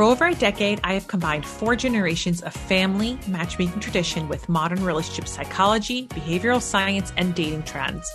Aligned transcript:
For 0.00 0.04
over 0.04 0.28
a 0.28 0.34
decade, 0.34 0.80
I 0.82 0.94
have 0.94 1.08
combined 1.08 1.44
four 1.44 1.76
generations 1.76 2.40
of 2.40 2.54
family 2.54 3.18
matchmaking 3.28 3.80
tradition 3.80 4.30
with 4.30 4.48
modern 4.48 4.82
relationship 4.82 5.28
psychology, 5.28 6.06
behavioral 6.06 6.62
science, 6.62 7.12
and 7.18 7.34
dating 7.34 7.64
trends. 7.64 8.10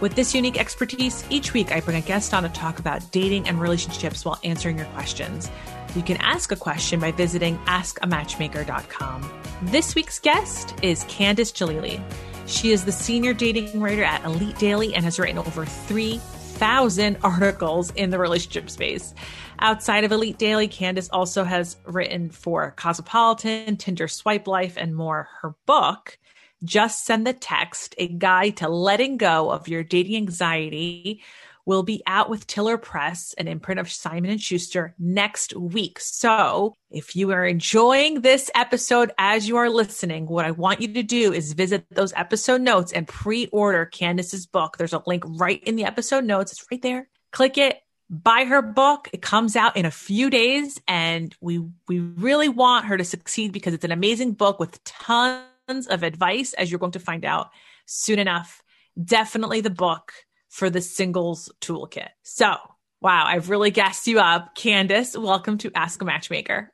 With 0.00 0.14
this 0.14 0.32
unique 0.32 0.60
expertise, 0.60 1.24
each 1.30 1.52
week 1.52 1.72
I 1.72 1.80
bring 1.80 1.96
a 1.96 2.02
guest 2.02 2.34
on 2.34 2.44
to 2.44 2.48
talk 2.50 2.78
about 2.78 3.10
dating 3.10 3.48
and 3.48 3.60
relationships 3.60 4.24
while 4.24 4.38
answering 4.44 4.78
your 4.78 4.86
questions. 4.94 5.50
You 5.96 6.02
can 6.02 6.18
ask 6.18 6.52
a 6.52 6.56
question 6.56 7.00
by 7.00 7.10
visiting 7.10 7.58
askamatchmaker.com. 7.64 9.28
This 9.62 9.96
week's 9.96 10.20
guest 10.20 10.76
is 10.82 11.02
Candice 11.06 11.52
Jalili. 11.52 12.00
She 12.46 12.70
is 12.70 12.84
the 12.84 12.92
senior 12.92 13.34
dating 13.34 13.80
writer 13.80 14.04
at 14.04 14.24
Elite 14.24 14.56
Daily 14.60 14.94
and 14.94 15.04
has 15.04 15.18
written 15.18 15.38
over 15.38 15.66
three 15.66 16.20
thousand 16.54 17.18
articles 17.24 17.90
in 17.90 18.10
the 18.10 18.18
relationship 18.20 18.70
space. 18.70 19.12
Outside 19.58 20.04
of 20.04 20.12
Elite 20.12 20.38
Daily, 20.38 20.68
Candice 20.68 21.08
also 21.12 21.44
has 21.44 21.76
written 21.86 22.30
for 22.30 22.72
Cosmopolitan, 22.76 23.76
Tinder 23.76 24.08
Swipe 24.08 24.46
Life, 24.46 24.76
and 24.76 24.94
more. 24.94 25.28
Her 25.40 25.54
book, 25.66 26.18
Just 26.62 27.04
Send 27.04 27.26
the 27.26 27.32
Text, 27.32 27.94
a 27.96 28.08
guide 28.08 28.58
to 28.58 28.68
letting 28.68 29.16
go 29.16 29.50
of 29.50 29.68
your 29.68 29.82
dating 29.82 30.16
anxiety, 30.16 31.22
will 31.66 31.82
be 31.82 32.02
out 32.06 32.28
with 32.28 32.46
Tiller 32.46 32.76
Press, 32.76 33.34
an 33.38 33.48
imprint 33.48 33.80
of 33.80 33.90
Simon 33.90 34.30
and 34.30 34.40
Schuster, 34.40 34.94
next 34.98 35.56
week. 35.56 35.98
So, 35.98 36.74
if 36.90 37.16
you 37.16 37.30
are 37.30 37.46
enjoying 37.46 38.20
this 38.20 38.50
episode 38.54 39.12
as 39.18 39.48
you 39.48 39.56
are 39.56 39.70
listening, 39.70 40.26
what 40.26 40.44
I 40.44 40.50
want 40.50 40.82
you 40.82 40.92
to 40.92 41.02
do 41.02 41.32
is 41.32 41.54
visit 41.54 41.86
those 41.90 42.12
episode 42.14 42.60
notes 42.60 42.92
and 42.92 43.08
pre-order 43.08 43.88
Candice's 43.90 44.46
book. 44.46 44.76
There's 44.76 44.92
a 44.92 45.02
link 45.06 45.24
right 45.26 45.62
in 45.64 45.76
the 45.76 45.84
episode 45.84 46.24
notes. 46.24 46.52
It's 46.52 46.66
right 46.70 46.82
there. 46.82 47.08
Click 47.32 47.56
it, 47.56 47.78
buy 48.10 48.44
her 48.44 48.62
book. 48.62 49.08
It 49.12 49.22
comes 49.22 49.56
out 49.56 49.76
in 49.76 49.84
a 49.84 49.90
few 49.90 50.30
days 50.30 50.80
and 50.86 51.34
we 51.40 51.58
we 51.88 52.00
really 52.00 52.48
want 52.48 52.86
her 52.86 52.96
to 52.96 53.04
succeed 53.04 53.52
because 53.52 53.74
it's 53.74 53.84
an 53.84 53.92
amazing 53.92 54.32
book 54.32 54.58
with 54.60 54.82
tons 54.84 55.86
of 55.88 56.02
advice 56.02 56.52
as 56.54 56.70
you're 56.70 56.80
going 56.80 56.92
to 56.92 57.00
find 57.00 57.24
out 57.24 57.50
soon 57.86 58.18
enough. 58.18 58.62
Definitely 59.02 59.60
the 59.60 59.70
book 59.70 60.12
for 60.48 60.70
the 60.70 60.80
singles 60.80 61.50
toolkit. 61.60 62.10
So, 62.22 62.54
wow, 63.00 63.24
I've 63.26 63.50
really 63.50 63.70
gassed 63.70 64.06
you 64.06 64.20
up. 64.20 64.54
Candice, 64.54 65.20
welcome 65.20 65.58
to 65.58 65.72
Ask 65.74 66.00
a 66.00 66.04
Matchmaker. 66.04 66.72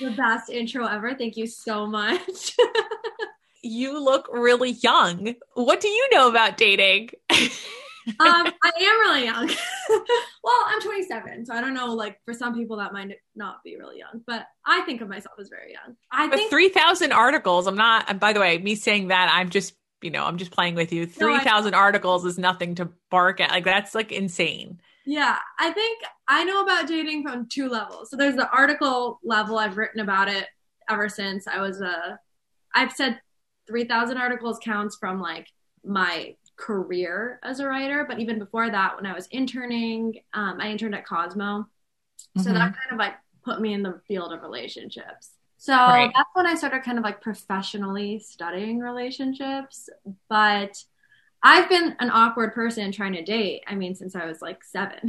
the 0.00 0.10
best 0.10 0.50
intro 0.50 0.86
ever. 0.86 1.14
Thank 1.14 1.36
you 1.36 1.46
so 1.46 1.86
much. 1.86 2.56
you 3.62 4.02
look 4.02 4.28
really 4.32 4.70
young. 4.70 5.34
What 5.54 5.80
do 5.80 5.88
you 5.88 6.08
know 6.12 6.28
about 6.28 6.56
dating? 6.56 7.10
um, 8.08 8.16
I 8.18 8.72
am 8.80 9.00
really 9.00 9.24
young. 9.24 9.46
well, 10.44 10.56
I'm 10.66 10.80
27, 10.80 11.46
so 11.46 11.54
I 11.54 11.60
don't 11.60 11.74
know. 11.74 11.94
Like 11.94 12.18
for 12.24 12.34
some 12.34 12.54
people, 12.54 12.76
that 12.78 12.92
might 12.92 13.12
not 13.34 13.62
be 13.64 13.76
really 13.76 13.98
young, 13.98 14.22
but 14.26 14.46
I 14.64 14.82
think 14.82 15.00
of 15.00 15.08
myself 15.08 15.34
as 15.38 15.48
very 15.48 15.72
young. 15.72 15.96
I 16.10 16.28
but 16.28 16.36
think 16.36 16.50
3,000 16.50 17.12
articles. 17.12 17.66
I'm 17.66 17.76
not. 17.76 18.06
And 18.08 18.18
by 18.18 18.32
the 18.32 18.40
way, 18.40 18.58
me 18.58 18.74
saying 18.74 19.08
that, 19.08 19.30
I'm 19.32 19.50
just 19.50 19.74
you 20.02 20.10
know, 20.10 20.24
I'm 20.24 20.38
just 20.38 20.50
playing 20.50 20.74
with 20.74 20.92
you. 20.92 21.06
3,000 21.06 21.72
no, 21.72 21.78
articles 21.78 22.24
is 22.24 22.38
nothing 22.38 22.74
to 22.76 22.88
bark 23.10 23.40
at. 23.40 23.50
Like, 23.50 23.64
that's 23.64 23.94
like 23.94 24.12
insane. 24.12 24.80
Yeah. 25.04 25.36
I 25.58 25.72
think 25.72 26.02
I 26.28 26.44
know 26.44 26.62
about 26.62 26.86
dating 26.86 27.22
from 27.22 27.48
two 27.50 27.68
levels. 27.68 28.10
So 28.10 28.16
there's 28.16 28.36
the 28.36 28.48
article 28.50 29.18
level. 29.22 29.58
I've 29.58 29.76
written 29.76 30.00
about 30.00 30.28
it 30.28 30.46
ever 30.88 31.08
since 31.08 31.46
I 31.46 31.60
was 31.60 31.80
a, 31.80 32.18
I've 32.74 32.92
said 32.92 33.20
3,000 33.68 34.16
articles 34.16 34.58
counts 34.62 34.96
from 34.98 35.20
like 35.20 35.46
my 35.84 36.34
career 36.60 37.40
as 37.42 37.60
a 37.60 37.66
writer. 37.66 38.04
But 38.06 38.20
even 38.20 38.38
before 38.38 38.70
that, 38.70 38.96
when 38.96 39.06
I 39.06 39.14
was 39.14 39.26
interning, 39.28 40.20
um, 40.34 40.58
I 40.60 40.70
interned 40.70 40.94
at 40.94 41.06
Cosmo. 41.06 41.66
So 42.36 42.44
mm-hmm. 42.44 42.54
that 42.54 42.76
kind 42.76 42.92
of 42.92 42.98
like 42.98 43.14
put 43.44 43.60
me 43.60 43.72
in 43.72 43.82
the 43.82 44.00
field 44.06 44.32
of 44.32 44.42
relationships. 44.42 45.30
So 45.56 45.72
right. 45.72 46.10
that's 46.14 46.30
when 46.34 46.46
I 46.46 46.54
started 46.54 46.82
kind 46.84 46.98
of 46.98 47.04
like 47.04 47.20
professionally 47.20 48.18
studying 48.18 48.78
relationships. 48.78 49.88
But 50.28 50.76
I've 51.42 51.68
been 51.68 51.96
an 51.98 52.10
awkward 52.10 52.54
person 52.54 52.92
trying 52.92 53.14
to 53.14 53.22
date, 53.22 53.62
I 53.66 53.74
mean, 53.74 53.94
since 53.94 54.14
I 54.14 54.26
was 54.26 54.42
like 54.42 54.62
seven. 54.62 55.00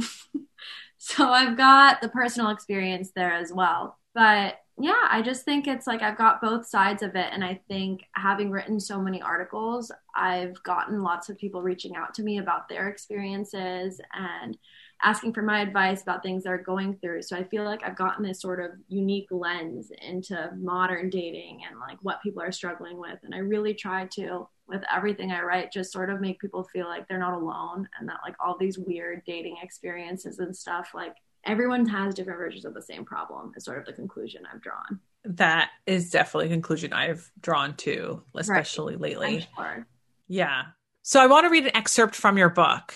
so 0.98 1.28
I've 1.28 1.56
got 1.56 2.00
the 2.00 2.08
personal 2.08 2.50
experience 2.50 3.12
there 3.14 3.32
as 3.32 3.52
well. 3.52 3.98
But 4.14 4.58
yeah, 4.78 5.06
I 5.10 5.20
just 5.22 5.44
think 5.44 5.66
it's 5.66 5.86
like 5.86 6.02
I've 6.02 6.16
got 6.16 6.40
both 6.40 6.66
sides 6.66 7.02
of 7.02 7.14
it. 7.14 7.28
And 7.30 7.44
I 7.44 7.60
think 7.68 8.04
having 8.12 8.50
written 8.50 8.80
so 8.80 9.00
many 9.00 9.20
articles, 9.20 9.92
I've 10.16 10.60
gotten 10.62 11.02
lots 11.02 11.28
of 11.28 11.36
people 11.38 11.62
reaching 11.62 11.94
out 11.94 12.14
to 12.14 12.22
me 12.22 12.38
about 12.38 12.68
their 12.68 12.88
experiences 12.88 14.00
and 14.14 14.56
asking 15.02 15.34
for 15.34 15.42
my 15.42 15.60
advice 15.60 16.02
about 16.02 16.22
things 16.22 16.44
they're 16.44 16.56
going 16.56 16.96
through. 16.96 17.22
So 17.22 17.36
I 17.36 17.44
feel 17.44 17.64
like 17.64 17.82
I've 17.84 17.96
gotten 17.96 18.24
this 18.24 18.40
sort 18.40 18.60
of 18.60 18.70
unique 18.88 19.28
lens 19.30 19.90
into 20.00 20.50
modern 20.56 21.10
dating 21.10 21.60
and 21.68 21.78
like 21.78 21.98
what 22.02 22.22
people 22.22 22.40
are 22.42 22.52
struggling 22.52 22.98
with. 22.98 23.18
And 23.24 23.34
I 23.34 23.38
really 23.38 23.74
try 23.74 24.06
to, 24.14 24.48
with 24.68 24.82
everything 24.94 25.32
I 25.32 25.42
write, 25.42 25.72
just 25.72 25.92
sort 25.92 26.08
of 26.08 26.20
make 26.20 26.40
people 26.40 26.64
feel 26.72 26.86
like 26.86 27.06
they're 27.08 27.18
not 27.18 27.34
alone 27.34 27.88
and 27.98 28.08
that 28.08 28.20
like 28.24 28.36
all 28.40 28.56
these 28.58 28.78
weird 28.78 29.22
dating 29.26 29.56
experiences 29.62 30.38
and 30.38 30.56
stuff, 30.56 30.90
like 30.94 31.16
everyone 31.44 31.86
has 31.86 32.14
different 32.14 32.38
versions 32.38 32.64
of 32.64 32.74
the 32.74 32.82
same 32.82 33.04
problem, 33.04 33.52
is 33.56 33.64
sort 33.64 33.78
of 33.78 33.86
the 33.86 33.92
conclusion 33.92 34.42
I've 34.52 34.62
drawn. 34.62 35.00
That 35.24 35.70
is 35.86 36.10
definitely 36.10 36.46
a 36.46 36.52
conclusion 36.52 36.92
I've 36.92 37.30
drawn 37.40 37.76
too, 37.76 38.22
especially 38.34 38.94
right. 38.94 39.18
lately. 39.18 39.48
Sure. 39.56 39.86
Yeah. 40.28 40.62
So 41.02 41.20
I 41.20 41.26
want 41.26 41.44
to 41.44 41.50
read 41.50 41.64
an 41.64 41.76
excerpt 41.76 42.14
from 42.14 42.38
your 42.38 42.50
book 42.50 42.94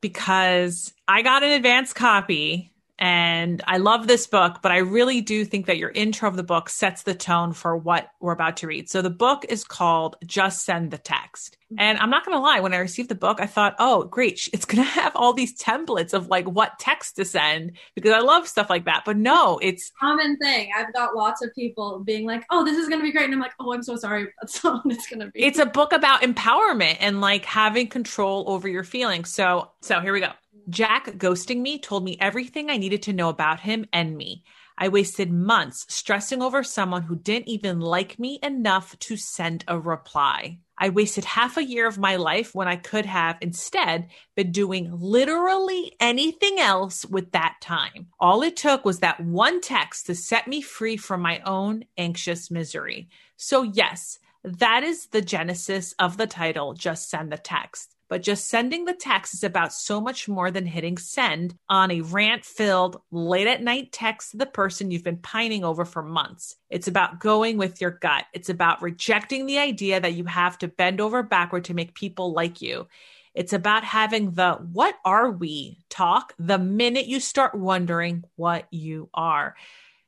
because 0.00 0.92
I 1.06 1.22
got 1.22 1.42
an 1.42 1.52
advance 1.52 1.92
copy 1.92 2.69
and 3.00 3.62
I 3.66 3.78
love 3.78 4.06
this 4.06 4.26
book, 4.26 4.58
but 4.60 4.72
I 4.72 4.78
really 4.78 5.22
do 5.22 5.46
think 5.46 5.64
that 5.66 5.78
your 5.78 5.88
intro 5.88 6.28
of 6.28 6.36
the 6.36 6.42
book 6.42 6.68
sets 6.68 7.02
the 7.02 7.14
tone 7.14 7.54
for 7.54 7.74
what 7.74 8.10
we're 8.20 8.32
about 8.32 8.58
to 8.58 8.66
read. 8.66 8.90
So 8.90 9.00
the 9.00 9.08
book 9.08 9.46
is 9.48 9.64
called 9.64 10.16
Just 10.26 10.66
Send 10.66 10.90
the 10.90 10.98
Text. 10.98 11.56
Mm-hmm. 11.72 11.80
And 11.80 11.98
I'm 11.98 12.10
not 12.10 12.26
going 12.26 12.36
to 12.36 12.42
lie, 12.42 12.60
when 12.60 12.74
I 12.74 12.76
received 12.76 13.08
the 13.08 13.14
book, 13.14 13.40
I 13.40 13.46
thought, 13.46 13.74
oh, 13.78 14.04
great, 14.04 14.50
it's 14.52 14.66
going 14.66 14.84
to 14.84 14.90
have 14.90 15.16
all 15.16 15.32
these 15.32 15.58
templates 15.58 16.12
of 16.12 16.28
like 16.28 16.44
what 16.44 16.78
text 16.78 17.16
to 17.16 17.24
send 17.24 17.72
because 17.94 18.12
I 18.12 18.20
love 18.20 18.46
stuff 18.46 18.68
like 18.68 18.84
that. 18.84 19.04
But 19.06 19.16
no, 19.16 19.58
it's 19.62 19.90
common 19.98 20.36
thing. 20.36 20.70
I've 20.76 20.92
got 20.92 21.16
lots 21.16 21.42
of 21.42 21.54
people 21.54 22.00
being 22.00 22.26
like, 22.26 22.44
oh, 22.50 22.66
this 22.66 22.76
is 22.76 22.86
going 22.86 23.00
to 23.00 23.04
be 23.04 23.12
great. 23.12 23.24
And 23.24 23.32
I'm 23.32 23.40
like, 23.40 23.54
oh, 23.60 23.72
I'm 23.72 23.82
so 23.82 23.96
sorry. 23.96 24.26
That's 24.42 24.62
not 24.62 24.84
what 24.84 24.94
it's 24.94 25.06
going 25.06 25.20
to 25.20 25.28
be. 25.28 25.42
It's 25.42 25.58
a 25.58 25.64
book 25.64 25.94
about 25.94 26.20
empowerment 26.20 26.98
and 27.00 27.22
like 27.22 27.46
having 27.46 27.86
control 27.86 28.44
over 28.46 28.68
your 28.68 28.84
feelings. 28.84 29.32
So, 29.32 29.70
so 29.80 30.00
here 30.00 30.12
we 30.12 30.20
go. 30.20 30.32
Jack 30.68 31.06
ghosting 31.16 31.60
me 31.60 31.78
told 31.78 32.04
me 32.04 32.16
everything 32.20 32.70
I 32.70 32.76
needed 32.76 33.02
to 33.02 33.12
know 33.12 33.28
about 33.28 33.60
him 33.60 33.86
and 33.92 34.16
me. 34.16 34.44
I 34.76 34.88
wasted 34.88 35.30
months 35.30 35.84
stressing 35.88 36.40
over 36.40 36.62
someone 36.62 37.02
who 37.02 37.16
didn't 37.16 37.48
even 37.48 37.80
like 37.80 38.18
me 38.18 38.38
enough 38.42 38.98
to 39.00 39.16
send 39.16 39.64
a 39.68 39.78
reply. 39.78 40.58
I 40.78 40.88
wasted 40.88 41.26
half 41.26 41.58
a 41.58 41.64
year 41.64 41.86
of 41.86 41.98
my 41.98 42.16
life 42.16 42.54
when 42.54 42.66
I 42.66 42.76
could 42.76 43.04
have 43.04 43.36
instead 43.42 44.08
been 44.34 44.52
doing 44.52 44.90
literally 44.90 45.96
anything 46.00 46.58
else 46.58 47.04
with 47.04 47.32
that 47.32 47.56
time. 47.60 48.06
All 48.18 48.42
it 48.42 48.56
took 48.56 48.84
was 48.86 49.00
that 49.00 49.20
one 49.20 49.60
text 49.60 50.06
to 50.06 50.14
set 50.14 50.48
me 50.48 50.62
free 50.62 50.96
from 50.96 51.20
my 51.20 51.40
own 51.40 51.84
anxious 51.98 52.50
misery. 52.50 53.10
So, 53.36 53.62
yes, 53.62 54.18
that 54.42 54.82
is 54.82 55.08
the 55.08 55.20
genesis 55.20 55.94
of 55.98 56.16
the 56.16 56.26
title, 56.26 56.72
Just 56.72 57.10
Send 57.10 57.30
the 57.30 57.36
Text 57.36 57.94
but 58.10 58.22
just 58.22 58.48
sending 58.48 58.84
the 58.84 58.92
text 58.92 59.34
is 59.34 59.44
about 59.44 59.72
so 59.72 60.00
much 60.00 60.28
more 60.28 60.50
than 60.50 60.66
hitting 60.66 60.98
send 60.98 61.54
on 61.68 61.92
a 61.92 62.00
rant 62.00 62.44
filled 62.44 63.00
late 63.12 63.46
at 63.46 63.62
night 63.62 63.92
text 63.92 64.32
to 64.32 64.36
the 64.36 64.46
person 64.46 64.90
you've 64.90 65.04
been 65.04 65.16
pining 65.16 65.62
over 65.62 65.84
for 65.84 66.02
months. 66.02 66.56
It's 66.68 66.88
about 66.88 67.20
going 67.20 67.56
with 67.56 67.80
your 67.80 67.92
gut. 67.92 68.24
It's 68.34 68.48
about 68.48 68.82
rejecting 68.82 69.46
the 69.46 69.58
idea 69.58 70.00
that 70.00 70.14
you 70.14 70.24
have 70.24 70.58
to 70.58 70.68
bend 70.68 71.00
over 71.00 71.22
backward 71.22 71.66
to 71.66 71.74
make 71.74 71.94
people 71.94 72.32
like 72.32 72.60
you. 72.60 72.88
It's 73.32 73.52
about 73.52 73.84
having 73.84 74.32
the 74.32 74.54
what 74.54 74.96
are 75.04 75.30
we 75.30 75.78
talk 75.88 76.34
the 76.36 76.58
minute 76.58 77.06
you 77.06 77.20
start 77.20 77.54
wondering 77.54 78.24
what 78.34 78.66
you 78.72 79.08
are. 79.14 79.54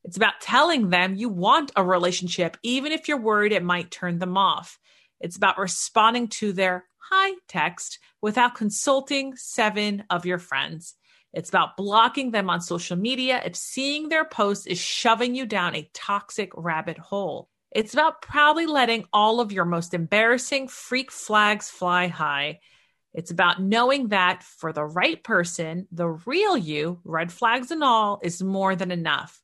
It's 0.02 0.16
about 0.16 0.40
telling 0.40 0.90
them 0.90 1.14
you 1.14 1.28
want 1.28 1.70
a 1.76 1.84
relationship, 1.84 2.56
even 2.64 2.90
if 2.90 3.06
you're 3.06 3.16
worried 3.16 3.52
it 3.52 3.62
might 3.62 3.92
turn 3.92 4.18
them 4.18 4.36
off. 4.36 4.80
It's 5.20 5.36
about 5.36 5.56
responding 5.56 6.26
to 6.28 6.52
their 6.52 6.84
text 7.48 7.98
without 8.20 8.54
consulting 8.54 9.36
seven 9.36 10.04
of 10.10 10.26
your 10.26 10.38
friends. 10.38 10.94
It's 11.32 11.48
about 11.48 11.76
blocking 11.76 12.30
them 12.30 12.50
on 12.50 12.60
social 12.60 12.96
media 12.96 13.40
if 13.44 13.56
seeing 13.56 14.08
their 14.08 14.24
posts 14.24 14.66
is 14.66 14.78
shoving 14.78 15.34
you 15.34 15.46
down 15.46 15.74
a 15.74 15.88
toxic 15.94 16.50
rabbit 16.54 16.98
hole. 16.98 17.48
It's 17.70 17.94
about 17.94 18.20
proudly 18.20 18.66
letting 18.66 19.06
all 19.12 19.40
of 19.40 19.52
your 19.52 19.64
most 19.64 19.94
embarrassing 19.94 20.68
freak 20.68 21.10
flags 21.10 21.70
fly 21.70 22.08
high. 22.08 22.60
It's 23.14 23.30
about 23.30 23.62
knowing 23.62 24.08
that 24.08 24.42
for 24.42 24.72
the 24.72 24.84
right 24.84 25.22
person, 25.22 25.86
the 25.90 26.08
real 26.08 26.56
you, 26.56 27.00
red 27.04 27.32
flags 27.32 27.70
and 27.70 27.82
all, 27.82 28.20
is 28.22 28.42
more 28.42 28.76
than 28.76 28.90
enough. 28.90 29.40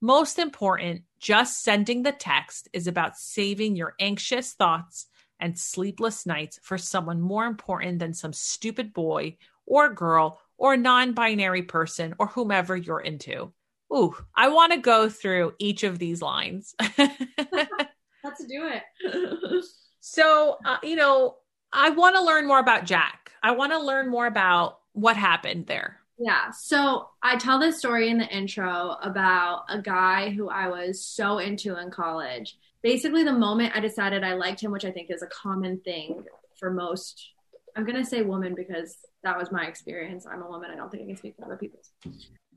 Most 0.00 0.38
important, 0.38 1.02
just 1.20 1.62
sending 1.62 2.02
the 2.02 2.12
text 2.12 2.68
is 2.72 2.86
about 2.86 3.16
saving 3.16 3.76
your 3.76 3.94
anxious 4.00 4.52
thoughts 4.52 5.06
and 5.42 5.58
sleepless 5.58 6.24
nights 6.24 6.58
for 6.62 6.78
someone 6.78 7.20
more 7.20 7.44
important 7.44 7.98
than 7.98 8.14
some 8.14 8.32
stupid 8.32 8.94
boy 8.94 9.36
or 9.66 9.92
girl 9.92 10.40
or 10.56 10.76
non 10.76 11.12
binary 11.12 11.62
person 11.62 12.14
or 12.18 12.28
whomever 12.28 12.76
you're 12.76 13.00
into. 13.00 13.52
Ooh, 13.92 14.16
I 14.34 14.48
want 14.48 14.72
to 14.72 14.78
go 14.78 15.10
through 15.10 15.54
each 15.58 15.82
of 15.82 15.98
these 15.98 16.22
lines. 16.22 16.74
Let's 16.98 18.44
do 18.48 18.70
it. 18.70 19.64
so, 20.00 20.56
uh, 20.64 20.78
you 20.82 20.96
know, 20.96 21.36
I 21.72 21.90
want 21.90 22.16
to 22.16 22.22
learn 22.22 22.46
more 22.46 22.60
about 22.60 22.84
Jack. 22.84 23.32
I 23.42 23.50
want 23.50 23.72
to 23.72 23.80
learn 23.80 24.08
more 24.08 24.26
about 24.26 24.78
what 24.92 25.16
happened 25.16 25.66
there. 25.66 25.98
Yeah. 26.18 26.50
So 26.52 27.08
I 27.22 27.36
tell 27.36 27.58
this 27.58 27.78
story 27.78 28.08
in 28.08 28.18
the 28.18 28.28
intro 28.28 28.96
about 29.02 29.64
a 29.68 29.82
guy 29.82 30.30
who 30.30 30.48
I 30.48 30.68
was 30.68 31.04
so 31.04 31.38
into 31.38 31.76
in 31.76 31.90
college. 31.90 32.56
Basically, 32.82 33.22
the 33.22 33.32
moment 33.32 33.76
I 33.76 33.80
decided 33.80 34.24
I 34.24 34.34
liked 34.34 34.60
him, 34.60 34.72
which 34.72 34.84
I 34.84 34.90
think 34.90 35.10
is 35.10 35.22
a 35.22 35.28
common 35.28 35.78
thing 35.80 36.24
for 36.58 36.70
most, 36.70 37.30
I'm 37.76 37.84
going 37.84 37.96
to 37.96 38.04
say 38.04 38.22
woman 38.22 38.54
because 38.54 38.96
that 39.22 39.38
was 39.38 39.52
my 39.52 39.66
experience. 39.66 40.26
I'm 40.26 40.42
a 40.42 40.48
woman. 40.48 40.70
I 40.70 40.76
don't 40.76 40.90
think 40.90 41.04
I 41.04 41.06
can 41.06 41.16
speak 41.16 41.36
for 41.36 41.44
other 41.44 41.56
people. 41.56 41.80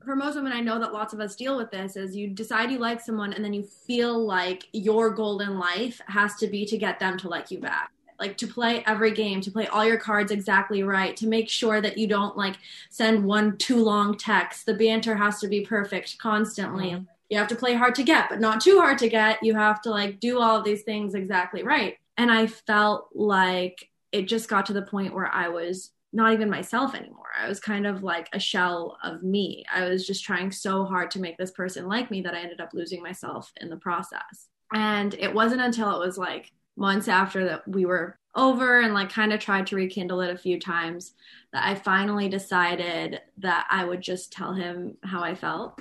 For 0.04 0.16
most 0.16 0.34
women, 0.34 0.52
I 0.52 0.60
know 0.60 0.78
that 0.78 0.92
lots 0.92 1.14
of 1.14 1.20
us 1.20 1.36
deal 1.36 1.56
with 1.56 1.70
this 1.70 1.96
is 1.96 2.14
you 2.14 2.28
decide 2.28 2.70
you 2.70 2.78
like 2.78 3.00
someone 3.00 3.32
and 3.32 3.44
then 3.44 3.52
you 3.52 3.62
feel 3.62 4.24
like 4.24 4.64
your 4.72 5.10
goal 5.10 5.40
in 5.40 5.58
life 5.58 6.00
has 6.06 6.34
to 6.36 6.48
be 6.48 6.66
to 6.66 6.76
get 6.76 7.00
them 7.00 7.16
to 7.18 7.28
like 7.28 7.50
you 7.50 7.60
back 7.60 7.90
like 8.18 8.36
to 8.38 8.46
play 8.46 8.82
every 8.86 9.10
game 9.10 9.40
to 9.42 9.50
play 9.50 9.66
all 9.66 9.84
your 9.84 9.98
cards 9.98 10.30
exactly 10.30 10.82
right 10.82 11.16
to 11.16 11.26
make 11.26 11.48
sure 11.48 11.80
that 11.80 11.98
you 11.98 12.06
don't 12.06 12.36
like 12.36 12.56
send 12.90 13.24
one 13.24 13.56
too 13.58 13.82
long 13.82 14.16
text 14.16 14.66
the 14.66 14.74
banter 14.74 15.16
has 15.16 15.38
to 15.38 15.48
be 15.48 15.60
perfect 15.60 16.18
constantly 16.18 16.92
mm-hmm. 16.92 17.04
You 17.28 17.38
have 17.38 17.48
to 17.48 17.56
play 17.56 17.74
hard 17.74 17.94
to 17.94 18.02
get 18.02 18.28
but 18.28 18.40
not 18.40 18.60
too 18.60 18.78
hard 18.78 18.98
to 18.98 19.08
get 19.08 19.42
you 19.42 19.54
have 19.54 19.80
to 19.80 19.90
like 19.90 20.20
do 20.20 20.40
all 20.40 20.56
of 20.56 20.64
these 20.64 20.82
things 20.82 21.14
exactly 21.14 21.62
right 21.62 21.96
and 22.16 22.30
i 22.30 22.46
felt 22.46 23.08
like 23.14 23.88
it 24.12 24.28
just 24.28 24.48
got 24.48 24.66
to 24.66 24.72
the 24.72 24.82
point 24.82 25.14
where 25.14 25.28
i 25.28 25.48
was 25.48 25.90
not 26.16 26.32
even 26.32 26.48
myself 26.48 26.94
anymore. 26.94 27.30
I 27.38 27.46
was 27.46 27.60
kind 27.60 27.86
of 27.86 28.02
like 28.02 28.28
a 28.32 28.40
shell 28.40 28.96
of 29.04 29.22
me. 29.22 29.64
I 29.72 29.88
was 29.88 30.06
just 30.06 30.24
trying 30.24 30.50
so 30.50 30.84
hard 30.84 31.10
to 31.10 31.20
make 31.20 31.36
this 31.36 31.50
person 31.50 31.86
like 31.86 32.10
me 32.10 32.22
that 32.22 32.34
I 32.34 32.40
ended 32.40 32.60
up 32.60 32.72
losing 32.72 33.02
myself 33.02 33.52
in 33.60 33.68
the 33.68 33.76
process. 33.76 34.48
And 34.72 35.12
it 35.14 35.32
wasn't 35.32 35.60
until 35.60 35.94
it 35.94 36.04
was 36.04 36.16
like 36.16 36.52
months 36.76 37.08
after 37.08 37.44
that 37.44 37.68
we 37.68 37.84
were 37.84 38.18
over 38.34 38.80
and 38.80 38.94
like 38.94 39.10
kind 39.10 39.32
of 39.32 39.40
tried 39.40 39.66
to 39.66 39.76
rekindle 39.76 40.22
it 40.22 40.32
a 40.32 40.38
few 40.38 40.58
times 40.58 41.12
that 41.52 41.66
I 41.66 41.74
finally 41.74 42.28
decided 42.28 43.20
that 43.38 43.66
I 43.70 43.84
would 43.84 44.00
just 44.00 44.32
tell 44.32 44.54
him 44.54 44.96
how 45.02 45.22
I 45.22 45.34
felt. 45.34 45.80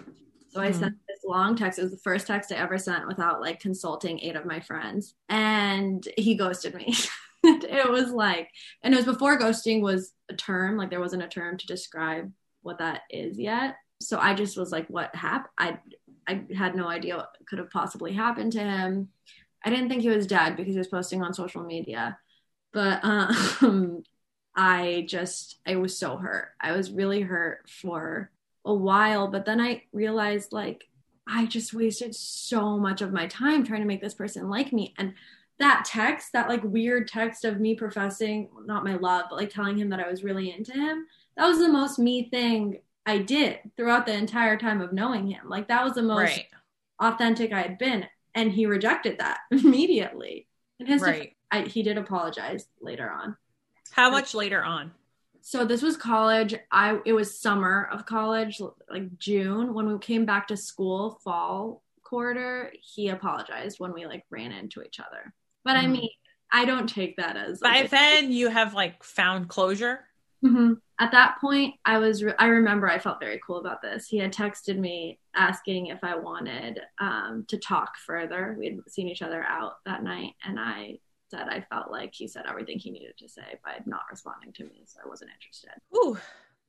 So 0.50 0.62
I 0.62 0.70
mm 0.70 0.80
sent 0.80 0.96
long 1.28 1.56
text. 1.56 1.80
It 1.80 1.84
was 1.84 1.92
the 1.92 1.98
first 1.98 2.28
text 2.28 2.52
I 2.52 2.56
ever 2.56 2.78
sent 2.78 3.08
without 3.08 3.42
like 3.42 3.60
consulting 3.60 4.20
eight 4.20 4.36
of 4.36 4.46
my 4.46 4.60
friends. 4.60 5.16
And 5.30 6.08
he 6.18 6.36
ghosted 6.36 6.76
me. 6.76 6.94
it 7.44 7.90
was 7.90 8.12
like, 8.12 8.50
and 8.84 8.94
it 8.94 8.98
was 8.98 9.06
before 9.06 9.40
ghosting 9.40 9.82
was 9.82 10.14
a 10.30 10.36
term, 10.36 10.78
like 10.78 10.90
there 10.90 11.00
wasn't 11.00 11.24
a 11.24 11.28
term 11.28 11.58
to 11.58 11.68
describe 11.68 12.32
what 12.62 12.80
that 12.80 13.02
is 13.10 13.40
yet. 13.40 13.76
So 14.02 14.20
I 14.20 14.34
just 14.34 14.58
was 14.58 14.72
like, 14.72 14.88
what 14.88 15.16
happened? 15.16 15.52
I, 15.58 15.80
I 16.28 16.44
had 16.56 16.76
no 16.76 16.88
idea 16.88 17.18
what 17.18 17.36
could 17.48 17.60
have 17.60 17.70
possibly 17.70 18.14
happened 18.14 18.52
to 18.54 18.60
him. 18.60 19.10
I 19.64 19.70
didn't 19.70 19.90
think 19.90 20.02
he 20.02 20.10
was 20.10 20.28
dead 20.28 20.56
because 20.56 20.74
he 20.74 20.78
was 20.78 20.88
posting 20.88 21.24
on 21.24 21.34
social 21.34 21.64
media, 21.64 22.18
but 22.74 23.00
um, 23.04 24.04
I 24.56 25.06
just 25.08 25.60
I 25.66 25.76
was 25.76 25.98
so 25.98 26.18
hurt. 26.18 26.50
I 26.62 26.72
was 26.74 26.92
really 26.92 27.22
hurt 27.22 27.70
for 27.70 28.32
a 28.64 28.74
while, 28.74 29.28
but 29.28 29.46
then 29.46 29.60
I 29.60 29.84
realized 29.92 30.52
like 30.54 30.88
I 31.28 31.46
just 31.46 31.74
wasted 31.74 32.16
so 32.16 32.78
much 32.78 33.02
of 33.02 33.12
my 33.12 33.28
time 33.28 33.64
trying 33.64 33.82
to 33.82 33.88
make 33.88 34.02
this 34.02 34.14
person 34.14 34.50
like 34.50 34.72
me 34.72 34.94
and 34.98 35.14
that 35.58 35.86
text, 35.86 36.34
that 36.34 36.50
like 36.50 36.64
weird 36.64 37.08
text 37.08 37.46
of 37.46 37.60
me 37.60 37.76
professing 37.76 38.50
not 38.66 38.84
my 38.84 38.96
love, 38.96 39.26
but 39.30 39.38
like 39.38 39.50
telling 39.50 39.78
him 39.78 39.90
that 39.90 40.00
I 40.00 40.10
was 40.10 40.24
really 40.24 40.52
into 40.52 40.74
him, 40.74 41.08
that 41.38 41.48
was 41.48 41.60
the 41.60 41.70
most 41.70 41.98
me 41.98 42.30
thing 42.30 42.80
I 43.06 43.20
did 43.20 43.60
throughout 43.78 44.06
the 44.06 44.14
entire 44.14 44.58
time 44.58 44.82
of 44.82 44.94
knowing 44.94 45.28
him. 45.28 45.48
Like 45.48 45.68
that 45.70 45.84
was 45.84 45.94
the 45.94 46.02
most 46.02 46.38
right. 46.38 46.46
authentic 47.00 47.54
I 47.54 47.62
had 47.62 47.78
been 47.78 48.06
and 48.34 48.52
he 48.52 48.66
rejected 48.66 49.20
that 49.20 49.40
immediately. 49.52 50.48
And 50.80 50.88
his 50.88 51.02
right. 51.02 51.36
I, 51.52 51.62
he 51.62 51.84
did 51.84 51.98
apologize 51.98 52.68
later 52.82 53.10
on. 53.10 53.38
How 53.92 54.10
much 54.10 54.34
later 54.34 54.62
on? 54.64 54.92
So 55.48 55.64
this 55.64 55.84
was 55.84 55.96
college. 55.96 56.56
I 56.72 56.98
it 57.06 57.14
was 57.14 57.40
summer 57.40 57.88
of 57.92 58.08
college, 58.08 58.60
like 58.90 59.16
June 59.20 59.76
when 59.76 59.88
we 59.88 60.00
came 60.00 60.26
back 60.26 60.48
to 60.48 60.58
school, 60.58 61.20
fall 61.24 61.84
quarter. 62.02 62.74
He 62.82 63.10
apologized 63.10 63.80
when 63.80 63.94
we 63.94 64.08
like 64.08 64.26
ran 64.32 64.52
into 64.52 64.82
each 64.82 65.00
other. 65.00 65.36
But 65.64 65.76
mm. 65.76 65.78
I 65.78 65.84
mm-hmm. 65.84 65.92
mean, 65.92 66.10
I 66.52 66.66
don't 66.66 66.88
take 66.88 67.18
that 67.18 67.38
as 67.38 67.60
by 67.60 67.82
like, 67.82 67.92
then 67.92 68.32
you 68.32 68.50
have 68.50 68.74
like 68.74 69.04
found 69.04 69.48
closure. 69.48 70.00
Mm-hmm. 70.44 70.74
At 71.00 71.12
that 71.12 71.38
point, 71.40 71.76
I 71.86 72.00
was, 72.00 72.24
re- 72.24 72.34
I 72.40 72.48
remember 72.48 72.90
I 72.90 72.98
felt 72.98 73.20
very 73.20 73.40
cool 73.46 73.58
about 73.58 73.84
this. 73.84 74.08
He 74.08 74.18
had 74.18 74.34
texted 74.34 74.80
me 74.80 75.20
asking 75.36 75.88
if 75.88 76.04
I 76.04 76.16
wanted 76.16 76.80
um, 77.00 77.46
to 77.50 77.58
talk 77.58 77.98
further. 77.98 78.56
We 78.58 78.66
had 78.66 78.80
seen 78.88 79.10
each 79.10 79.22
other 79.22 79.44
out 79.44 79.74
that 79.86 80.04
night, 80.04 80.34
and 80.44 80.60
I 80.60 81.00
said 81.30 81.48
I 81.50 81.62
felt 81.62 81.92
like 81.92 82.14
he 82.14 82.28
said 82.28 82.46
everything 82.48 82.80
he 82.80 82.92
needed 82.92 83.18
to 83.18 83.30
say 83.30 83.60
by 83.64 83.80
not 83.86 84.04
responding 84.10 84.54
to 84.54 84.64
me, 84.64 84.84
so 84.86 85.00
I 85.04 85.08
wasn't 85.08 85.32
interested. 85.40 85.72
Ooh. 85.96 86.18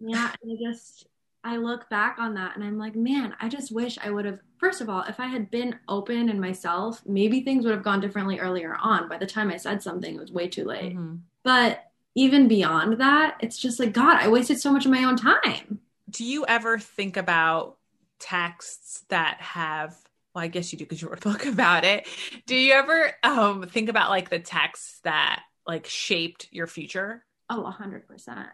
Yeah, 0.00 0.32
and 0.42 0.52
I 0.52 0.70
just, 0.70 1.06
I 1.44 1.56
look 1.56 1.88
back 1.88 2.16
on 2.18 2.34
that 2.34 2.56
and 2.56 2.64
I'm 2.64 2.78
like, 2.78 2.96
man, 2.96 3.34
I 3.40 3.48
just 3.48 3.70
wish 3.72 3.98
I 4.02 4.10
would 4.10 4.24
have, 4.24 4.40
first 4.58 4.80
of 4.80 4.88
all, 4.88 5.02
if 5.02 5.20
I 5.20 5.26
had 5.26 5.50
been 5.50 5.78
open 5.88 6.28
and 6.28 6.40
myself, 6.40 7.02
maybe 7.06 7.40
things 7.40 7.64
would 7.64 7.74
have 7.74 7.84
gone 7.84 8.00
differently 8.00 8.38
earlier 8.38 8.76
on. 8.80 9.08
By 9.08 9.18
the 9.18 9.26
time 9.26 9.50
I 9.50 9.56
said 9.56 9.82
something, 9.82 10.14
it 10.14 10.20
was 10.20 10.32
way 10.32 10.48
too 10.48 10.64
late. 10.64 10.94
Mm-hmm. 10.94 11.16
But 11.42 11.90
even 12.14 12.48
beyond 12.48 13.00
that, 13.00 13.36
it's 13.40 13.58
just 13.58 13.78
like, 13.78 13.92
God, 13.92 14.16
I 14.16 14.28
wasted 14.28 14.58
so 14.58 14.72
much 14.72 14.86
of 14.86 14.90
my 14.90 15.04
own 15.04 15.16
time. 15.16 15.80
Do 16.08 16.24
you 16.24 16.46
ever 16.46 16.78
think 16.78 17.16
about 17.16 17.76
texts 18.18 19.04
that 19.08 19.40
have, 19.40 19.96
well, 20.36 20.44
I 20.44 20.48
guess 20.48 20.70
you 20.70 20.78
do 20.78 20.84
because 20.84 21.00
you 21.00 21.08
wrote 21.08 21.24
a 21.24 21.28
book 21.28 21.46
about 21.52 21.84
it. 21.84 22.06
Do 22.44 22.54
you 22.54 22.74
ever 22.74 23.12
um, 23.22 23.66
think 23.68 23.88
about 23.88 24.10
like 24.10 24.28
the 24.28 24.38
texts 24.38 25.00
that 25.02 25.42
like 25.66 25.86
shaped 25.86 26.48
your 26.52 26.66
future? 26.66 27.24
Oh, 27.48 27.64
a 27.64 27.70
hundred 27.70 28.06
percent. 28.06 28.46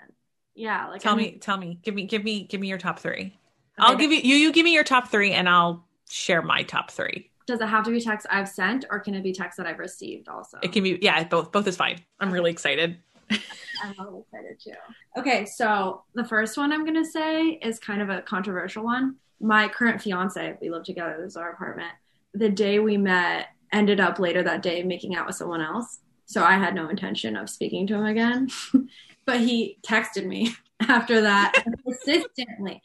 Yeah. 0.54 0.86
Like, 0.86 1.00
tell 1.02 1.14
I 1.14 1.16
mean, 1.16 1.32
me, 1.32 1.38
tell 1.38 1.56
me, 1.56 1.80
give 1.82 1.94
me, 1.94 2.06
give 2.06 2.22
me, 2.22 2.44
give 2.44 2.60
me 2.60 2.68
your 2.68 2.78
top 2.78 3.00
three. 3.00 3.20
Okay. 3.20 3.34
I'll 3.78 3.96
give 3.96 4.12
you, 4.12 4.18
you, 4.18 4.36
you 4.36 4.52
give 4.52 4.64
me 4.64 4.72
your 4.72 4.84
top 4.84 5.08
three 5.08 5.32
and 5.32 5.48
I'll 5.48 5.84
share 6.08 6.40
my 6.40 6.62
top 6.62 6.92
three. 6.92 7.30
Does 7.46 7.60
it 7.60 7.66
have 7.66 7.84
to 7.86 7.90
be 7.90 8.00
text 8.00 8.28
I've 8.30 8.48
sent 8.48 8.84
or 8.88 9.00
can 9.00 9.14
it 9.14 9.24
be 9.24 9.32
text 9.32 9.56
that 9.56 9.66
I've 9.66 9.80
received 9.80 10.28
also? 10.28 10.58
It 10.62 10.72
can 10.72 10.84
be, 10.84 10.98
yeah, 11.02 11.24
both, 11.24 11.50
both 11.50 11.66
is 11.66 11.76
fine. 11.76 11.98
I'm 12.20 12.30
really 12.30 12.52
excited. 12.52 12.98
I'm 13.30 13.94
really 13.98 14.20
excited 14.20 14.60
too. 14.62 15.18
Okay, 15.18 15.46
so 15.46 16.04
the 16.14 16.24
first 16.24 16.56
one 16.56 16.70
I'm 16.72 16.84
gonna 16.84 17.04
say 17.04 17.58
is 17.62 17.80
kind 17.80 18.02
of 18.02 18.10
a 18.10 18.20
controversial 18.22 18.84
one. 18.84 19.16
My 19.42 19.68
current 19.68 20.00
fiance, 20.00 20.56
we 20.60 20.70
live 20.70 20.84
together, 20.84 21.16
this 21.18 21.32
is 21.32 21.36
our 21.36 21.50
apartment. 21.50 21.92
The 22.34 22.48
day 22.48 22.78
we 22.78 22.96
met, 22.96 23.48
ended 23.72 24.00
up 24.00 24.18
later 24.18 24.42
that 24.42 24.62
day 24.62 24.82
making 24.82 25.14
out 25.14 25.26
with 25.26 25.36
someone 25.36 25.60
else. 25.60 26.00
So 26.26 26.42
I 26.42 26.54
had 26.54 26.74
no 26.74 26.88
intention 26.88 27.36
of 27.36 27.50
speaking 27.50 27.86
to 27.88 27.94
him 27.94 28.06
again. 28.06 28.48
but 29.26 29.40
he 29.40 29.78
texted 29.82 30.26
me 30.26 30.54
after 30.88 31.20
that 31.20 31.64
persistently 31.84 32.82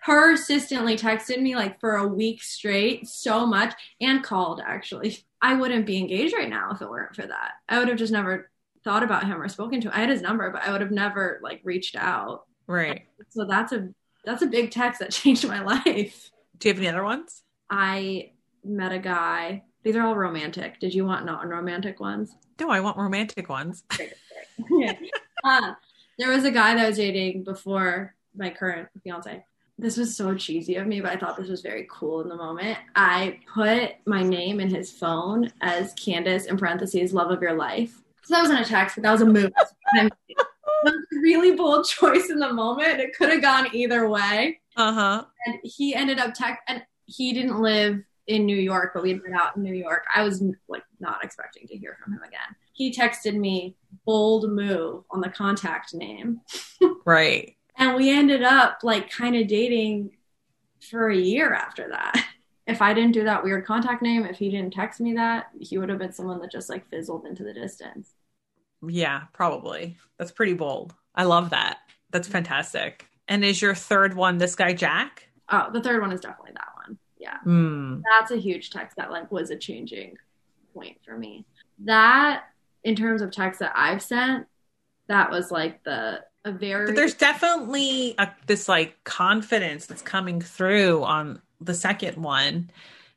persistently 0.00 0.96
texted 0.96 1.42
me 1.42 1.56
like 1.56 1.80
for 1.80 1.96
a 1.96 2.06
week 2.06 2.40
straight 2.40 3.06
so 3.06 3.44
much 3.44 3.74
and 4.00 4.22
called 4.22 4.60
actually 4.64 5.18
i 5.42 5.54
wouldn't 5.54 5.86
be 5.86 5.98
engaged 5.98 6.32
right 6.34 6.48
now 6.48 6.70
if 6.70 6.80
it 6.80 6.88
weren't 6.88 7.16
for 7.16 7.26
that 7.26 7.52
i 7.68 7.78
would 7.78 7.88
have 7.88 7.98
just 7.98 8.12
never 8.12 8.48
thought 8.84 9.02
about 9.02 9.26
him 9.26 9.40
or 9.40 9.48
spoken 9.48 9.80
to 9.82 9.88
him. 9.88 9.94
I 9.94 10.00
had 10.00 10.08
his 10.08 10.22
number, 10.22 10.50
but 10.50 10.62
I 10.66 10.72
would 10.72 10.80
have 10.80 10.90
never 10.90 11.40
like 11.42 11.60
reached 11.62 11.96
out. 11.96 12.46
Right. 12.66 13.02
So 13.28 13.44
that's 13.44 13.72
a 13.72 13.88
that's 14.24 14.42
a 14.42 14.46
big 14.46 14.70
text 14.70 15.00
that 15.00 15.10
changed 15.12 15.46
my 15.46 15.62
life. 15.62 16.30
Do 16.58 16.68
you 16.68 16.74
have 16.74 16.78
any 16.78 16.88
other 16.88 17.04
ones? 17.04 17.42
I 17.70 18.32
met 18.64 18.92
a 18.92 18.98
guy. 18.98 19.64
These 19.82 19.96
are 19.96 20.02
all 20.02 20.16
romantic. 20.16 20.80
Did 20.80 20.94
you 20.94 21.04
want 21.04 21.24
non-romantic 21.24 22.00
ones? 22.00 22.34
No, 22.60 22.70
I 22.70 22.80
want 22.80 22.96
romantic 22.96 23.48
ones. 23.48 23.84
uh, 25.44 25.72
there 26.18 26.30
was 26.30 26.44
a 26.44 26.50
guy 26.50 26.74
that 26.74 26.84
I 26.84 26.88
was 26.88 26.96
dating 26.96 27.44
before 27.44 28.14
my 28.36 28.50
current 28.50 28.88
fiance. 29.02 29.44
This 29.80 29.96
was 29.96 30.16
so 30.16 30.34
cheesy 30.34 30.74
of 30.74 30.88
me, 30.88 31.00
but 31.00 31.12
I 31.12 31.16
thought 31.16 31.36
this 31.36 31.48
was 31.48 31.60
very 31.60 31.86
cool 31.88 32.20
in 32.20 32.28
the 32.28 32.34
moment. 32.34 32.78
I 32.96 33.38
put 33.54 33.92
my 34.06 34.24
name 34.24 34.58
in 34.58 34.68
his 34.68 34.90
phone 34.90 35.52
as 35.60 35.94
Candice 35.94 36.46
in 36.46 36.56
parentheses, 36.56 37.14
love 37.14 37.30
of 37.30 37.40
your 37.40 37.54
life. 37.54 38.02
So 38.24 38.34
that 38.34 38.40
wasn't 38.40 38.60
a 38.60 38.64
text, 38.64 38.96
but 38.96 39.02
that 39.04 39.12
was 39.12 39.20
a 39.20 39.26
move. 39.26 39.52
really 41.12 41.54
bold 41.54 41.86
choice 41.88 42.30
in 42.30 42.38
the 42.38 42.52
moment. 42.52 43.00
It 43.00 43.16
could 43.16 43.30
have 43.30 43.42
gone 43.42 43.68
either 43.72 44.08
way. 44.08 44.60
Uh 44.76 44.92
huh. 44.92 45.24
And 45.46 45.58
he 45.62 45.94
ended 45.94 46.18
up 46.18 46.34
tech, 46.34 46.62
and 46.68 46.82
he 47.06 47.32
didn't 47.32 47.60
live 47.60 48.02
in 48.28 48.44
New 48.44 48.56
York, 48.56 48.92
but 48.94 49.02
we 49.02 49.10
had 49.10 49.22
been 49.22 49.34
out 49.34 49.56
in 49.56 49.62
New 49.62 49.74
York. 49.74 50.04
I 50.14 50.22
was 50.22 50.42
like 50.68 50.84
not 51.00 51.24
expecting 51.24 51.66
to 51.66 51.76
hear 51.76 51.96
from 52.02 52.12
him 52.12 52.22
again. 52.22 52.54
He 52.74 52.92
texted 52.92 53.34
me 53.34 53.74
bold 54.04 54.50
move 54.50 55.02
on 55.10 55.20
the 55.20 55.30
contact 55.30 55.94
name. 55.94 56.42
right. 57.04 57.56
And 57.76 57.96
we 57.96 58.10
ended 58.10 58.42
up 58.42 58.80
like 58.82 59.10
kind 59.10 59.34
of 59.34 59.48
dating 59.48 60.10
for 60.90 61.08
a 61.08 61.16
year 61.16 61.52
after 61.52 61.88
that. 61.88 62.24
If 62.68 62.82
I 62.82 62.92
didn't 62.92 63.12
do 63.12 63.24
that 63.24 63.42
weird 63.42 63.64
contact 63.64 64.02
name, 64.02 64.26
if 64.26 64.36
he 64.36 64.50
didn't 64.50 64.74
text 64.74 65.00
me 65.00 65.14
that, 65.14 65.46
he 65.58 65.78
would 65.78 65.88
have 65.88 65.98
been 65.98 66.12
someone 66.12 66.38
that 66.40 66.52
just 66.52 66.68
like 66.68 66.86
fizzled 66.90 67.24
into 67.24 67.42
the 67.42 67.54
distance. 67.54 68.12
Yeah, 68.86 69.22
probably. 69.32 69.96
That's 70.18 70.32
pretty 70.32 70.54
bold. 70.54 70.94
I 71.14 71.24
love 71.24 71.50
that. 71.50 71.78
That's 72.10 72.28
fantastic. 72.28 73.06
And 73.26 73.44
is 73.44 73.60
your 73.60 73.74
third 73.74 74.14
one 74.14 74.38
this 74.38 74.54
guy 74.54 74.72
Jack? 74.72 75.28
Oh, 75.50 75.68
the 75.72 75.82
third 75.82 76.00
one 76.00 76.12
is 76.12 76.20
definitely 76.20 76.52
that 76.54 76.68
one. 76.86 76.98
Yeah. 77.18 77.38
Mm. 77.44 78.02
That's 78.18 78.30
a 78.30 78.36
huge 78.36 78.70
text 78.70 78.96
that 78.96 79.10
like 79.10 79.30
was 79.32 79.50
a 79.50 79.56
changing 79.56 80.16
point 80.74 80.98
for 81.04 81.16
me. 81.16 81.44
That 81.84 82.44
in 82.84 82.94
terms 82.94 83.22
of 83.22 83.30
texts 83.30 83.60
that 83.60 83.72
I've 83.74 84.02
sent, 84.02 84.46
that 85.08 85.30
was 85.30 85.50
like 85.50 85.82
the 85.84 86.24
a 86.44 86.52
very 86.52 86.86
But 86.86 86.94
there's 86.94 87.14
definitely 87.14 88.14
a, 88.18 88.30
this 88.46 88.68
like 88.68 89.02
confidence 89.04 89.86
that's 89.86 90.02
coming 90.02 90.40
through 90.40 91.02
on 91.02 91.42
the 91.60 91.74
second 91.74 92.16
one. 92.16 92.70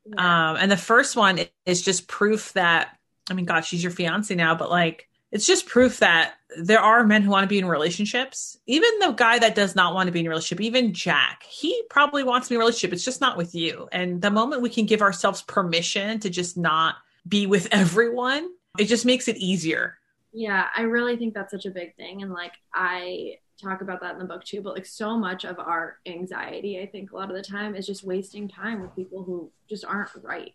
yeah. 0.05 0.49
Um, 0.51 0.57
and 0.57 0.71
the 0.71 0.77
first 0.77 1.15
one 1.15 1.39
is 1.65 1.81
just 1.81 2.07
proof 2.07 2.53
that, 2.53 2.97
I 3.29 3.33
mean, 3.33 3.45
God, 3.45 3.61
she's 3.61 3.83
your 3.83 3.91
fiance 3.91 4.33
now, 4.33 4.55
but 4.55 4.69
like, 4.69 5.07
it's 5.31 5.47
just 5.47 5.65
proof 5.65 5.99
that 5.99 6.33
there 6.57 6.79
are 6.79 7.05
men 7.05 7.21
who 7.21 7.31
want 7.31 7.43
to 7.43 7.47
be 7.47 7.57
in 7.57 7.65
relationships. 7.65 8.57
Even 8.67 8.89
the 8.99 9.11
guy 9.11 9.39
that 9.39 9.55
does 9.55 9.75
not 9.75 9.93
want 9.93 10.07
to 10.07 10.11
be 10.11 10.19
in 10.19 10.25
a 10.25 10.29
relationship, 10.29 10.61
even 10.61 10.93
Jack, 10.93 11.43
he 11.43 11.81
probably 11.89 12.23
wants 12.23 12.47
to 12.47 12.51
be 12.51 12.55
in 12.55 12.61
a 12.61 12.65
relationship. 12.65 12.93
It's 12.93 13.05
just 13.05 13.21
not 13.21 13.37
with 13.37 13.55
you. 13.55 13.87
And 13.91 14.21
the 14.21 14.31
moment 14.31 14.61
we 14.61 14.69
can 14.69 14.85
give 14.85 15.01
ourselves 15.01 15.41
permission 15.41 16.19
to 16.19 16.29
just 16.29 16.57
not 16.57 16.95
be 17.27 17.47
with 17.47 17.67
everyone, 17.71 18.49
it 18.77 18.85
just 18.85 19.05
makes 19.05 19.27
it 19.27 19.37
easier. 19.37 19.97
Yeah, 20.33 20.67
I 20.75 20.83
really 20.83 21.17
think 21.17 21.33
that's 21.33 21.51
such 21.51 21.65
a 21.65 21.71
big 21.71 21.95
thing. 21.95 22.21
And 22.21 22.31
like, 22.31 22.53
I 22.73 23.37
talk 23.61 23.81
about 23.81 24.01
that 24.01 24.13
in 24.13 24.19
the 24.19 24.25
book 24.25 24.43
too, 24.43 24.61
but 24.61 24.73
like, 24.73 24.85
so 24.85 25.17
much 25.17 25.45
of 25.45 25.59
our 25.59 25.97
anxiety, 26.05 26.81
I 26.81 26.87
think 26.87 27.11
a 27.11 27.15
lot 27.15 27.29
of 27.29 27.35
the 27.35 27.43
time 27.43 27.75
is 27.75 27.85
just 27.85 28.03
wasting 28.03 28.47
time 28.47 28.81
with 28.81 28.95
people 28.95 29.23
who 29.23 29.51
just 29.69 29.85
aren't 29.85 30.09
right. 30.23 30.53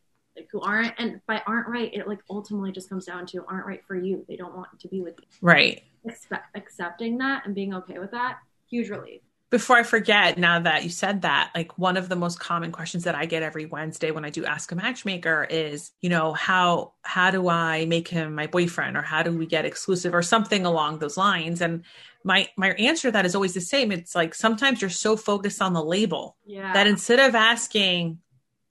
Who 0.52 0.60
aren't, 0.60 0.94
and 0.98 1.20
by 1.26 1.42
aren't 1.46 1.68
right, 1.68 1.92
it 1.92 2.06
like 2.06 2.20
ultimately 2.30 2.72
just 2.72 2.88
comes 2.88 3.06
down 3.06 3.26
to 3.26 3.44
aren't 3.48 3.66
right 3.66 3.84
for 3.86 3.96
you. 3.96 4.24
They 4.28 4.36
don't 4.36 4.54
want 4.56 4.68
to 4.80 4.88
be 4.88 5.00
with 5.00 5.14
you. 5.18 5.26
Right. 5.40 5.82
Expect, 6.04 6.56
accepting 6.56 7.18
that 7.18 7.46
and 7.46 7.54
being 7.54 7.74
okay 7.74 7.98
with 7.98 8.12
that, 8.12 8.38
huge 8.70 8.88
relief. 8.90 9.22
Before 9.48 9.76
I 9.76 9.84
forget, 9.84 10.38
now 10.38 10.58
that 10.58 10.82
you 10.82 10.90
said 10.90 11.22
that, 11.22 11.52
like 11.54 11.78
one 11.78 11.96
of 11.96 12.08
the 12.08 12.16
most 12.16 12.40
common 12.40 12.72
questions 12.72 13.04
that 13.04 13.14
I 13.14 13.26
get 13.26 13.44
every 13.44 13.64
Wednesday 13.64 14.10
when 14.10 14.24
I 14.24 14.30
do 14.30 14.44
ask 14.44 14.72
a 14.72 14.74
matchmaker 14.74 15.46
is, 15.48 15.92
you 16.00 16.10
know, 16.10 16.32
how 16.32 16.94
how 17.02 17.30
do 17.30 17.48
I 17.48 17.86
make 17.86 18.08
him 18.08 18.34
my 18.34 18.48
boyfriend 18.48 18.96
or 18.96 19.02
how 19.02 19.22
do 19.22 19.30
we 19.30 19.46
get 19.46 19.64
exclusive 19.64 20.14
or 20.14 20.22
something 20.22 20.66
along 20.66 20.98
those 20.98 21.16
lines? 21.16 21.60
And 21.60 21.84
my 22.24 22.48
my 22.56 22.70
answer 22.72 23.08
to 23.08 23.12
that 23.12 23.24
is 23.24 23.36
always 23.36 23.54
the 23.54 23.60
same. 23.60 23.92
It's 23.92 24.16
like 24.16 24.34
sometimes 24.34 24.80
you're 24.80 24.90
so 24.90 25.16
focused 25.16 25.62
on 25.62 25.74
the 25.74 25.82
label 25.84 26.36
Yeah. 26.44 26.72
that 26.72 26.88
instead 26.88 27.20
of 27.20 27.36
asking, 27.36 28.18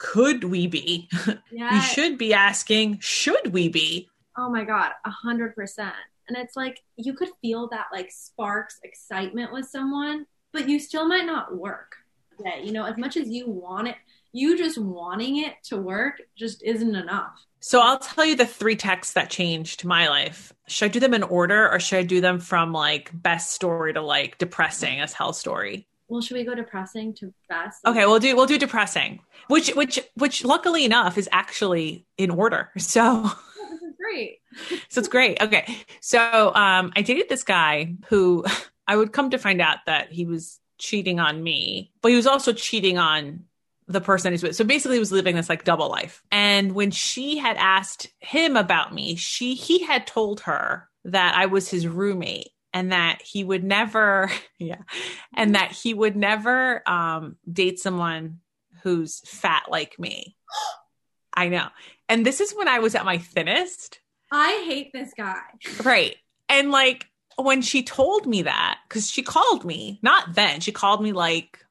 could 0.05 0.43
we 0.43 0.67
be, 0.67 1.09
yeah. 1.51 1.75
you 1.75 1.81
should 1.81 2.17
be 2.17 2.33
asking, 2.33 2.99
should 2.99 3.51
we 3.51 3.69
be? 3.69 4.07
Oh 4.37 4.49
my 4.51 4.63
God, 4.63 4.91
a 5.03 5.09
hundred 5.09 5.55
percent. 5.55 5.95
And 6.27 6.37
it's 6.37 6.55
like 6.55 6.81
you 6.95 7.13
could 7.13 7.29
feel 7.41 7.67
that 7.69 7.87
like 7.91 8.11
sparks 8.11 8.79
excitement 8.83 9.51
with 9.51 9.65
someone, 9.65 10.27
but 10.53 10.69
you 10.69 10.79
still 10.79 11.07
might 11.07 11.25
not 11.25 11.57
work. 11.57 11.95
Yeah, 12.43 12.57
you 12.57 12.71
know, 12.71 12.85
as 12.85 12.97
much 12.97 13.17
as 13.17 13.29
you 13.29 13.49
want 13.49 13.87
it, 13.87 13.95
you 14.31 14.57
just 14.57 14.77
wanting 14.77 15.37
it 15.37 15.53
to 15.65 15.77
work 15.77 16.21
just 16.37 16.61
isn't 16.63 16.95
enough. 16.95 17.43
So 17.59 17.81
I'll 17.81 17.97
tell 17.97 18.25
you 18.25 18.35
the 18.35 18.45
three 18.45 18.75
texts 18.75 19.13
that 19.13 19.31
changed 19.31 19.85
my 19.85 20.07
life. 20.07 20.53
Should 20.67 20.85
I 20.85 20.89
do 20.89 20.99
them 20.99 21.15
in 21.15 21.23
order 21.23 21.71
or 21.71 21.79
should 21.79 21.99
I 21.99 22.03
do 22.03 22.21
them 22.21 22.39
from 22.39 22.73
like 22.73 23.09
best 23.11 23.53
story 23.53 23.93
to 23.93 24.01
like 24.01 24.37
depressing 24.37 24.99
as 24.99 25.13
hell 25.13 25.33
story? 25.33 25.87
Well, 26.07 26.21
should 26.21 26.37
we 26.37 26.43
go 26.43 26.53
depressing 26.53 27.13
to 27.15 27.33
best? 27.49 27.85
Okay, 27.85 28.05
we'll 28.05 28.19
do 28.19 28.35
we'll 28.35 28.45
do 28.45 28.57
depressing. 28.57 29.21
Which 29.47 29.69
which 29.75 29.99
which 30.15 30.45
luckily 30.45 30.85
enough 30.85 31.17
is 31.17 31.27
actually 31.31 32.05
in 32.17 32.29
order. 32.29 32.71
So 32.79 33.23
this 33.71 33.81
is 33.81 33.95
great. 33.97 34.39
so 34.89 34.99
it's 34.99 35.07
great. 35.07 35.41
Okay. 35.41 35.77
So 36.01 36.19
um 36.53 36.93
I 36.95 37.01
dated 37.01 37.29
this 37.29 37.43
guy 37.43 37.95
who 38.07 38.45
I 38.87 38.95
would 38.95 39.11
come 39.11 39.31
to 39.31 39.39
find 39.39 39.61
out 39.61 39.79
that 39.87 40.11
he 40.11 40.25
was 40.25 40.59
cheating 40.77 41.19
on 41.19 41.41
me, 41.41 41.91
but 42.01 42.09
he 42.09 42.15
was 42.15 42.27
also 42.27 42.53
cheating 42.53 42.99
on 42.99 43.45
the 43.87 44.01
person 44.01 44.31
he's 44.31 44.43
with. 44.43 44.55
So 44.55 44.63
basically 44.63 44.97
he 44.97 44.99
was 44.99 45.11
living 45.11 45.35
this 45.35 45.49
like 45.49 45.63
double 45.63 45.89
life. 45.89 46.23
And 46.31 46.73
when 46.73 46.91
she 46.91 47.37
had 47.37 47.57
asked 47.57 48.07
him 48.19 48.55
about 48.55 48.93
me, 48.93 49.15
she 49.15 49.55
he 49.55 49.83
had 49.83 50.05
told 50.05 50.41
her 50.41 50.87
that 51.05 51.35
I 51.35 51.47
was 51.47 51.69
his 51.69 51.87
roommate 51.87 52.49
and 52.75 52.91
that 52.91 53.21
he 53.23 53.43
would 53.43 53.63
never 53.63 54.29
yeah 54.59 54.81
and 55.35 55.55
that 55.55 55.71
he 55.71 55.95
would 55.95 56.15
never 56.15 56.87
um 56.87 57.37
date 57.51 57.79
someone 57.79 58.39
who's 58.83 59.19
fat 59.21 59.63
like 59.69 59.97
me. 59.99 60.37
I 61.33 61.49
know. 61.49 61.67
And 62.07 62.25
this 62.25 62.39
is 62.39 62.53
when 62.53 62.69
I 62.69 62.79
was 62.79 62.95
at 62.95 63.03
my 63.03 63.17
thinnest. 63.17 63.99
I 64.31 64.63
hate 64.65 64.93
this 64.93 65.11
guy. 65.17 65.41
Right. 65.83 66.15
And 66.47 66.71
like 66.71 67.07
when 67.37 67.61
she 67.61 67.83
told 67.83 68.27
me 68.27 68.43
that, 68.43 68.77
because 68.87 69.09
she 69.09 69.23
called 69.23 69.65
me, 69.65 69.99
not 70.03 70.35
then, 70.35 70.61
she 70.61 70.71
called 70.71 71.01
me 71.01 71.11
like, 71.11 71.65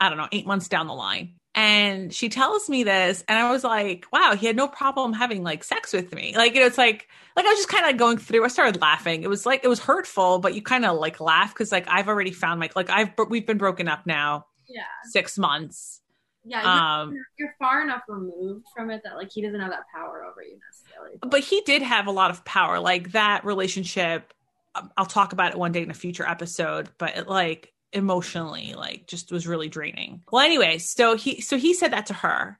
I 0.00 0.08
don't 0.08 0.18
know, 0.18 0.28
eight 0.32 0.46
months 0.46 0.68
down 0.68 0.88
the 0.88 0.94
line. 0.94 1.36
And 1.56 2.12
she 2.12 2.28
tells 2.28 2.68
me 2.68 2.84
this, 2.84 3.24
and 3.28 3.38
I 3.38 3.50
was 3.50 3.64
like, 3.64 4.04
wow, 4.12 4.36
he 4.38 4.46
had 4.46 4.56
no 4.56 4.68
problem 4.68 5.14
having 5.14 5.42
like 5.42 5.64
sex 5.64 5.92
with 5.94 6.14
me. 6.14 6.34
Like, 6.36 6.54
you 6.54 6.60
know, 6.60 6.66
it's 6.66 6.76
like, 6.78 7.08
like 7.34 7.46
I 7.46 7.48
was 7.48 7.58
just 7.58 7.68
kind 7.70 7.82
of 7.84 7.88
like 7.88 7.96
going 7.96 8.18
through, 8.18 8.44
I 8.44 8.48
started 8.48 8.78
laughing. 8.80 9.22
It 9.22 9.28
was 9.30 9.46
like, 9.46 9.64
it 9.64 9.68
was 9.68 9.80
hurtful, 9.80 10.38
but 10.38 10.54
you 10.54 10.60
kind 10.60 10.84
of 10.84 10.98
like 10.98 11.18
laugh 11.18 11.54
because 11.54 11.72
like 11.72 11.86
I've 11.88 12.08
already 12.08 12.30
found 12.30 12.60
my, 12.60 12.68
like 12.76 12.90
I've, 12.90 13.10
we've 13.30 13.46
been 13.46 13.56
broken 13.58 13.88
up 13.88 14.06
now 14.06 14.46
Yeah. 14.68 14.82
six 15.10 15.38
months. 15.38 16.02
Yeah. 16.44 16.60
You're, 16.62 16.70
Um, 16.70 17.26
you're 17.38 17.54
far 17.58 17.82
enough 17.82 18.02
removed 18.06 18.66
from 18.76 18.90
it 18.90 19.00
that 19.04 19.16
like 19.16 19.30
he 19.32 19.40
doesn't 19.40 19.58
have 19.58 19.70
that 19.70 19.84
power 19.94 20.24
over 20.30 20.42
you 20.42 20.58
necessarily. 20.70 21.18
but 21.22 21.40
he 21.40 21.62
did 21.62 21.80
have 21.80 22.06
a 22.06 22.12
lot 22.12 22.30
of 22.30 22.44
power 22.44 22.78
like 22.78 23.12
that 23.12 23.44
relationship 23.44 24.32
um, 24.76 24.92
i'll 24.96 25.06
talk 25.06 25.32
about 25.32 25.50
it 25.52 25.58
one 25.58 25.72
day 25.72 25.82
in 25.82 25.90
a 25.90 25.94
future 25.94 26.24
episode 26.24 26.88
but 26.98 27.16
it 27.16 27.26
like 27.28 27.72
emotionally 27.92 28.74
like 28.76 29.06
just 29.06 29.30
was 29.30 29.46
really 29.46 29.68
draining 29.68 30.22
well 30.30 30.44
anyway 30.44 30.76
so 30.78 31.16
he 31.16 31.40
so 31.40 31.56
he 31.56 31.72
said 31.72 31.92
that 31.92 32.06
to 32.06 32.14
her 32.14 32.58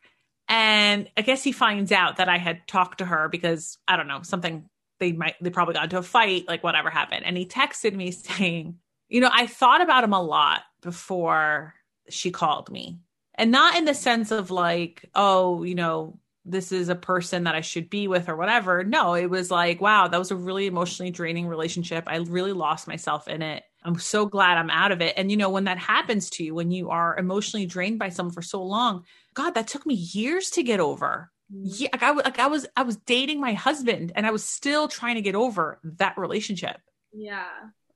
and 0.48 1.08
i 1.16 1.22
guess 1.22 1.42
he 1.42 1.52
finds 1.52 1.92
out 1.92 2.16
that 2.16 2.28
i 2.28 2.38
had 2.38 2.66
talked 2.66 2.98
to 2.98 3.04
her 3.04 3.28
because 3.28 3.78
i 3.88 3.96
don't 3.96 4.08
know 4.08 4.22
something 4.22 4.68
they 4.98 5.12
might 5.12 5.34
they 5.40 5.50
probably 5.50 5.74
got 5.74 5.84
into 5.84 5.98
a 5.98 6.02
fight 6.02 6.46
like 6.48 6.62
whatever 6.62 6.90
happened 6.90 7.24
and 7.24 7.36
he 7.36 7.44
texted 7.44 7.94
me 7.94 8.10
saying 8.12 8.76
you 9.08 9.20
know 9.20 9.30
i 9.32 9.46
thought 9.46 9.80
about 9.80 10.04
him 10.04 10.12
a 10.12 10.22
lot 10.22 10.62
before 10.80 11.74
she 12.08 12.30
called 12.30 12.70
me 12.70 12.98
and 13.34 13.50
not 13.50 13.76
in 13.76 13.84
the 13.84 13.94
sense 13.94 14.30
of 14.30 14.50
like 14.50 15.10
oh 15.14 15.64
you 15.64 15.74
know 15.74 16.18
this 16.46 16.70
is 16.70 16.88
a 16.88 16.94
person 16.94 17.44
that 17.44 17.56
I 17.56 17.60
should 17.60 17.90
be 17.90 18.06
with 18.06 18.28
or 18.28 18.36
whatever. 18.36 18.84
No, 18.84 19.14
it 19.14 19.28
was 19.28 19.50
like, 19.50 19.80
wow, 19.80 20.06
that 20.06 20.18
was 20.18 20.30
a 20.30 20.36
really 20.36 20.66
emotionally 20.66 21.10
draining 21.10 21.48
relationship. 21.48 22.04
I 22.06 22.16
really 22.18 22.52
lost 22.52 22.86
myself 22.86 23.26
in 23.26 23.42
it. 23.42 23.64
I'm 23.86 23.98
so 23.98 24.26
glad 24.26 24.58
I'm 24.58 24.70
out 24.70 24.92
of 24.92 25.00
it. 25.00 25.14
And 25.16 25.30
you 25.30 25.36
know, 25.36 25.50
when 25.50 25.64
that 25.64 25.78
happens 25.78 26.30
to 26.30 26.44
you, 26.44 26.54
when 26.54 26.70
you 26.70 26.90
are 26.90 27.16
emotionally 27.16 27.66
drained 27.66 27.98
by 27.98 28.08
someone 28.08 28.34
for 28.34 28.42
so 28.42 28.62
long, 28.62 29.04
God, 29.34 29.50
that 29.54 29.68
took 29.68 29.86
me 29.86 29.94
years 29.94 30.50
to 30.50 30.62
get 30.62 30.80
over. 30.80 31.30
Mm-hmm. 31.54 31.64
Yeah, 31.64 31.88
like 31.92 32.02
I, 32.02 32.10
like 32.10 32.38
I 32.40 32.46
was, 32.48 32.66
I 32.76 32.82
was 32.82 32.96
dating 32.96 33.40
my 33.40 33.52
husband, 33.52 34.12
and 34.16 34.26
I 34.26 34.32
was 34.32 34.42
still 34.42 34.88
trying 34.88 35.14
to 35.14 35.22
get 35.22 35.36
over 35.36 35.78
that 35.84 36.18
relationship 36.18 36.80
Yeah. 37.12 37.44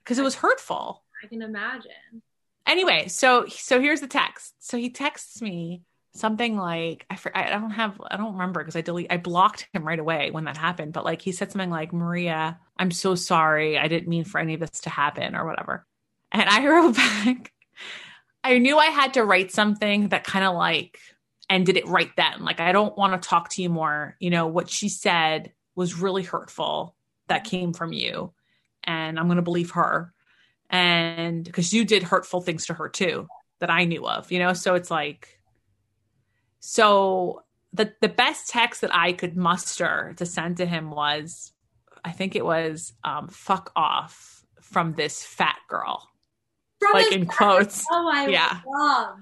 because 0.05 0.19
it 0.19 0.23
was 0.23 0.37
hurtful. 0.37 1.03
I 1.23 1.27
can 1.27 1.43
imagine. 1.43 2.23
Anyway, 2.67 3.09
so 3.09 3.47
so 3.49 3.81
here's 3.81 4.01
the 4.01 4.07
text. 4.07 4.55
So 4.61 4.79
he 4.79 4.91
texts 4.91 5.43
me 5.43 5.83
something 6.13 6.57
like 6.57 7.07
I 7.11 7.19
I 7.35 7.51
don't 7.51 7.71
have 7.71 8.01
I 8.11 8.17
don't 8.17 8.33
remember 8.33 8.61
because 8.61 8.77
I 8.77 8.81
delete 8.81 9.11
I 9.11 9.17
blocked 9.17 9.69
him 9.73 9.87
right 9.87 9.99
away 9.99 10.31
when 10.31 10.45
that 10.45 10.57
happened. 10.57 10.93
But 10.93 11.05
like 11.05 11.23
he 11.23 11.33
said 11.33 11.53
something 11.53 11.71
like 11.71 11.93
Maria, 11.93 12.59
I'm 12.77 12.91
so 12.91 13.15
sorry. 13.15 13.79
I 13.79 13.89
didn't 13.89 14.09
mean 14.09 14.25
for 14.25 14.39
any 14.39 14.55
of 14.55 14.61
this 14.61 14.81
to 14.83 14.91
happen 14.91 15.35
or 15.35 15.47
whatever. 15.47 15.87
And 16.33 16.49
I 16.49 16.67
wrote 16.67 16.97
back. 16.97 17.53
I 18.43 18.59
knew 18.59 18.79
I 18.79 18.87
had 18.87 19.15
to 19.15 19.25
write 19.25 19.53
something 19.53 20.09
that 20.09 20.25
kind 20.25 20.45
of 20.45 20.55
like 20.55 20.99
ended 21.49 21.77
it 21.77 21.87
right 21.87 22.11
then. 22.17 22.45
Like 22.45 22.61
I 22.61 22.73
don't 22.73 22.97
want 22.97 23.21
to 23.21 23.29
talk 23.29 23.51
to 23.51 23.63
you 23.63 23.69
more. 23.69 24.17
You 24.21 24.31
know 24.31 24.47
what 24.47 24.71
she 24.71 24.89
said 24.89 25.53
was 25.75 25.99
really 25.99 26.23
hurtful. 26.23 26.97
That 27.29 27.45
came 27.45 27.73
from 27.73 27.93
you, 27.93 28.33
and 28.83 29.17
I'm 29.17 29.27
going 29.27 29.37
to 29.37 29.43
believe 29.43 29.71
her. 29.73 30.13
And 30.69 31.45
because 31.45 31.73
you 31.73 31.85
did 31.85 32.03
hurtful 32.03 32.41
things 32.41 32.67
to 32.67 32.75
her 32.75 32.89
too 32.89 33.29
that 33.61 33.71
I 33.71 33.85
knew 33.85 34.05
of, 34.07 34.33
you 34.33 34.41
know. 34.41 34.53
So 34.53 34.75
it's 34.75 34.91
like 34.91 35.40
so 36.71 37.43
the 37.73 37.93
the 38.01 38.09
best 38.09 38.49
text 38.49 38.83
that 38.83 38.95
I 38.95 39.13
could 39.13 39.37
muster 39.37 40.15
to 40.19 40.25
send 40.25 40.59
to 40.59 40.67
him 40.67 40.93
was 40.93 41.53
I 42.05 42.13
think 42.13 42.37
it 42.37 42.45
was 42.45 42.93
um 43.03 43.27
fuck 43.27 43.73
off 43.75 44.45
from 44.61 44.93
this 44.93 45.25
fat 45.25 45.59
girl. 45.69 46.09
From 46.79 46.93
like 46.93 47.11
in 47.11 47.27
quotes. 47.27 47.85
Oh, 47.91 48.09
I 48.15 48.29
Yeah. 48.29 48.61
love. 48.65 49.17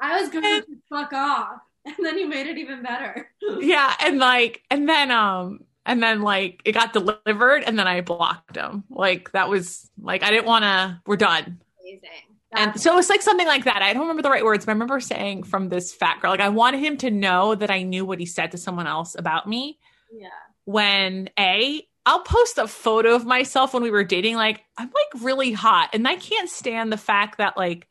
I 0.00 0.20
was 0.20 0.28
going 0.28 0.44
to 0.44 0.64
fuck 0.90 1.14
off, 1.14 1.60
and 1.86 1.96
then 2.04 2.18
you 2.18 2.28
made 2.28 2.46
it 2.46 2.58
even 2.58 2.82
better. 2.82 3.30
Yeah, 3.60 3.94
and 3.98 4.18
like 4.18 4.62
and 4.70 4.86
then 4.86 5.10
um 5.10 5.60
and 5.86 6.02
then 6.02 6.20
like 6.20 6.60
it 6.66 6.72
got 6.72 6.92
delivered 6.92 7.62
and 7.64 7.78
then 7.78 7.88
I 7.88 8.02
blocked 8.02 8.54
him. 8.54 8.84
Like 8.90 9.32
that 9.32 9.48
was 9.48 9.90
like 9.98 10.22
I 10.22 10.28
didn't 10.30 10.44
want 10.46 10.64
to 10.64 11.00
we're 11.06 11.16
done. 11.16 11.62
Amazing. 11.80 12.36
And 12.54 12.80
so 12.80 12.92
it 12.92 12.96
was 12.96 13.10
like 13.10 13.22
something 13.22 13.46
like 13.46 13.64
that. 13.64 13.82
I 13.82 13.92
don't 13.92 14.02
remember 14.02 14.22
the 14.22 14.30
right 14.30 14.44
words, 14.44 14.64
but 14.64 14.72
I 14.72 14.74
remember 14.74 15.00
saying 15.00 15.42
from 15.42 15.68
this 15.68 15.92
fat 15.92 16.20
girl, 16.20 16.30
like 16.30 16.40
I 16.40 16.48
wanted 16.48 16.80
him 16.80 16.96
to 16.98 17.10
know 17.10 17.54
that 17.54 17.70
I 17.70 17.82
knew 17.82 18.04
what 18.04 18.18
he 18.18 18.26
said 18.26 18.52
to 18.52 18.58
someone 18.58 18.86
else 18.86 19.14
about 19.14 19.46
me. 19.46 19.78
yeah. 20.12 20.28
When 20.64 21.30
A, 21.38 21.82
I'll 22.06 22.22
post 22.22 22.58
a 22.58 22.66
photo 22.66 23.14
of 23.14 23.26
myself 23.26 23.74
when 23.74 23.82
we 23.82 23.90
were 23.90 24.04
dating, 24.04 24.36
like 24.36 24.62
I'm 24.78 24.88
like 24.88 25.22
really 25.22 25.52
hot. 25.52 25.90
And 25.92 26.08
I 26.08 26.16
can't 26.16 26.48
stand 26.48 26.90
the 26.90 26.96
fact 26.96 27.38
that 27.38 27.56
like 27.56 27.86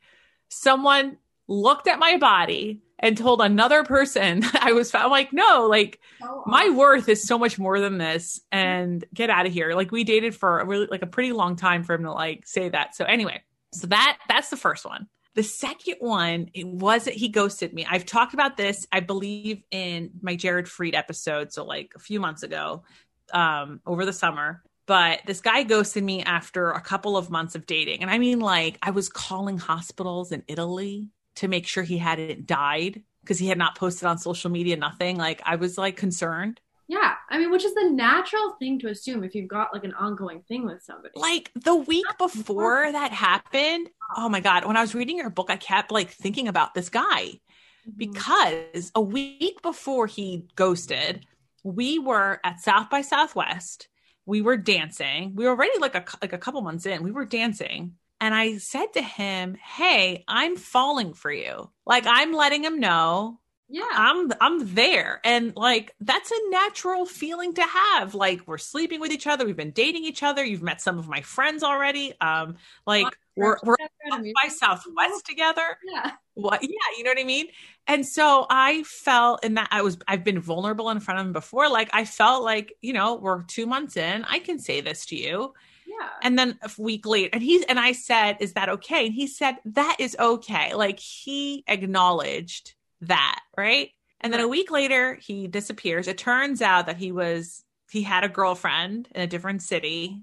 someone 0.48 1.18
looked 1.46 1.86
at 1.86 1.98
my 1.98 2.16
body 2.18 2.82
and 2.98 3.16
told 3.16 3.40
another 3.40 3.84
person 3.84 4.42
I 4.60 4.72
was 4.72 4.90
fat. 4.90 5.04
I'm 5.04 5.10
like, 5.10 5.32
no, 5.32 5.66
like 5.68 6.00
So 6.20 6.42
my 6.46 6.68
worth 6.70 7.08
is 7.08 7.22
so 7.22 7.38
much 7.38 7.58
more 7.58 7.78
than 7.80 7.98
this 7.98 8.40
and 8.50 9.04
get 9.14 9.30
out 9.30 9.46
of 9.46 9.52
here 9.52 9.74
like 9.74 9.92
we 9.92 10.02
dated 10.02 10.34
for 10.34 10.58
a 10.58 10.66
really 10.66 10.86
like 10.86 11.02
a 11.02 11.06
pretty 11.06 11.32
long 11.32 11.54
time 11.54 11.84
for 11.84 11.94
him 11.94 12.02
to 12.02 12.12
like 12.12 12.46
say 12.46 12.68
that 12.68 12.96
so 12.96 13.04
anyway 13.04 13.40
so 13.72 13.86
that 13.88 14.18
that's 14.28 14.50
the 14.50 14.56
first 14.56 14.84
one. 14.84 15.08
The 15.34 15.42
second 15.42 15.96
one 16.00 16.50
it 16.54 16.66
wasn't 16.66 17.16
he 17.16 17.28
ghosted 17.28 17.72
me. 17.72 17.86
I've 17.88 18.06
talked 18.06 18.34
about 18.34 18.56
this 18.56 18.86
i 18.92 19.00
believe 19.00 19.62
in 19.70 20.10
my 20.22 20.36
Jared 20.36 20.66
Freid 20.66 20.94
episode 20.94 21.52
so 21.52 21.64
like 21.64 21.92
a 21.96 21.98
few 21.98 22.20
months 22.20 22.42
ago 22.42 22.84
um 23.32 23.80
over 23.86 24.04
the 24.04 24.12
summer. 24.12 24.62
But 24.86 25.20
this 25.26 25.42
guy 25.42 25.64
ghosted 25.64 26.02
me 26.02 26.22
after 26.22 26.70
a 26.70 26.80
couple 26.80 27.18
of 27.18 27.30
months 27.30 27.54
of 27.54 27.66
dating. 27.66 28.02
And 28.02 28.10
i 28.10 28.18
mean 28.18 28.40
like 28.40 28.78
i 28.82 28.90
was 28.90 29.08
calling 29.08 29.58
hospitals 29.58 30.32
in 30.32 30.42
italy 30.48 31.10
to 31.36 31.48
make 31.48 31.66
sure 31.66 31.84
he 31.84 31.98
hadn't 31.98 32.46
died 32.46 33.02
because 33.22 33.38
he 33.38 33.48
had 33.48 33.58
not 33.58 33.76
posted 33.76 34.06
on 34.08 34.18
social 34.18 34.50
media 34.50 34.76
nothing. 34.76 35.16
Like 35.18 35.42
i 35.44 35.56
was 35.56 35.78
like 35.78 35.96
concerned 35.96 36.60
Yeah, 36.90 37.14
I 37.28 37.38
mean, 37.38 37.50
which 37.50 37.64
is 37.64 37.74
the 37.74 37.90
natural 37.90 38.56
thing 38.58 38.78
to 38.80 38.88
assume 38.88 39.22
if 39.22 39.34
you've 39.34 39.48
got 39.48 39.74
like 39.74 39.84
an 39.84 39.92
ongoing 39.94 40.42
thing 40.48 40.64
with 40.64 40.82
somebody. 40.82 41.12
like 41.16 41.50
the 41.54 41.74
week 41.74 42.06
before 42.18 42.90
that 42.90 43.12
happened 43.12 43.90
oh 44.16 44.28
my 44.28 44.40
god 44.40 44.64
when 44.64 44.76
i 44.76 44.80
was 44.80 44.94
reading 44.94 45.18
your 45.18 45.28
book 45.28 45.50
i 45.50 45.56
kept 45.56 45.90
like 45.90 46.10
thinking 46.10 46.48
about 46.48 46.72
this 46.74 46.88
guy 46.88 47.38
Mhm. 47.86 47.96
because 47.96 48.90
a 48.94 49.00
week 49.02 49.60
before 49.62 50.06
he 50.06 50.46
ghosted 50.56 51.26
we 51.62 51.98
were 51.98 52.40
at 52.44 52.60
south 52.60 52.88
by 52.88 53.02
southwest. 53.02 53.88
We 54.24 54.40
were 54.42 54.56
dancing. 54.56 55.34
We 55.34 55.44
were 55.44 55.50
already 55.50 55.78
like 55.78 55.94
a 55.94 56.04
like 56.22 56.32
a 56.32 56.38
couple 56.38 56.60
months 56.62 56.86
in. 56.86 57.02
We 57.02 57.10
were 57.10 57.26
dancing. 57.26 57.94
And 58.20 58.34
i 58.34 58.56
said 58.58 58.92
to 58.94 59.02
him 59.02 59.56
hey 59.76 60.24
i'm 60.28 60.56
falling 60.56 61.12
for 61.14 61.30
you. 61.32 61.70
Like 61.84 62.04
i'm 62.06 62.32
letting 62.32 62.62
him 62.64 62.78
know 62.80 63.40
yeah, 63.68 63.84
I'm 63.92 64.32
I'm 64.40 64.74
there. 64.74 65.20
And 65.24 65.54
like 65.54 65.94
that's 66.00 66.30
a 66.30 66.50
natural 66.50 67.04
feeling 67.04 67.54
to 67.54 67.62
have. 67.62 68.14
Like 68.14 68.40
we're 68.46 68.56
sleeping 68.58 68.98
with 69.00 69.12
each 69.12 69.26
other, 69.26 69.44
we've 69.44 69.56
been 69.56 69.72
dating 69.72 70.04
each 70.04 70.22
other, 70.22 70.44
you've 70.44 70.62
met 70.62 70.80
some 70.80 70.98
of 70.98 71.06
my 71.08 71.20
friends 71.20 71.62
already. 71.62 72.14
Um 72.20 72.56
like 72.86 73.16
we're 73.36 73.58
we're 73.62 73.76
up 74.10 74.22
by 74.42 74.48
Southwest 74.48 75.26
together. 75.26 75.78
Yeah, 75.82 76.12
What 76.34 76.62
yeah, 76.62 76.68
you 76.96 77.04
know 77.04 77.10
what 77.10 77.18
I 77.20 77.24
mean? 77.24 77.48
And 77.86 78.06
so 78.06 78.46
I 78.48 78.84
felt 78.84 79.44
in 79.44 79.54
that 79.54 79.68
I 79.70 79.82
was 79.82 79.98
I've 80.08 80.24
been 80.24 80.40
vulnerable 80.40 80.88
in 80.90 81.00
front 81.00 81.20
of 81.20 81.26
him 81.26 81.32
before. 81.34 81.68
Like 81.68 81.90
I 81.92 82.04
felt 82.06 82.44
like, 82.44 82.72
you 82.80 82.92
know, 82.94 83.16
we're 83.16 83.42
two 83.44 83.66
months 83.66 83.96
in, 83.96 84.24
I 84.24 84.38
can 84.38 84.58
say 84.58 84.80
this 84.80 85.04
to 85.06 85.16
you. 85.16 85.52
yeah. 85.86 86.08
And 86.22 86.38
then 86.38 86.58
a 86.62 86.70
week 86.78 87.06
later, 87.06 87.30
and 87.32 87.42
he 87.42 87.64
and 87.68 87.78
I 87.78 87.92
said, 87.92 88.38
"Is 88.40 88.54
that 88.54 88.68
okay?" 88.68 89.06
And 89.06 89.14
he 89.14 89.26
said, 89.26 89.56
"That 89.64 89.96
is 89.98 90.16
okay." 90.18 90.74
Like 90.74 90.98
he 91.00 91.64
acknowledged 91.68 92.74
that, 93.02 93.40
right? 93.56 93.90
And 94.20 94.32
then 94.32 94.40
a 94.40 94.48
week 94.48 94.70
later, 94.70 95.14
he 95.14 95.46
disappears. 95.46 96.08
It 96.08 96.18
turns 96.18 96.60
out 96.60 96.86
that 96.86 96.96
he 96.96 97.12
was 97.12 97.64
he 97.90 98.02
had 98.02 98.24
a 98.24 98.28
girlfriend 98.28 99.08
in 99.14 99.22
a 99.22 99.26
different 99.26 99.62
city. 99.62 100.20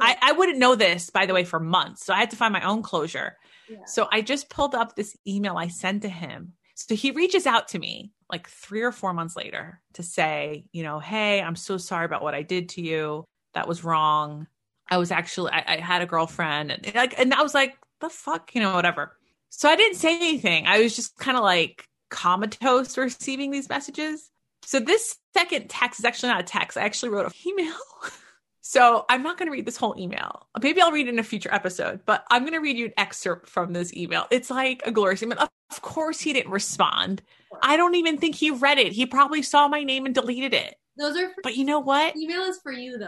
I, 0.00 0.16
I 0.20 0.32
wouldn't 0.32 0.58
know 0.58 0.74
this, 0.74 1.10
by 1.10 1.26
the 1.26 1.34
way, 1.34 1.44
for 1.44 1.60
months. 1.60 2.04
So 2.04 2.12
I 2.12 2.18
had 2.18 2.30
to 2.30 2.36
find 2.36 2.52
my 2.52 2.62
own 2.62 2.82
closure. 2.82 3.36
Yeah. 3.68 3.84
So 3.86 4.08
I 4.10 4.20
just 4.20 4.50
pulled 4.50 4.74
up 4.74 4.94
this 4.94 5.16
email 5.26 5.56
I 5.56 5.68
sent 5.68 6.02
to 6.02 6.08
him. 6.08 6.54
So 6.74 6.94
he 6.94 7.10
reaches 7.10 7.46
out 7.46 7.68
to 7.68 7.78
me 7.78 8.12
like 8.30 8.48
three 8.48 8.82
or 8.82 8.92
four 8.92 9.12
months 9.12 9.36
later 9.36 9.80
to 9.94 10.02
say, 10.02 10.64
you 10.72 10.82
know, 10.82 10.98
hey, 10.98 11.40
I'm 11.40 11.56
so 11.56 11.76
sorry 11.76 12.04
about 12.04 12.22
what 12.22 12.34
I 12.34 12.42
did 12.42 12.70
to 12.70 12.82
you. 12.82 13.24
That 13.54 13.68
was 13.68 13.84
wrong. 13.84 14.46
I 14.90 14.98
was 14.98 15.10
actually 15.10 15.52
I, 15.52 15.64
I 15.66 15.76
had 15.76 16.02
a 16.02 16.06
girlfriend 16.06 16.70
and 16.70 16.94
like 16.94 17.18
and 17.18 17.32
I 17.34 17.42
was 17.42 17.54
like, 17.54 17.76
the 18.00 18.08
fuck, 18.08 18.54
you 18.54 18.60
know, 18.60 18.74
whatever. 18.74 19.16
So 19.50 19.68
I 19.68 19.76
didn't 19.76 19.96
say 19.96 20.14
anything. 20.16 20.66
I 20.66 20.80
was 20.80 20.94
just 20.94 21.16
kind 21.16 21.36
of 21.36 21.42
like 21.42 21.87
comatose 22.10 22.96
receiving 22.98 23.50
these 23.50 23.68
messages. 23.68 24.30
So 24.64 24.80
this 24.80 25.16
second 25.34 25.68
text 25.70 26.00
is 26.00 26.04
actually 26.04 26.30
not 26.30 26.40
a 26.40 26.44
text. 26.44 26.76
I 26.76 26.82
actually 26.82 27.10
wrote 27.10 27.26
an 27.26 27.32
email. 27.46 27.74
So 28.60 29.06
I'm 29.08 29.22
not 29.22 29.38
going 29.38 29.46
to 29.46 29.50
read 29.52 29.64
this 29.64 29.78
whole 29.78 29.94
email. 29.98 30.46
Maybe 30.62 30.82
I'll 30.82 30.92
read 30.92 31.06
it 31.06 31.14
in 31.14 31.18
a 31.18 31.22
future 31.22 31.48
episode, 31.50 32.00
but 32.04 32.24
I'm 32.30 32.42
going 32.42 32.52
to 32.52 32.58
read 32.58 32.76
you 32.76 32.84
an 32.86 32.92
excerpt 32.98 33.48
from 33.48 33.72
this 33.72 33.94
email. 33.94 34.26
It's 34.30 34.50
like 34.50 34.82
a 34.84 34.90
glorious 34.92 35.22
email. 35.22 35.38
Of 35.70 35.80
course, 35.80 36.20
he 36.20 36.34
didn't 36.34 36.52
respond. 36.52 37.22
I 37.62 37.78
don't 37.78 37.94
even 37.94 38.18
think 38.18 38.34
he 38.34 38.50
read 38.50 38.76
it. 38.76 38.92
He 38.92 39.06
probably 39.06 39.40
saw 39.40 39.68
my 39.68 39.84
name 39.84 40.04
and 40.04 40.14
deleted 40.14 40.52
it. 40.52 40.74
Those 40.98 41.16
are 41.16 41.28
for, 41.30 41.40
But 41.42 41.56
you 41.56 41.64
know 41.64 41.80
what? 41.80 42.14
email 42.14 42.42
is 42.42 42.58
for 42.62 42.70
you 42.70 42.98
though. 42.98 43.06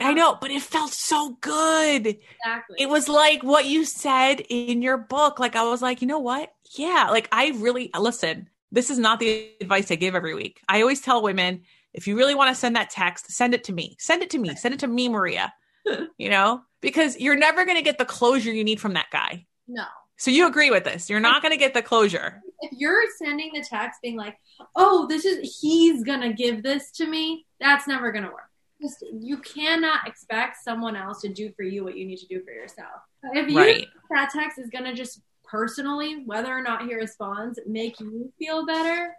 I 0.00 0.12
know, 0.12 0.36
but 0.40 0.50
it 0.50 0.62
felt 0.62 0.92
so 0.92 1.36
good. 1.40 2.06
exactly. 2.06 2.76
It 2.78 2.88
was 2.88 3.08
like 3.08 3.42
what 3.42 3.66
you 3.66 3.84
said 3.84 4.40
in 4.48 4.82
your 4.82 4.96
book. 4.96 5.38
Like, 5.38 5.56
I 5.56 5.64
was 5.64 5.82
like, 5.82 6.02
you 6.02 6.08
know 6.08 6.18
what? 6.18 6.52
Yeah. 6.76 7.08
Like, 7.10 7.28
I 7.32 7.52
really, 7.56 7.90
listen, 7.98 8.48
this 8.72 8.90
is 8.90 8.98
not 8.98 9.20
the 9.20 9.50
advice 9.60 9.90
I 9.90 9.94
give 9.94 10.14
every 10.14 10.34
week. 10.34 10.60
I 10.68 10.80
always 10.80 11.00
tell 11.00 11.22
women, 11.22 11.62
if 11.92 12.06
you 12.06 12.16
really 12.16 12.34
want 12.34 12.50
to 12.50 12.54
send 12.54 12.76
that 12.76 12.90
text, 12.90 13.30
send 13.30 13.54
it 13.54 13.64
to 13.64 13.72
me. 13.72 13.96
Send 13.98 14.22
it 14.22 14.30
to 14.30 14.38
me. 14.38 14.54
Send 14.54 14.74
it 14.74 14.80
to 14.80 14.86
me, 14.86 15.08
Maria. 15.08 15.52
you 16.18 16.28
know, 16.30 16.62
because 16.80 17.18
you're 17.18 17.36
never 17.36 17.64
going 17.64 17.76
to 17.76 17.82
get 17.82 17.98
the 17.98 18.04
closure 18.04 18.52
you 18.52 18.64
need 18.64 18.80
from 18.80 18.94
that 18.94 19.06
guy. 19.10 19.46
no. 19.66 19.84
So 20.18 20.30
you 20.30 20.46
agree 20.46 20.70
with 20.70 20.84
this. 20.84 21.10
You're 21.10 21.20
not 21.20 21.42
going 21.42 21.52
to 21.52 21.58
get 21.58 21.74
the 21.74 21.82
closure. 21.82 22.40
If 22.62 22.72
you're 22.72 23.02
sending 23.18 23.50
the 23.52 23.62
text 23.62 24.00
being 24.00 24.16
like, 24.16 24.38
"Oh, 24.74 25.06
this 25.06 25.26
is 25.26 25.58
he's 25.60 26.02
gonna 26.04 26.32
give 26.32 26.62
this 26.62 26.90
to 26.92 27.06
me," 27.06 27.44
that's 27.60 27.86
never 27.86 28.10
gonna 28.12 28.28
work. 28.28 28.45
Just 28.80 29.04
you 29.12 29.38
cannot 29.38 30.06
expect 30.06 30.58
someone 30.62 30.96
else 30.96 31.22
to 31.22 31.28
do 31.28 31.50
for 31.56 31.62
you 31.62 31.82
what 31.82 31.96
you 31.96 32.06
need 32.06 32.18
to 32.18 32.26
do 32.26 32.42
for 32.44 32.52
yourself. 32.52 33.00
If 33.32 33.48
you 33.50 33.58
Right. 33.58 33.86
that 34.10 34.30
text 34.30 34.58
is 34.58 34.68
gonna 34.70 34.94
just 34.94 35.20
personally, 35.44 36.22
whether 36.26 36.52
or 36.56 36.62
not 36.62 36.82
he 36.86 36.94
responds, 36.94 37.58
make 37.66 37.98
you 38.00 38.32
feel 38.38 38.66
better, 38.66 39.16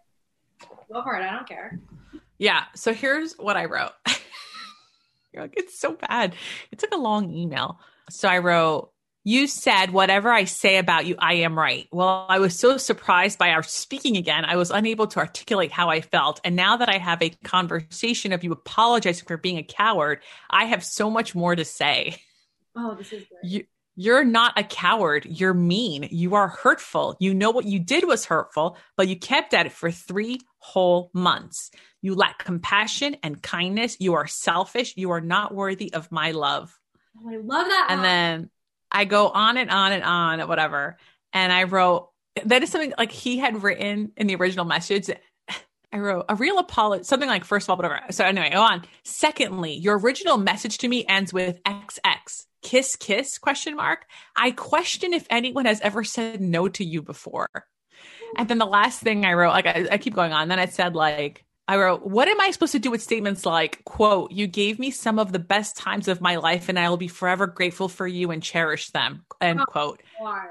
go 0.92 1.02
for 1.04 1.16
it. 1.16 1.24
I 1.24 1.32
don't 1.36 1.48
care. 1.48 1.80
Yeah. 2.38 2.66
So 2.76 2.94
here's 2.94 3.34
what 3.34 3.58
I 3.58 3.66
wrote. 3.66 3.94
You're 5.34 5.44
like, 5.44 5.56
it's 5.58 5.80
so 5.80 5.94
bad. 5.94 6.36
It 6.72 6.80
took 6.80 6.94
a 6.94 6.98
long 6.98 7.32
email. 7.32 7.80
So 8.10 8.28
I 8.28 8.38
wrote, 8.40 8.92
You 9.28 9.48
said, 9.48 9.92
whatever 9.92 10.32
I 10.32 10.46
say 10.46 10.78
about 10.78 11.06
you, 11.06 11.18
I 11.20 11.34
am 11.34 11.60
right. 11.60 11.86
Well, 11.92 12.26
I 12.30 12.40
was 12.40 12.58
so 12.58 12.78
surprised 12.78 13.38
by 13.38 13.50
our 13.50 13.62
speaking 13.62 14.16
again, 14.16 14.46
I 14.46 14.56
was 14.56 14.72
unable 14.72 15.06
to 15.08 15.20
articulate 15.20 15.70
how 15.70 15.90
I 15.90 16.00
felt. 16.00 16.40
And 16.46 16.56
now 16.56 16.78
that 16.78 16.88
I 16.88 16.98
have 16.98 17.22
a 17.22 17.32
conversation 17.44 18.32
of 18.32 18.46
you 18.46 18.54
apologizing 18.54 19.26
for 19.28 19.36
being 19.36 19.58
a 19.58 19.64
coward, 19.64 20.22
I 20.50 20.64
have 20.64 20.82
so 20.82 21.10
much 21.10 21.36
more 21.36 21.54
to 21.54 21.66
say. 21.66 22.22
Oh, 22.74 22.96
this 22.96 23.12
is 23.12 23.26
great. 23.26 23.52
You, 23.52 23.64
you're 23.98 24.24
not 24.24 24.58
a 24.58 24.64
coward. 24.64 25.26
You're 25.26 25.54
mean. 25.54 26.08
You 26.10 26.36
are 26.36 26.48
hurtful. 26.48 27.18
You 27.20 27.34
know 27.34 27.52
what 27.52 27.66
you 27.66 27.80
did 27.80 28.08
was 28.08 28.24
hurtful, 28.24 28.78
but 28.96 29.10
you 29.10 29.20
kept 29.20 29.54
at 29.54 29.66
it 29.66 29.74
for 29.74 29.92
three 29.92 30.40
whole 30.60 31.12
months. 31.14 31.70
You 32.02 32.16
lack 32.16 32.46
compassion 32.46 33.18
and 33.24 33.44
kindness. 33.44 33.98
You 34.00 34.14
are 34.14 34.26
selfish. 34.26 34.94
You 34.96 35.12
are 35.12 35.20
not 35.20 35.54
worthy 35.54 35.94
of 35.94 36.14
my 36.14 36.32
love. 36.32 36.74
Oh, 37.20 37.30
I 37.30 37.36
love 37.36 37.68
that. 37.68 37.88
And 37.90 38.02
line. 38.02 38.10
then 38.10 38.50
I 38.92 39.06
go 39.06 39.30
on 39.30 39.58
and 39.58 39.70
on 39.70 39.92
and 39.92 40.04
on, 40.04 40.48
whatever. 40.48 40.98
And 41.34 41.52
I 41.52 41.64
wrote, 41.64 42.10
that 42.46 42.64
is 42.64 42.70
something 42.70 42.94
like 42.98 43.12
he 43.12 43.38
had 43.38 43.64
written 43.64 44.12
in 44.18 44.28
the 44.28 44.36
original 44.36 44.66
message. 44.66 45.10
I 45.94 46.00
wrote 46.00 46.26
a 46.30 46.36
real 46.36 46.58
apology, 46.58 47.04
something 47.04 47.30
like, 47.30 47.46
first 47.46 47.66
of 47.66 47.70
all, 47.72 47.78
whatever. 47.78 48.00
So 48.12 48.26
anyway, 48.26 48.50
go 48.52 48.62
on. 48.62 48.84
Secondly, 49.04 49.74
your 49.74 49.98
original 49.98 50.38
message 50.38 50.80
to 50.80 50.88
me 50.88 51.06
ends 51.08 51.34
with 51.34 51.62
XX. 51.64 52.46
Kiss, 52.62 52.96
kiss, 52.96 53.38
question 53.38 53.76
mark. 53.76 54.06
I 54.36 54.52
question 54.52 55.14
if 55.14 55.26
anyone 55.30 55.66
has 55.66 55.80
ever 55.82 56.04
said 56.04 56.42
no 56.42 56.68
to 56.70 56.84
you 56.84 57.02
before. 57.02 57.48
And 58.36 58.50
then 58.50 58.58
the 58.58 58.66
last 58.66 59.00
thing 59.00 59.26
I 59.26 59.34
wrote, 59.34 59.52
like 59.52 59.68
I, 59.68 59.88
I 59.92 59.98
keep 59.98 60.14
going 60.14 60.34
on. 60.34 60.50
Then 60.50 60.60
I 60.60 60.66
said, 60.66 60.96
like, 60.96 61.46
I 61.70 61.78
wrote, 61.78 62.06
what 62.06 62.28
am 62.30 62.40
I 62.40 62.52
supposed 62.52 62.72
to 62.72 62.80
do 62.80 62.90
with 62.92 63.04
statements 63.04 63.46
like, 63.46 63.84
quote, 63.84 64.32
you 64.32 64.48
gave 64.48 64.80
me 64.80 64.90
some 64.90 65.20
of 65.20 65.34
the 65.34 65.40
best 65.40 65.76
times 65.76 66.08
of 66.08 66.22
my 66.22 66.38
life 66.38 66.70
and 66.70 66.80
I 66.80 66.90
will 66.90 66.98
be 66.98 67.10
forever 67.10 67.46
grateful 67.46 67.90
for 67.90 68.08
you 68.08 68.32
and 68.32 68.42
cherish 68.42 68.90
them, 68.92 69.26
end 69.42 69.60
Oh. 69.62 69.66
quote. 69.66 70.02
God. 70.20 70.48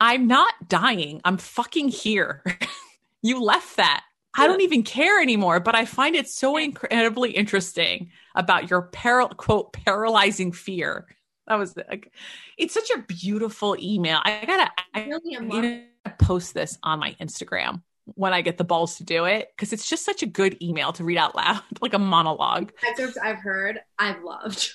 I'm 0.00 0.26
not 0.26 0.68
dying. 0.68 1.20
I'm 1.24 1.38
fucking 1.38 1.88
here. 1.88 2.44
you 3.22 3.42
left 3.42 3.76
that. 3.78 4.04
I 4.36 4.46
don't 4.46 4.60
even 4.60 4.84
care 4.84 5.20
anymore, 5.20 5.58
but 5.58 5.74
I 5.74 5.84
find 5.84 6.14
it 6.14 6.28
so 6.28 6.56
incredibly 6.58 7.30
interesting 7.32 8.10
about 8.36 8.70
your 8.70 8.82
paral 8.92 9.36
quote 9.36 9.72
paralyzing 9.72 10.52
fear. 10.52 11.06
that 11.48 11.58
was 11.58 11.76
like, 11.76 12.12
it's 12.56 12.74
such 12.74 12.90
a 12.90 12.98
beautiful 13.08 13.74
email. 13.80 14.20
I 14.22 14.44
gotta, 14.46 14.70
I 14.94 15.06
Really 15.06 15.34
am 15.34 15.48
need 15.48 15.62
to 16.04 16.10
post 16.24 16.54
this 16.54 16.78
on 16.84 17.00
my 17.00 17.16
Instagram 17.20 17.82
when 18.14 18.32
I 18.32 18.40
get 18.40 18.58
the 18.58 18.64
balls 18.64 18.96
to 18.96 19.04
do 19.04 19.24
it 19.24 19.48
because 19.56 19.72
it's 19.72 19.88
just 19.88 20.04
such 20.04 20.22
a 20.22 20.26
good 20.26 20.62
email 20.62 20.92
to 20.94 21.04
read 21.04 21.18
out 21.18 21.34
loud, 21.34 21.62
like 21.80 21.94
a 21.94 21.98
monologue. 21.98 22.72
excerpts 22.86 23.16
I've 23.16 23.38
heard, 23.38 23.80
I've 23.98 24.22
loved. 24.22 24.72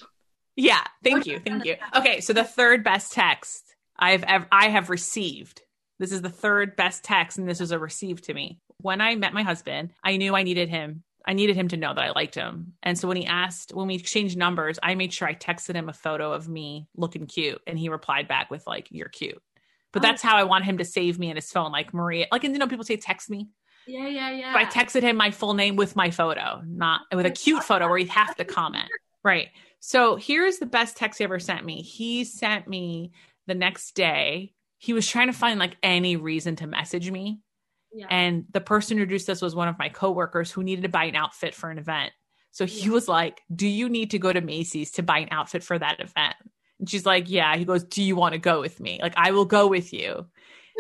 Yeah, 0.56 0.84
thank 1.04 1.26
you, 1.26 1.40
thank 1.40 1.66
you. 1.66 1.78
Okay, 1.96 2.22
so 2.22 2.34
the 2.34 2.44
third 2.44 2.84
best 2.84 3.14
text 3.14 3.76
I've 3.98 4.24
ever 4.24 4.48
I 4.52 4.70
have 4.70 4.90
received. 4.90 5.62
This 6.00 6.12
is 6.12 6.22
the 6.22 6.30
third 6.30 6.76
best 6.76 7.04
text, 7.04 7.38
and 7.38 7.48
this 7.48 7.60
was 7.60 7.72
a 7.72 7.80
received 7.80 8.26
to 8.26 8.34
me. 8.34 8.60
When 8.78 9.02
I 9.02 9.16
met 9.16 9.34
my 9.34 9.44
husband, 9.44 9.94
I 10.04 10.18
knew 10.18 10.36
I 10.36 10.44
needed 10.44 10.70
him. 10.70 11.04
I 11.26 11.34
needed 11.34 11.56
him 11.56 11.70
to 11.70 11.78
know 11.78 11.94
that 11.94 12.04
I 12.04 12.12
liked 12.12 12.36
him. 12.36 12.74
And 12.84 13.00
so 13.00 13.08
when 13.08 13.18
he 13.18 13.26
asked, 13.26 13.74
when 13.74 13.88
we 13.88 13.96
exchanged 13.96 14.38
numbers, 14.38 14.78
I 14.84 14.96
made 14.96 15.14
sure 15.14 15.28
I 15.28 15.36
texted 15.36 15.76
him 15.76 15.88
a 15.88 15.94
photo 15.94 16.34
of 16.34 16.50
me 16.50 16.88
looking 16.98 17.28
cute. 17.28 17.62
And 17.66 17.80
he 17.80 17.88
replied 17.88 18.28
back 18.28 18.52
with, 18.52 18.68
like, 18.68 18.90
you're 18.92 19.08
cute. 19.08 19.42
But 19.94 20.04
Oh. 20.04 20.08
that's 20.08 20.22
how 20.22 20.36
I 20.36 20.44
want 20.44 20.66
him 20.66 20.80
to 20.80 20.86
save 20.86 21.18
me 21.20 21.30
in 21.30 21.36
his 21.38 21.50
phone, 21.52 21.72
like 21.72 21.94
Maria. 21.94 22.28
Like, 22.32 22.44
and 22.44 22.54
you 22.54 22.60
know, 22.60 22.68
people 22.68 22.84
say 22.84 22.98
text 22.98 23.30
me. 23.30 23.48
Yeah, 23.88 24.08
yeah, 24.08 24.32
yeah. 24.32 24.54
So 24.54 24.60
I 24.60 24.66
texted 24.66 25.02
him 25.04 25.16
my 25.16 25.32
full 25.32 25.54
name 25.54 25.76
with 25.76 25.96
my 25.96 26.10
photo, 26.10 26.62
not 26.66 27.02
with 27.14 27.26
a 27.26 27.32
cute 27.32 27.64
photo 27.64 27.88
where 27.88 27.98
he'd 27.98 28.10
have 28.10 28.36
to 28.38 28.46
comment. 28.46 28.90
Right. 29.24 29.50
So 29.80 30.16
here's 30.16 30.58
the 30.58 30.66
best 30.66 30.98
text 30.98 31.18
he 31.20 31.24
ever 31.24 31.40
sent 31.40 31.66
me. 31.66 31.82
He 31.82 32.24
sent 32.24 32.68
me 32.68 33.12
the 33.48 33.56
next 33.56 33.94
day. 33.96 34.54
He 34.78 34.94
was 34.94 35.08
trying 35.08 35.28
to 35.28 35.34
find 35.34 35.60
like 35.60 35.78
any 35.84 36.16
reason 36.16 36.56
to 36.58 36.68
message 36.68 37.10
me. 37.12 37.40
yeah. 37.94 38.08
And 38.10 38.46
the 38.52 38.62
person 38.62 38.98
who 38.98 39.04
introduced 39.04 39.30
us 39.30 39.42
was 39.42 39.54
one 39.54 39.68
of 39.68 39.78
my 39.78 39.90
coworkers 39.90 40.50
who 40.52 40.64
needed 40.64 40.82
to 40.82 40.90
buy 40.90 41.04
an 41.06 41.16
outfit 41.16 41.54
for 41.54 41.70
an 41.70 41.78
event. 41.78 42.12
So 42.52 42.66
he 42.66 42.86
Yeah. 42.88 42.92
was 42.92 43.08
like, 43.08 43.42
Do 43.54 43.68
you 43.68 43.88
need 43.90 44.12
to 44.12 44.20
go 44.20 44.32
to 44.34 44.42
Macy's 44.42 44.92
to 44.94 45.04
buy 45.04 45.20
an 45.20 45.28
outfit 45.32 45.64
for 45.64 45.78
that 45.78 46.00
event? 46.00 46.36
And 46.80 46.90
she's 46.90 47.06
like, 47.06 47.30
Yeah. 47.30 47.56
He 47.58 47.66
goes, 47.66 47.84
Do 47.84 48.04
you 48.04 48.16
want 48.16 48.34
to 48.34 48.40
go 48.40 48.62
with 48.62 48.80
me? 48.80 49.00
Like, 49.02 49.14
I 49.16 49.32
will 49.32 49.46
go 49.46 49.68
with 49.68 49.94
you. 49.94 50.28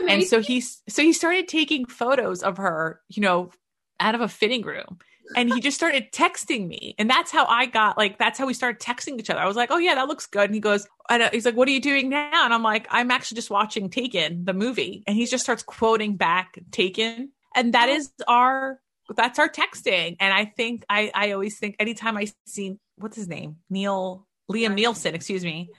And 0.08 0.24
so 0.24 0.42
he's 0.42 0.82
so 0.90 1.02
he 1.02 1.14
started 1.14 1.48
taking 1.48 1.86
photos 1.86 2.44
of 2.44 2.58
her 2.58 3.02
you 3.10 3.22
know 3.22 3.52
out 4.00 4.16
of 4.16 4.22
a 4.22 4.28
fitting 4.28 4.64
room. 4.64 5.00
And 5.36 5.52
he 5.52 5.62
just 5.62 5.78
started 5.78 6.12
texting 6.12 6.68
me. 6.68 6.96
And 7.00 7.10
that's 7.10 7.32
how 7.32 7.46
i 7.46 7.66
got 7.66 7.98
like 7.98 8.18
that's 8.18 8.38
how 8.38 8.46
we 8.46 8.54
started 8.54 8.82
texting 8.82 9.20
each 9.20 9.30
other. 9.30 9.40
I 9.40 9.48
was 9.48 9.56
like 9.56 9.70
oh 9.72 9.78
yeah 9.78 9.96
that 9.96 10.08
looks 10.08 10.26
good. 10.26 10.46
And 10.46 10.54
he 10.54 10.60
goes 10.60 10.88
and 11.10 11.24
uh, 11.24 11.30
he's 11.32 11.46
like 11.46 11.56
what 11.56 11.68
are 11.68 11.72
you 11.72 11.82
doing 11.82 12.10
now? 12.10 12.44
And 12.44 12.54
i'm 12.54 12.64
like 12.64 12.88
i'm 12.90 13.12
actually 13.12 13.36
just 13.36 13.50
watching 13.50 13.90
taken 13.90 14.46
the 14.46 14.54
movie. 14.54 15.04
And 15.08 15.16
he 15.16 15.26
just 15.26 15.44
starts 15.44 15.64
quoting 15.64 16.18
back 16.18 16.60
taken. 16.72 17.32
And 17.56 17.74
that 17.74 17.90
is 17.90 18.12
our 18.28 18.80
that's 19.16 19.40
our 19.40 19.50
texting. 19.50 20.18
And 20.20 20.34
i 20.34 20.46
think 20.46 20.86
i 20.90 21.12
i 21.14 21.32
always 21.32 21.58
think 21.58 21.76
anytime 21.80 22.18
i 22.18 22.28
see 22.46 22.78
what's 22.98 23.16
his 23.16 23.28
name? 23.28 23.58
Neil 23.70 24.28
liam 24.52 24.78
Neeson 24.78 25.14
excuse 25.14 25.44
me 25.44 25.70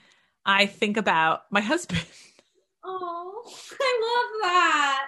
i 0.47 0.67
think 0.67 0.97
about 0.97 1.43
my 1.51 1.61
husband 1.61 2.05
Oh, 2.85 3.43
I 3.81 4.01
love 4.03 4.43
that. 4.43 5.07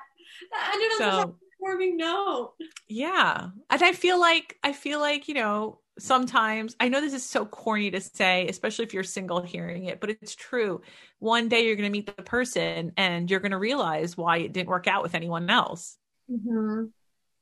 That 0.51 0.70
ended 0.75 0.90
on 0.92 1.25
a 1.25 1.27
so 1.27 1.37
warming 1.61 1.96
note. 1.96 2.55
Yeah. 2.88 3.49
And 3.70 3.83
I 3.83 3.92
feel 3.92 4.18
like 4.18 4.59
I 4.62 4.72
feel 4.72 5.01
like, 5.01 5.29
you 5.29 5.35
know, 5.35 5.81
sometimes 5.99 6.77
I 6.81 6.88
know 6.88 7.01
this 7.01 7.14
is 7.14 7.25
so 7.25 7.44
corny 7.44 7.90
to 7.90 8.01
say, 8.01 8.46
especially 8.49 8.85
if 8.85 8.94
you're 8.94 9.05
single 9.05 9.42
hearing 9.42 9.85
it, 9.85 10.01
but 10.01 10.11
it's 10.11 10.35
true. 10.35 10.81
One 11.18 11.49
day 11.49 11.66
you're 11.66 11.77
going 11.77 11.90
to 11.90 11.92
meet 11.92 12.07
the 12.07 12.22
person 12.22 12.92
and 12.96 13.31
you're 13.31 13.40
going 13.40 13.53
to 13.53 13.59
realize 13.59 14.16
why 14.16 14.38
it 14.38 14.53
didn't 14.53 14.68
work 14.68 14.87
out 14.87 15.03
with 15.03 15.14
anyone 15.14 15.51
else. 15.51 15.96
hmm 16.29 16.85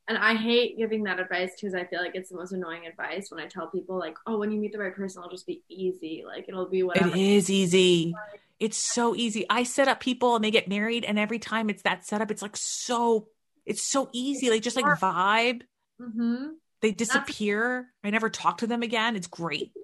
And 0.07 0.17
I 0.17 0.35
hate 0.35 0.77
giving 0.77 1.03
that 1.05 1.19
advice 1.19 1.51
because 1.59 1.73
I 1.73 1.85
feel 1.85 1.99
like 1.99 2.13
it's 2.13 2.29
the 2.29 2.35
most 2.35 2.51
annoying 2.51 2.85
advice 2.85 3.31
when 3.31 3.43
I 3.43 3.47
tell 3.47 3.67
people 3.67 3.97
like, 3.97 4.15
"Oh, 4.27 4.37
when 4.37 4.51
you 4.51 4.59
meet 4.59 4.71
the 4.71 4.77
right 4.77 4.95
person, 4.95 5.21
it'll 5.21 5.31
just 5.31 5.47
be 5.47 5.63
easy. 5.67 6.23
Like 6.25 6.45
it'll 6.47 6.69
be 6.69 6.83
whatever." 6.83 7.07
It 7.07 7.15
is 7.15 7.49
easy. 7.49 8.15
It's 8.59 8.77
so 8.77 9.15
easy. 9.15 9.45
I 9.49 9.63
set 9.63 9.87
up 9.87 9.99
people 9.99 10.35
and 10.35 10.43
they 10.45 10.51
get 10.51 10.67
married 10.67 11.05
and 11.05 11.19
every 11.19 11.39
time 11.39 11.69
it's 11.69 11.81
that 11.81 12.05
setup, 12.05 12.31
it's 12.31 12.41
like 12.41 12.55
so 12.55 13.27
it's 13.65 13.83
so 13.83 14.09
easy. 14.13 14.49
They 14.49 14.59
just 14.59 14.75
like 14.75 14.85
vibe. 14.85 15.63
hmm 15.99 16.49
They 16.81 16.91
disappear. 16.91 17.87
I 18.03 18.11
never 18.11 18.29
talk 18.29 18.59
to 18.59 18.67
them 18.67 18.83
again. 18.83 19.15
It's 19.15 19.27
great. 19.27 19.71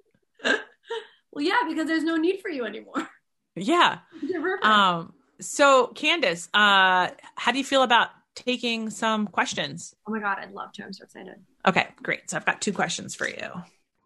Well, 1.34 1.42
yeah, 1.42 1.60
because 1.66 1.86
there's 1.86 2.04
no 2.04 2.16
need 2.16 2.40
for 2.42 2.50
you 2.50 2.66
anymore. 2.66 3.08
Yeah. 3.56 4.00
Um, 4.62 5.14
so 5.40 5.88
Candice, 5.94 6.48
uh, 6.54 7.10
how 7.36 7.52
do 7.52 7.58
you 7.58 7.64
feel 7.64 7.82
about 7.82 8.10
taking 8.34 8.90
some 8.90 9.26
questions? 9.26 9.94
oh 10.06 10.12
my 10.12 10.20
god, 10.20 10.38
I'd 10.40 10.52
love 10.52 10.72
to. 10.74 10.84
I'm 10.84 10.92
so 10.92 11.04
excited. 11.04 11.34
Okay, 11.66 11.88
great. 12.02 12.30
So 12.30 12.36
I've 12.36 12.46
got 12.46 12.60
two 12.60 12.72
questions 12.72 13.14
for 13.14 13.28
you. 13.28 13.50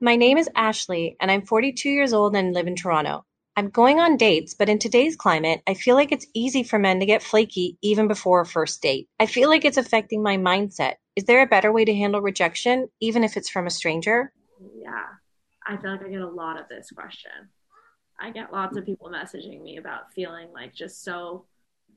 My 0.00 0.16
name 0.16 0.36
is 0.36 0.50
Ashley, 0.54 1.16
and 1.20 1.30
I'm 1.30 1.46
42 1.46 1.88
years 1.88 2.12
old 2.12 2.36
and 2.36 2.52
live 2.52 2.66
in 2.66 2.76
Toronto. 2.76 3.24
I'm 3.58 3.70
going 3.70 3.98
on 4.00 4.18
dates, 4.18 4.52
but 4.52 4.68
in 4.68 4.78
today's 4.78 5.16
climate, 5.16 5.62
I 5.66 5.72
feel 5.72 5.94
like 5.94 6.12
it's 6.12 6.26
easy 6.34 6.62
for 6.62 6.78
men 6.78 7.00
to 7.00 7.06
get 7.06 7.22
flaky 7.22 7.78
even 7.80 8.06
before 8.06 8.42
a 8.42 8.46
first 8.46 8.82
date. 8.82 9.08
I 9.18 9.24
feel 9.24 9.48
like 9.48 9.64
it's 9.64 9.78
affecting 9.78 10.22
my 10.22 10.36
mindset. 10.36 10.96
Is 11.16 11.24
there 11.24 11.40
a 11.40 11.46
better 11.46 11.72
way 11.72 11.86
to 11.86 11.94
handle 11.94 12.20
rejection, 12.20 12.88
even 13.00 13.24
if 13.24 13.38
it's 13.38 13.48
from 13.48 13.66
a 13.66 13.70
stranger? 13.70 14.30
Yeah, 14.78 15.06
I 15.66 15.78
feel 15.78 15.92
like 15.92 16.04
I 16.04 16.10
get 16.10 16.20
a 16.20 16.28
lot 16.28 16.60
of 16.60 16.68
this 16.68 16.90
question. 16.90 17.30
I 18.20 18.30
get 18.30 18.52
lots 18.52 18.76
of 18.76 18.84
people 18.84 19.10
messaging 19.10 19.62
me 19.62 19.78
about 19.78 20.12
feeling 20.12 20.48
like 20.52 20.74
just 20.74 21.02
so 21.02 21.46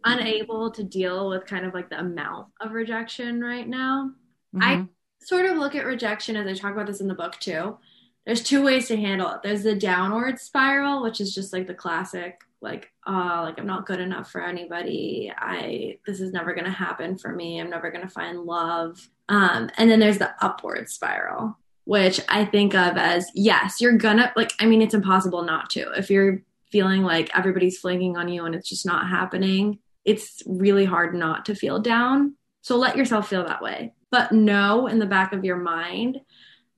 unable 0.03 0.71
to 0.71 0.83
deal 0.83 1.29
with 1.29 1.45
kind 1.45 1.65
of 1.65 1.73
like 1.73 1.89
the 1.89 1.99
amount 1.99 2.47
of 2.62 2.71
rejection 2.71 3.41
right 3.41 3.67
now. 3.67 4.12
I 4.59 4.75
Mhm. 4.77 4.89
sort 5.21 5.45
of 5.45 5.57
look 5.57 5.75
at 5.75 5.85
rejection 5.85 6.35
as 6.35 6.47
I 6.47 6.53
talk 6.59 6.73
about 6.73 6.88
this 6.88 7.01
in 7.01 7.07
the 7.07 7.13
book 7.15 7.38
too. 7.39 7.77
There's 8.25 8.43
two 8.43 8.63
ways 8.63 8.88
to 8.88 8.97
handle 8.97 9.29
it. 9.31 9.41
There's 9.43 9.63
the 9.63 9.75
downward 9.75 10.39
spiral, 10.39 11.01
which 11.01 11.19
is 11.21 11.33
just 11.33 11.51
like 11.53 11.67
the 11.67 11.73
classic, 11.73 12.39
like, 12.62 12.91
oh, 13.07 13.41
like 13.43 13.57
I'm 13.59 13.65
not 13.67 13.85
good 13.85 13.99
enough 13.99 14.31
for 14.31 14.41
anybody. 14.41 15.31
I 15.35 15.97
this 16.05 16.19
is 16.21 16.31
never 16.31 16.53
gonna 16.53 16.69
happen 16.69 17.17
for 17.17 17.31
me. 17.33 17.59
I'm 17.59 17.69
never 17.69 17.91
gonna 17.91 18.09
find 18.09 18.39
love. 18.43 19.09
Um, 19.29 19.69
and 19.77 19.89
then 19.89 19.99
there's 19.99 20.17
the 20.17 20.31
upward 20.43 20.89
spiral, 20.89 21.57
which 21.85 22.19
I 22.29 22.45
think 22.45 22.73
of 22.75 22.97
as 22.97 23.29
yes, 23.33 23.79
you're 23.81 23.97
gonna 23.97 24.31
like. 24.35 24.51
I 24.59 24.65
mean, 24.65 24.81
it's 24.81 24.93
impossible 24.93 25.43
not 25.43 25.69
to. 25.71 25.91
If 25.93 26.09
you're 26.09 26.41
feeling 26.71 27.03
like 27.03 27.35
everybody's 27.35 27.79
flinging 27.79 28.15
on 28.17 28.27
you 28.29 28.45
and 28.45 28.53
it's 28.53 28.69
just 28.69 28.85
not 28.85 29.07
happening, 29.07 29.79
it's 30.09 30.41
really 30.47 30.85
hard 30.85 31.13
not 31.13 31.45
to 31.45 31.55
feel 31.55 31.79
down. 31.79 32.35
So 32.61 32.77
let 32.77 32.97
yourself 32.97 33.29
feel 33.29 33.45
that 33.45 33.61
way. 33.61 33.93
But 34.09 34.31
know 34.31 34.87
in 34.87 34.97
the 34.97 35.05
back 35.05 35.33
of 35.33 35.45
your 35.45 35.57
mind 35.57 36.19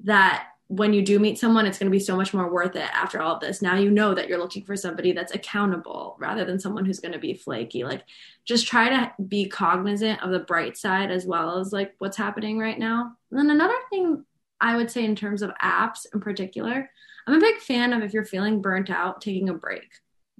that 0.04 0.48
when 0.68 0.94
you 0.94 1.02
do 1.02 1.18
meet 1.18 1.40
someone, 1.40 1.66
it's 1.66 1.80
going 1.80 1.90
to 1.90 1.98
be 1.98 2.00
so 2.00 2.18
much 2.18 2.34
more 2.34 2.52
worth 2.52 2.76
it 2.76 2.90
after 2.94 3.22
all 3.22 3.36
of 3.36 3.42
this. 3.42 3.62
Now 3.62 3.76
you 3.76 3.90
know 3.90 4.14
that 4.14 4.28
you're 4.28 4.38
looking 4.38 4.66
for 4.66 4.76
somebody 4.76 5.14
that's 5.14 5.34
accountable 5.34 6.18
rather 6.20 6.44
than 6.44 6.60
someone 6.60 6.86
who's 6.86 7.00
going 7.00 7.14
to 7.14 7.20
be 7.20 7.34
flaky. 7.34 7.86
Like, 7.86 8.04
just 8.44 8.68
try 8.68 8.90
to 8.90 9.14
be 9.28 9.48
cognizant 9.48 10.22
of 10.22 10.32
the 10.32 10.40
bright 10.40 10.78
side 10.78 11.10
as 11.10 11.26
well 11.26 11.60
as 11.60 11.72
like 11.72 11.96
what's 12.00 12.18
happening 12.18 12.58
right 12.58 12.80
now. 12.80 13.14
And 13.32 13.40
then 13.40 13.50
another 13.50 13.78
thing 13.90 14.26
I 14.60 14.76
would 14.76 14.92
say 14.92 15.06
in 15.06 15.16
terms 15.16 15.42
of 15.42 15.52
apps 15.62 16.06
in 16.14 16.20
particular, 16.20 16.90
I'm 17.28 17.36
a 17.36 17.40
big 17.40 17.58
fan 17.58 17.94
of 17.94 18.04
if 18.04 18.14
you're 18.14 18.26
feeling 18.26 18.62
burnt 18.62 18.90
out, 18.90 19.22
taking 19.22 19.50
a 19.50 19.54
break. 19.54 19.90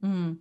Mm. 0.04 0.40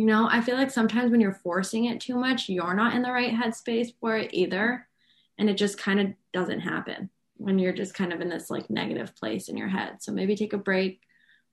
You 0.00 0.06
know, 0.06 0.26
I 0.30 0.40
feel 0.40 0.54
like 0.54 0.70
sometimes 0.70 1.10
when 1.10 1.20
you're 1.20 1.34
forcing 1.34 1.84
it 1.84 2.00
too 2.00 2.14
much, 2.14 2.48
you're 2.48 2.72
not 2.72 2.94
in 2.94 3.02
the 3.02 3.12
right 3.12 3.34
headspace 3.34 3.92
for 4.00 4.16
it 4.16 4.32
either. 4.32 4.88
And 5.36 5.50
it 5.50 5.58
just 5.58 5.76
kind 5.76 6.00
of 6.00 6.06
doesn't 6.32 6.60
happen 6.60 7.10
when 7.36 7.58
you're 7.58 7.74
just 7.74 7.92
kind 7.92 8.10
of 8.10 8.22
in 8.22 8.30
this 8.30 8.48
like 8.48 8.70
negative 8.70 9.14
place 9.14 9.50
in 9.50 9.58
your 9.58 9.68
head. 9.68 9.96
So 10.00 10.10
maybe 10.10 10.36
take 10.36 10.54
a 10.54 10.58
break, 10.58 11.02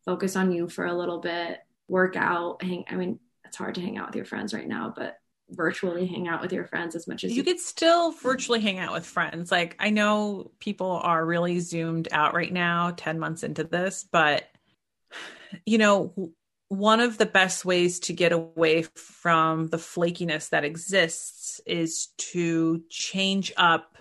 focus 0.06 0.38
on 0.38 0.54
you 0.54 0.70
for 0.70 0.86
a 0.86 0.94
little 0.94 1.20
bit, 1.20 1.60
work 1.90 2.16
out, 2.16 2.64
hang 2.64 2.86
I 2.90 2.96
mean, 2.96 3.20
it's 3.44 3.58
hard 3.58 3.76
to 3.76 3.82
hang 3.82 3.98
out 3.98 4.08
with 4.08 4.16
your 4.16 4.24
friends 4.24 4.54
right 4.54 4.66
now, 4.66 4.94
but 4.96 5.18
virtually 5.50 6.06
hang 6.06 6.30
out 6.30 6.42
with 6.42 6.54
your 6.54 6.68
friends 6.68 6.96
as 6.96 7.06
much 7.06 7.26
as 7.26 7.36
You 7.36 7.44
could 7.44 7.60
still 7.60 8.14
virtually 8.14 8.62
hang 8.62 8.80
out 8.80 8.94
with 8.94 9.06
friends. 9.06 9.52
Like 9.52 9.76
I 9.78 9.90
know 9.90 10.52
people 10.60 11.02
are 11.04 11.26
really 11.26 11.60
zoomed 11.60 12.08
out 12.14 12.34
right 12.34 12.54
now, 12.54 12.94
10 12.96 13.20
months 13.20 13.44
into 13.44 13.66
this, 13.66 14.06
but 14.10 14.46
you 15.66 15.80
know, 15.80 16.14
one 16.70 17.00
of 17.00 17.18
the 17.18 17.26
best 17.26 17.64
ways 17.66 18.00
to 18.02 18.14
get 18.14 18.32
away 18.32 18.84
from 18.96 19.68
the 19.68 19.78
flakiness 19.78 20.50
that 20.50 20.66
exists 20.66 21.62
is 21.66 22.08
to 22.18 22.84
change 22.90 23.54
up 23.58 23.96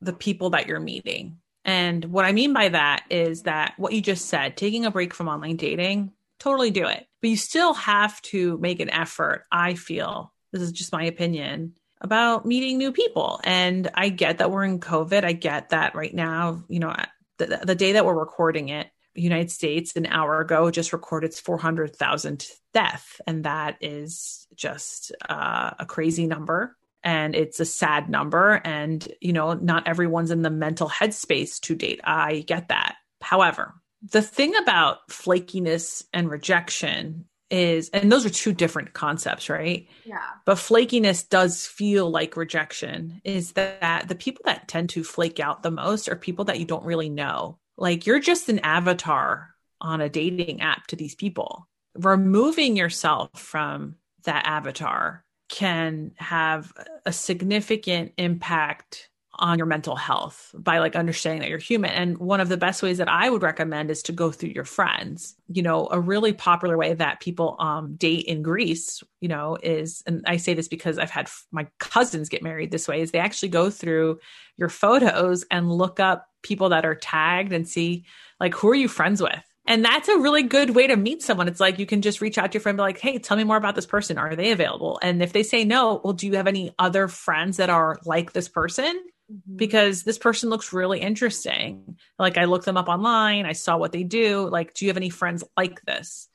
the 0.00 0.12
people 0.12 0.50
that 0.50 0.66
you're 0.66 0.80
meeting. 0.80 1.38
And 1.64 2.04
what 2.06 2.24
I 2.24 2.32
mean 2.32 2.52
by 2.52 2.68
that 2.68 3.04
is 3.10 3.42
that 3.42 3.74
what 3.78 3.92
you 3.92 4.00
just 4.00 4.26
said, 4.26 4.56
taking 4.56 4.84
a 4.84 4.90
break 4.90 5.14
from 5.14 5.28
online 5.28 5.56
dating, 5.56 6.12
totally 6.38 6.70
do 6.70 6.86
it. 6.86 7.06
But 7.20 7.30
you 7.30 7.36
still 7.36 7.74
have 7.74 8.20
to 8.22 8.58
make 8.58 8.80
an 8.80 8.90
effort, 8.90 9.44
I 9.50 9.74
feel. 9.74 10.32
This 10.52 10.62
is 10.62 10.72
just 10.72 10.92
my 10.92 11.04
opinion 11.04 11.74
about 12.00 12.44
meeting 12.44 12.76
new 12.76 12.92
people. 12.92 13.40
And 13.44 13.90
I 13.94 14.10
get 14.10 14.38
that 14.38 14.50
we're 14.50 14.64
in 14.64 14.78
COVID. 14.78 15.24
I 15.24 15.32
get 15.32 15.70
that 15.70 15.94
right 15.94 16.14
now, 16.14 16.62
you 16.68 16.80
know, 16.80 16.94
the, 17.38 17.60
the 17.64 17.74
day 17.74 17.92
that 17.92 18.04
we're 18.04 18.18
recording 18.18 18.68
it, 18.68 18.88
United 19.14 19.50
States 19.50 19.92
an 19.96 20.06
hour 20.06 20.40
ago 20.40 20.70
just 20.70 20.92
recorded 20.92 21.28
its 21.28 21.40
400,000th 21.40 22.50
death. 22.72 23.20
And 23.26 23.44
that 23.44 23.76
is 23.80 24.46
just 24.54 25.12
uh, 25.28 25.70
a 25.78 25.86
crazy 25.86 26.26
number. 26.26 26.76
And 27.02 27.34
it's 27.34 27.60
a 27.60 27.64
sad 27.64 28.08
number. 28.08 28.60
And, 28.64 29.06
you 29.20 29.32
know, 29.32 29.52
not 29.54 29.86
everyone's 29.86 30.30
in 30.30 30.42
the 30.42 30.50
mental 30.50 30.88
headspace 30.88 31.60
to 31.60 31.74
date. 31.74 32.00
I 32.02 32.40
get 32.40 32.68
that. 32.68 32.96
However, 33.20 33.74
the 34.10 34.22
thing 34.22 34.54
about 34.56 35.08
flakiness 35.08 36.04
and 36.12 36.30
rejection 36.30 37.26
is, 37.50 37.88
and 37.90 38.10
those 38.10 38.26
are 38.26 38.30
two 38.30 38.52
different 38.52 38.94
concepts, 38.94 39.48
right? 39.48 39.86
Yeah. 40.04 40.18
But 40.44 40.56
flakiness 40.56 41.28
does 41.28 41.66
feel 41.66 42.10
like 42.10 42.36
rejection, 42.36 43.20
is 43.24 43.52
that 43.52 44.08
the 44.08 44.14
people 44.14 44.42
that 44.46 44.68
tend 44.68 44.90
to 44.90 45.04
flake 45.04 45.40
out 45.40 45.62
the 45.62 45.70
most 45.70 46.08
are 46.08 46.16
people 46.16 46.46
that 46.46 46.58
you 46.58 46.64
don't 46.64 46.84
really 46.84 47.08
know. 47.08 47.58
Like 47.76 48.06
you're 48.06 48.20
just 48.20 48.48
an 48.48 48.60
avatar 48.60 49.54
on 49.80 50.00
a 50.00 50.08
dating 50.08 50.60
app 50.60 50.86
to 50.88 50.96
these 50.96 51.14
people. 51.14 51.68
Removing 51.94 52.76
yourself 52.76 53.30
from 53.34 53.96
that 54.24 54.46
avatar 54.46 55.24
can 55.48 56.12
have 56.16 56.72
a 57.04 57.12
significant 57.12 58.12
impact 58.16 59.10
on 59.38 59.58
your 59.58 59.66
mental 59.66 59.96
health 59.96 60.54
by 60.58 60.78
like 60.78 60.96
understanding 60.96 61.40
that 61.40 61.48
you're 61.48 61.58
human. 61.58 61.90
And 61.90 62.18
one 62.18 62.40
of 62.40 62.48
the 62.48 62.56
best 62.56 62.82
ways 62.82 62.98
that 62.98 63.08
I 63.08 63.28
would 63.30 63.42
recommend 63.42 63.90
is 63.90 64.02
to 64.04 64.12
go 64.12 64.30
through 64.30 64.50
your 64.50 64.64
friends. 64.64 65.34
You 65.48 65.62
know, 65.62 65.88
a 65.90 66.00
really 66.00 66.32
popular 66.32 66.76
way 66.76 66.94
that 66.94 67.20
people 67.20 67.56
um, 67.58 67.96
date 67.96 68.26
in 68.26 68.42
Greece, 68.42 69.02
you 69.20 69.28
know, 69.28 69.56
is, 69.62 70.02
and 70.06 70.22
I 70.26 70.36
say 70.36 70.54
this 70.54 70.68
because 70.68 70.98
I've 70.98 71.10
had 71.10 71.26
f- 71.26 71.46
my 71.50 71.66
cousins 71.78 72.28
get 72.28 72.42
married 72.42 72.70
this 72.70 72.88
way, 72.88 73.00
is 73.00 73.10
they 73.10 73.18
actually 73.18 73.50
go 73.50 73.70
through 73.70 74.18
your 74.56 74.68
photos 74.68 75.44
and 75.50 75.70
look 75.70 76.00
up 76.00 76.28
people 76.42 76.70
that 76.70 76.84
are 76.84 76.94
tagged 76.94 77.52
and 77.52 77.68
see 77.68 78.04
like 78.38 78.54
who 78.54 78.68
are 78.68 78.74
you 78.74 78.88
friends 78.88 79.22
with 79.22 79.42
and 79.66 79.84
that's 79.84 80.08
a 80.08 80.18
really 80.18 80.42
good 80.42 80.70
way 80.70 80.86
to 80.86 80.96
meet 80.96 81.22
someone. 81.22 81.48
It's 81.48 81.60
like 81.60 81.78
you 81.78 81.86
can 81.86 82.02
just 82.02 82.20
reach 82.20 82.36
out 82.36 82.52
to 82.52 82.56
your 82.56 82.60
friend, 82.60 82.76
be 82.76 82.82
like, 82.82 82.98
hey, 82.98 83.18
tell 83.18 83.36
me 83.36 83.44
more 83.44 83.56
about 83.56 83.74
this 83.74 83.86
person. 83.86 84.18
Are 84.18 84.36
they 84.36 84.50
available? 84.50 84.98
And 85.02 85.22
if 85.22 85.32
they 85.32 85.42
say 85.42 85.64
no, 85.64 86.00
well, 86.04 86.12
do 86.12 86.26
you 86.26 86.36
have 86.36 86.46
any 86.46 86.74
other 86.78 87.08
friends 87.08 87.56
that 87.56 87.70
are 87.70 87.98
like 88.04 88.32
this 88.32 88.48
person? 88.48 88.94
Mm-hmm. 89.32 89.56
Because 89.56 90.02
this 90.02 90.18
person 90.18 90.50
looks 90.50 90.72
really 90.72 91.00
interesting. 91.00 91.96
Like 92.18 92.36
I 92.36 92.44
looked 92.44 92.66
them 92.66 92.76
up 92.76 92.88
online, 92.88 93.46
I 93.46 93.52
saw 93.52 93.76
what 93.76 93.92
they 93.92 94.02
do. 94.02 94.48
Like, 94.48 94.74
do 94.74 94.84
you 94.84 94.90
have 94.90 94.96
any 94.96 95.10
friends 95.10 95.44
like 95.56 95.82
this? 95.82 96.28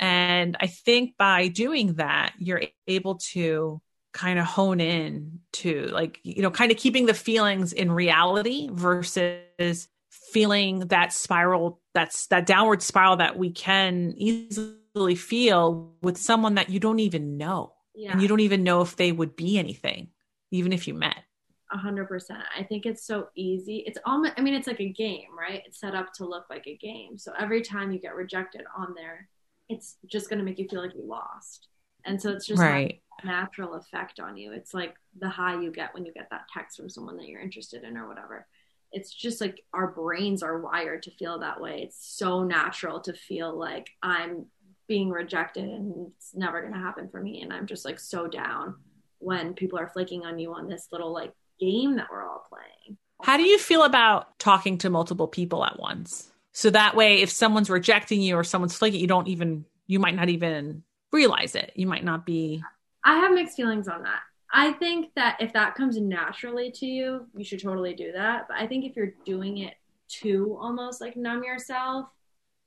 And 0.00 0.56
I 0.60 0.68
think 0.68 1.16
by 1.18 1.48
doing 1.48 1.94
that, 1.94 2.34
you're 2.38 2.62
able 2.86 3.16
to 3.32 3.80
kind 4.12 4.38
of 4.38 4.44
hone 4.44 4.80
in 4.80 5.40
to 5.52 5.88
like, 5.88 6.20
you 6.22 6.42
know, 6.42 6.50
kind 6.50 6.70
of 6.70 6.78
keeping 6.78 7.06
the 7.06 7.14
feelings 7.14 7.72
in 7.72 7.90
reality 7.90 8.68
versus 8.72 9.88
feeling 10.10 10.80
that 10.80 11.12
spiral 11.12 11.80
that's 11.94 12.26
that 12.28 12.46
downward 12.46 12.82
spiral 12.82 13.16
that 13.16 13.38
we 13.38 13.50
can 13.50 14.14
easily 14.16 15.14
feel 15.14 15.94
with 16.02 16.16
someone 16.16 16.54
that 16.56 16.68
you 16.68 16.78
don't 16.78 16.98
even 17.00 17.36
know 17.36 17.72
yeah. 17.94 18.12
and 18.12 18.22
you 18.22 18.28
don't 18.28 18.40
even 18.40 18.62
know 18.62 18.82
if 18.82 18.96
they 18.96 19.10
would 19.10 19.36
be 19.36 19.58
anything 19.58 20.08
even 20.50 20.72
if 20.72 20.86
you 20.86 20.94
met 20.94 21.22
a 21.70 21.76
hundred 21.76 22.06
percent. 22.06 22.42
I 22.56 22.62
think 22.62 22.86
it's 22.86 23.06
so 23.06 23.28
easy. 23.34 23.84
It's 23.86 23.98
almost 24.06 24.32
i 24.36 24.40
mean 24.40 24.54
it's 24.54 24.66
like 24.66 24.80
a 24.80 24.88
game 24.88 25.28
right? 25.38 25.62
It's 25.66 25.80
set 25.80 25.94
up 25.94 26.12
to 26.14 26.24
look 26.24 26.46
like 26.50 26.66
a 26.66 26.76
game. 26.76 27.18
So 27.18 27.32
every 27.38 27.62
time 27.62 27.92
you 27.92 27.98
get 27.98 28.14
rejected 28.14 28.62
on 28.76 28.94
there 28.94 29.28
it's 29.68 29.96
just 30.06 30.28
going 30.28 30.38
to 30.38 30.44
make 30.44 30.58
you 30.58 30.68
feel 30.68 30.82
like 30.82 30.94
you 30.94 31.04
lost. 31.04 31.68
And 32.04 32.20
so 32.20 32.30
it's 32.30 32.46
just 32.46 32.60
right. 32.60 33.00
natural 33.24 33.74
effect 33.74 34.20
on 34.20 34.36
you. 34.36 34.52
It's 34.52 34.72
like 34.72 34.94
the 35.18 35.28
high 35.28 35.60
you 35.60 35.70
get 35.70 35.92
when 35.92 36.06
you 36.06 36.12
get 36.12 36.28
that 36.30 36.46
text 36.52 36.78
from 36.78 36.88
someone 36.88 37.16
that 37.18 37.28
you're 37.28 37.40
interested 37.40 37.84
in 37.84 37.96
or 37.96 38.08
whatever. 38.08 38.46
It's 38.92 39.12
just 39.12 39.40
like 39.40 39.62
our 39.74 39.88
brains 39.88 40.42
are 40.42 40.60
wired 40.60 41.02
to 41.02 41.10
feel 41.10 41.38
that 41.40 41.60
way. 41.60 41.82
It's 41.82 42.16
so 42.16 42.44
natural 42.44 43.00
to 43.00 43.12
feel 43.12 43.56
like 43.56 43.90
I'm 44.02 44.46
being 44.86 45.10
rejected 45.10 45.64
and 45.64 46.10
it's 46.16 46.34
never 46.34 46.62
going 46.62 46.72
to 46.72 46.78
happen 46.78 47.10
for 47.10 47.20
me. 47.20 47.42
And 47.42 47.52
I'm 47.52 47.66
just 47.66 47.84
like 47.84 48.00
so 48.00 48.26
down 48.26 48.76
when 49.18 49.52
people 49.52 49.78
are 49.78 49.90
flaking 49.90 50.24
on 50.24 50.38
you 50.38 50.54
on 50.54 50.68
this 50.68 50.88
little 50.90 51.12
like 51.12 51.34
game 51.60 51.96
that 51.96 52.08
we're 52.10 52.22
all 52.22 52.44
playing. 52.48 52.98
How 53.22 53.36
do 53.36 53.42
you 53.42 53.58
feel 53.58 53.82
about 53.82 54.38
talking 54.38 54.78
to 54.78 54.90
multiple 54.90 55.28
people 55.28 55.64
at 55.64 55.78
once? 55.78 56.30
So 56.52 56.70
that 56.70 56.96
way, 56.96 57.20
if 57.20 57.30
someone's 57.30 57.70
rejecting 57.70 58.20
you 58.22 58.36
or 58.36 58.44
someone's 58.44 58.76
flaking, 58.76 59.00
you 59.00 59.06
don't 59.06 59.28
even, 59.28 59.64
you 59.86 59.98
might 59.98 60.14
not 60.14 60.28
even 60.28 60.82
realize 61.12 61.54
it. 61.54 61.72
You 61.74 61.86
might 61.86 62.04
not 62.04 62.26
be. 62.26 62.62
I 63.04 63.18
have 63.18 63.32
mixed 63.32 63.56
feelings 63.56 63.88
on 63.88 64.02
that. 64.02 64.20
I 64.52 64.72
think 64.72 65.14
that 65.14 65.36
if 65.40 65.52
that 65.52 65.74
comes 65.74 65.98
naturally 65.98 66.70
to 66.72 66.86
you, 66.86 67.26
you 67.36 67.44
should 67.44 67.62
totally 67.62 67.94
do 67.94 68.12
that. 68.12 68.46
But 68.48 68.56
I 68.56 68.66
think 68.66 68.84
if 68.84 68.96
you're 68.96 69.14
doing 69.24 69.58
it 69.58 69.74
to 70.20 70.56
almost 70.60 71.00
like 71.00 71.16
numb 71.16 71.44
yourself, 71.44 72.06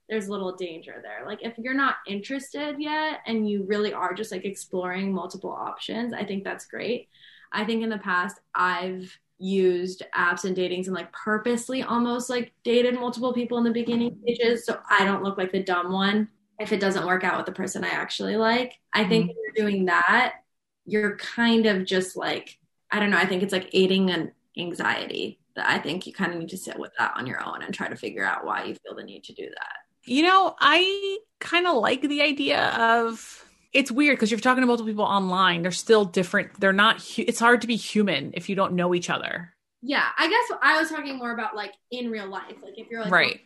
there's 0.08 0.28
a 0.28 0.32
little 0.32 0.56
danger 0.56 1.02
there. 1.02 1.26
Like 1.26 1.40
if 1.42 1.58
you're 1.58 1.74
not 1.74 1.96
interested 2.06 2.76
yet 2.80 3.22
and 3.26 3.50
you 3.50 3.64
really 3.64 3.94
are 3.94 4.14
just 4.14 4.32
like 4.32 4.46
exploring 4.46 5.12
multiple 5.14 5.52
options, 5.52 6.14
I 6.14 6.24
think 6.24 6.44
that's 6.44 6.66
great. 6.66 7.08
I 7.52 7.66
think 7.66 7.84
in 7.84 7.90
the 7.90 7.98
past 7.98 8.40
I've 8.56 9.18
used 9.38 10.04
apps 10.16 10.44
and 10.46 10.56
datings 10.56 10.86
and 10.86 10.96
like 10.96 11.12
purposely 11.12 11.82
almost 11.82 12.30
like 12.30 12.54
dated 12.64 12.94
multiple 12.94 13.34
people 13.34 13.58
in 13.58 13.64
the 13.64 13.72
beginning 13.72 14.16
stages 14.22 14.66
so 14.66 14.80
I 14.88 15.04
don't 15.04 15.24
look 15.24 15.38
like 15.38 15.52
the 15.52 15.64
dumb 15.64 15.92
one 15.92 16.30
if 16.60 16.72
it 16.72 16.80
doesn't 16.80 17.08
work 17.08 17.24
out 17.24 17.38
with 17.38 17.48
the 17.48 17.52
person 17.52 17.84
I 17.84 17.90
actually 17.90 18.38
like. 18.38 18.80
I 18.94 19.04
think 19.04 19.32
mm-hmm. 19.32 19.38
you're 19.44 19.68
doing 19.68 19.86
that, 19.86 20.36
you're 20.86 21.18
kind 21.18 21.66
of 21.66 21.86
just 21.86 22.16
like 22.16 22.60
I 22.92 23.00
don't 23.00 23.10
know. 23.10 23.18
I 23.18 23.26
think 23.26 23.42
it's 23.42 23.54
like 23.54 23.70
aiding 23.74 24.12
an 24.12 24.34
anxiety 24.58 25.40
that 25.56 25.70
I 25.70 25.80
think 25.80 26.06
you 26.06 26.14
kind 26.14 26.34
of 26.34 26.40
need 26.40 26.50
to 26.50 26.58
sit 26.58 26.78
with 26.78 26.92
that 27.00 27.14
on 27.16 27.26
your 27.26 27.44
own 27.44 27.64
and 27.64 27.74
try 27.74 27.88
to 27.88 27.96
figure 27.96 28.26
out 28.26 28.46
why 28.46 28.64
you 28.64 28.76
feel 28.76 28.96
the 28.96 29.04
need 29.04 29.24
to 29.26 29.34
do 29.34 29.46
that. 29.46 29.76
You 30.04 30.24
know, 30.24 30.56
I 30.60 31.20
kind 31.40 31.68
of 31.68 31.78
like 31.78 32.02
the 32.02 32.22
idea 32.22 32.70
of 32.78 33.46
it's 33.74 33.92
weird 33.92 34.18
because 34.18 34.32
you're 34.32 34.40
talking 34.40 34.62
to 34.62 34.68
multiple 34.68 34.92
people 34.92 35.06
online. 35.06 35.62
They're 35.62 35.72
still 35.72 36.06
different. 36.06 36.60
They're 36.60 36.74
not, 36.74 37.04
it's 37.18 37.40
hard 37.40 37.62
to 37.62 37.68
be 37.68 37.76
human 37.76 38.32
if 38.36 38.50
you 38.50 38.56
don't 38.56 38.74
know 38.74 38.94
each 38.94 39.10
other. 39.10 39.54
Yeah. 39.82 40.08
I 40.18 40.30
guess 40.30 40.60
I 40.62 40.80
was 40.80 40.90
talking 40.90 41.18
more 41.18 41.34
about 41.34 41.56
like 41.56 41.74
in 41.90 42.12
real 42.12 42.28
life. 42.28 42.56
Like 42.62 42.78
if 42.78 42.90
you're 42.90 43.02
like, 43.02 43.12
right. 43.12 43.42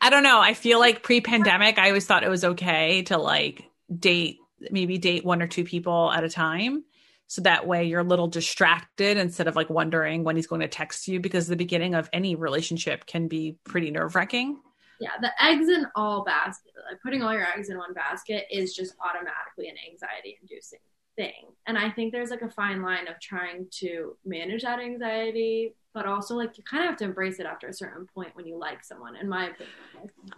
I 0.00 0.10
don't 0.10 0.22
know. 0.22 0.40
I 0.40 0.54
feel 0.54 0.78
like 0.78 1.02
pre 1.02 1.20
pandemic, 1.20 1.78
I 1.78 1.88
always 1.88 2.06
thought 2.06 2.22
it 2.22 2.30
was 2.30 2.44
okay 2.44 3.02
to 3.02 3.18
like 3.18 3.64
date 3.94 4.38
maybe 4.70 4.98
date 4.98 5.24
one 5.24 5.42
or 5.42 5.46
two 5.46 5.64
people 5.64 6.10
at 6.12 6.24
a 6.24 6.28
time 6.28 6.84
so 7.26 7.42
that 7.42 7.66
way 7.66 7.84
you're 7.84 8.00
a 8.00 8.04
little 8.04 8.28
distracted 8.28 9.16
instead 9.16 9.46
of 9.46 9.56
like 9.56 9.70
wondering 9.70 10.24
when 10.24 10.36
he's 10.36 10.46
going 10.46 10.60
to 10.60 10.68
text 10.68 11.08
you 11.08 11.20
because 11.20 11.46
the 11.46 11.56
beginning 11.56 11.94
of 11.94 12.10
any 12.12 12.34
relationship 12.34 13.06
can 13.06 13.28
be 13.28 13.56
pretty 13.64 13.90
nerve-wracking 13.90 14.60
yeah 15.00 15.12
the 15.20 15.30
eggs 15.42 15.68
in 15.68 15.86
all 15.96 16.24
basket 16.24 16.72
like 16.88 17.00
putting 17.02 17.22
all 17.22 17.32
your 17.32 17.46
eggs 17.46 17.70
in 17.70 17.78
one 17.78 17.92
basket 17.94 18.46
is 18.50 18.74
just 18.74 18.94
automatically 19.04 19.68
an 19.68 19.76
anxiety 19.90 20.38
inducing 20.40 20.78
thing. 21.16 21.52
And 21.66 21.76
i 21.76 21.90
think 21.90 22.12
there's 22.12 22.30
like 22.30 22.42
a 22.42 22.50
fine 22.50 22.82
line 22.82 23.08
of 23.08 23.18
trying 23.20 23.66
to 23.80 24.16
manage 24.24 24.62
that 24.62 24.78
anxiety 24.78 25.74
but 25.92 26.06
also 26.06 26.36
like 26.36 26.56
you 26.56 26.62
kind 26.62 26.84
of 26.84 26.90
have 26.90 26.98
to 26.98 27.04
embrace 27.04 27.40
it 27.40 27.46
after 27.46 27.66
a 27.66 27.72
certain 27.72 28.06
point 28.14 28.30
when 28.34 28.46
you 28.46 28.56
like 28.56 28.84
someone 28.84 29.16
in 29.16 29.28
my 29.28 29.46
opinion. 29.48 29.74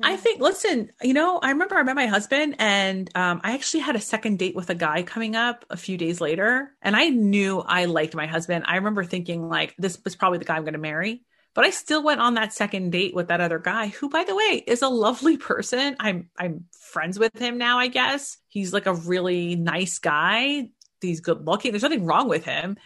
I 0.03 0.17
think 0.17 0.41
listen 0.41 0.91
you 1.03 1.15
know 1.15 1.39
i 1.43 1.51
remember 1.51 1.77
i 1.77 1.83
met 1.83 1.95
my 1.95 2.07
husband 2.07 2.57
and 2.59 3.11
um, 3.15 3.41
i 3.45 3.53
actually 3.53 3.81
had 3.81 3.97
a 3.97 4.01
second 4.01 4.39
date 4.39 4.57
with 4.57 4.71
a 4.71 4.75
guy 4.75 5.03
coming 5.03 5.37
up 5.37 5.65
a 5.71 5.77
few 5.77 5.97
days 5.97 6.21
later 6.21 6.73
and 6.81 6.97
i 6.97 7.09
knew 7.09 7.61
i 7.61 7.85
liked 7.85 8.15
my 8.15 8.27
husband. 8.27 8.65
I 8.67 8.77
remember 8.77 9.05
thinking 9.05 9.49
like 9.49 9.75
this 9.79 9.99
was 10.05 10.17
probably 10.17 10.39
the 10.39 10.47
guy 10.47 10.57
i'm 10.57 10.65
going 10.65 10.73
to 10.73 10.79
marry 10.79 11.23
but 11.55 11.65
I 11.65 11.71
still 11.71 12.03
went 12.03 12.21
on 12.21 12.35
that 12.35 12.53
second 12.53 12.91
date 12.91 13.15
with 13.15 13.29
that 13.29 13.41
other 13.41 13.59
guy 13.59 13.89
who 13.89 14.09
by 14.09 14.25
the 14.25 14.35
way 14.35 14.63
is 14.67 14.83
a 14.83 14.89
lovely 14.89 15.37
person. 15.37 15.97
I'm 16.01 16.31
I'm 16.39 16.65
friends 16.73 17.19
with 17.19 17.37
him 17.39 17.59
now, 17.59 17.79
I 17.79 17.89
guess. 17.89 18.39
He's 18.49 18.73
like 18.73 18.87
a 18.87 18.95
really 18.95 19.57
nice 19.57 19.99
guy. 19.99 20.71
He's 21.01 21.21
good 21.21 21.47
looking. 21.47 21.73
There's 21.73 21.83
nothing 21.83 22.07
wrong 22.07 22.29
with 22.29 22.45
him. 22.45 22.77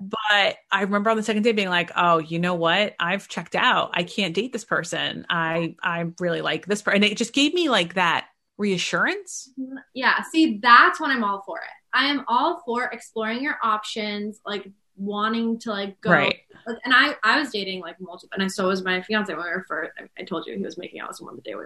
But 0.00 0.56
I 0.72 0.80
remember 0.80 1.10
on 1.10 1.16
the 1.16 1.22
second 1.22 1.42
day 1.42 1.52
being 1.52 1.68
like, 1.68 1.90
"Oh, 1.94 2.18
you 2.18 2.38
know 2.38 2.54
what? 2.54 2.94
I've 2.98 3.28
checked 3.28 3.54
out. 3.54 3.90
I 3.92 4.02
can't 4.02 4.34
date 4.34 4.52
this 4.52 4.64
person. 4.64 5.26
I 5.28 5.76
I 5.82 6.06
really 6.20 6.40
like 6.40 6.66
this 6.66 6.80
person." 6.80 7.02
And 7.02 7.12
it 7.12 7.18
just 7.18 7.34
gave 7.34 7.52
me 7.52 7.68
like 7.68 7.94
that 7.94 8.28
reassurance. 8.56 9.50
Yeah. 9.94 10.22
See, 10.32 10.58
that's 10.62 11.00
when 11.00 11.10
I'm 11.10 11.22
all 11.24 11.42
for 11.44 11.58
it. 11.58 11.70
I 11.92 12.06
am 12.06 12.24
all 12.28 12.62
for 12.64 12.84
exploring 12.84 13.42
your 13.42 13.56
options, 13.62 14.40
like 14.46 14.66
wanting 14.96 15.58
to 15.60 15.70
like 15.70 16.00
go. 16.00 16.10
Right. 16.10 16.40
And 16.66 16.94
I 16.94 17.14
I 17.22 17.38
was 17.38 17.50
dating 17.50 17.80
like 17.80 18.00
multiple, 18.00 18.30
and 18.34 18.42
I 18.42 18.46
so 18.48 18.68
was 18.68 18.82
my 18.82 19.02
fiance 19.02 19.32
when 19.32 19.44
we 19.44 19.50
were 19.50 19.64
first. 19.68 19.92
I, 19.98 20.04
I 20.18 20.24
told 20.24 20.46
you 20.46 20.56
he 20.56 20.62
was 20.62 20.78
making 20.78 21.00
out 21.00 21.08
with 21.08 21.18
someone 21.18 21.36
the 21.36 21.42
day 21.42 21.54
we 21.54 21.64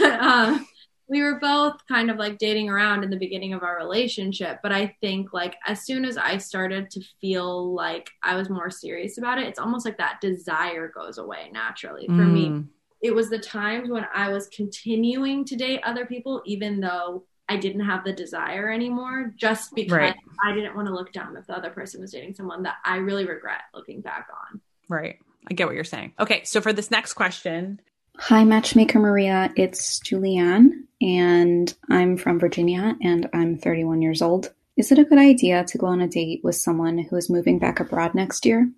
met. 0.00 0.20
um, 0.20 0.66
we 1.08 1.22
were 1.22 1.38
both 1.38 1.86
kind 1.86 2.10
of 2.10 2.16
like 2.16 2.38
dating 2.38 2.70
around 2.70 3.04
in 3.04 3.10
the 3.10 3.18
beginning 3.18 3.52
of 3.52 3.62
our 3.62 3.76
relationship 3.76 4.58
but 4.62 4.72
i 4.72 4.96
think 5.00 5.32
like 5.32 5.56
as 5.66 5.84
soon 5.84 6.04
as 6.04 6.16
i 6.16 6.36
started 6.38 6.90
to 6.90 7.02
feel 7.20 7.74
like 7.74 8.10
i 8.22 8.34
was 8.34 8.48
more 8.48 8.70
serious 8.70 9.18
about 9.18 9.38
it 9.38 9.46
it's 9.46 9.58
almost 9.58 9.84
like 9.84 9.98
that 9.98 10.20
desire 10.20 10.88
goes 10.88 11.18
away 11.18 11.50
naturally 11.52 12.06
for 12.06 12.12
mm. 12.12 12.32
me 12.32 12.64
it 13.02 13.14
was 13.14 13.28
the 13.28 13.38
times 13.38 13.90
when 13.90 14.06
i 14.14 14.28
was 14.28 14.48
continuing 14.48 15.44
to 15.44 15.54
date 15.54 15.80
other 15.84 16.06
people 16.06 16.40
even 16.46 16.80
though 16.80 17.24
i 17.52 17.56
didn't 17.56 17.84
have 17.84 18.04
the 18.04 18.12
desire 18.12 18.70
anymore 18.70 19.32
just 19.36 19.74
because 19.74 19.92
right. 19.92 20.16
i 20.44 20.52
didn't 20.52 20.74
want 20.74 20.86
to 20.86 20.94
look 20.94 21.12
down 21.12 21.36
if 21.36 21.46
the 21.46 21.56
other 21.56 21.70
person 21.70 22.00
was 22.00 22.12
dating 22.12 22.34
someone 22.34 22.62
that 22.62 22.76
i 22.84 22.96
really 22.96 23.24
regret 23.24 23.62
looking 23.74 24.00
back 24.00 24.26
on 24.50 24.60
right 24.88 25.18
i 25.48 25.54
get 25.54 25.66
what 25.66 25.74
you're 25.74 25.84
saying 25.84 26.12
okay 26.18 26.42
so 26.44 26.60
for 26.60 26.72
this 26.72 26.90
next 26.90 27.14
question 27.14 27.80
Hi, 28.18 28.44
Matchmaker 28.44 28.98
Maria. 28.98 29.50
It's 29.56 29.98
Julianne, 30.00 30.84
and 31.00 31.74
I'm 31.88 32.18
from 32.18 32.38
Virginia, 32.38 32.94
and 33.02 33.28
I'm 33.32 33.56
31 33.56 34.02
years 34.02 34.20
old. 34.20 34.52
Is 34.76 34.92
it 34.92 34.98
a 34.98 35.04
good 35.04 35.18
idea 35.18 35.64
to 35.64 35.78
go 35.78 35.86
on 35.86 36.00
a 36.00 36.08
date 36.08 36.40
with 36.44 36.54
someone 36.56 36.98
who 36.98 37.16
is 37.16 37.30
moving 37.30 37.58
back 37.58 37.80
abroad 37.80 38.14
next 38.14 38.46
year? 38.46 38.70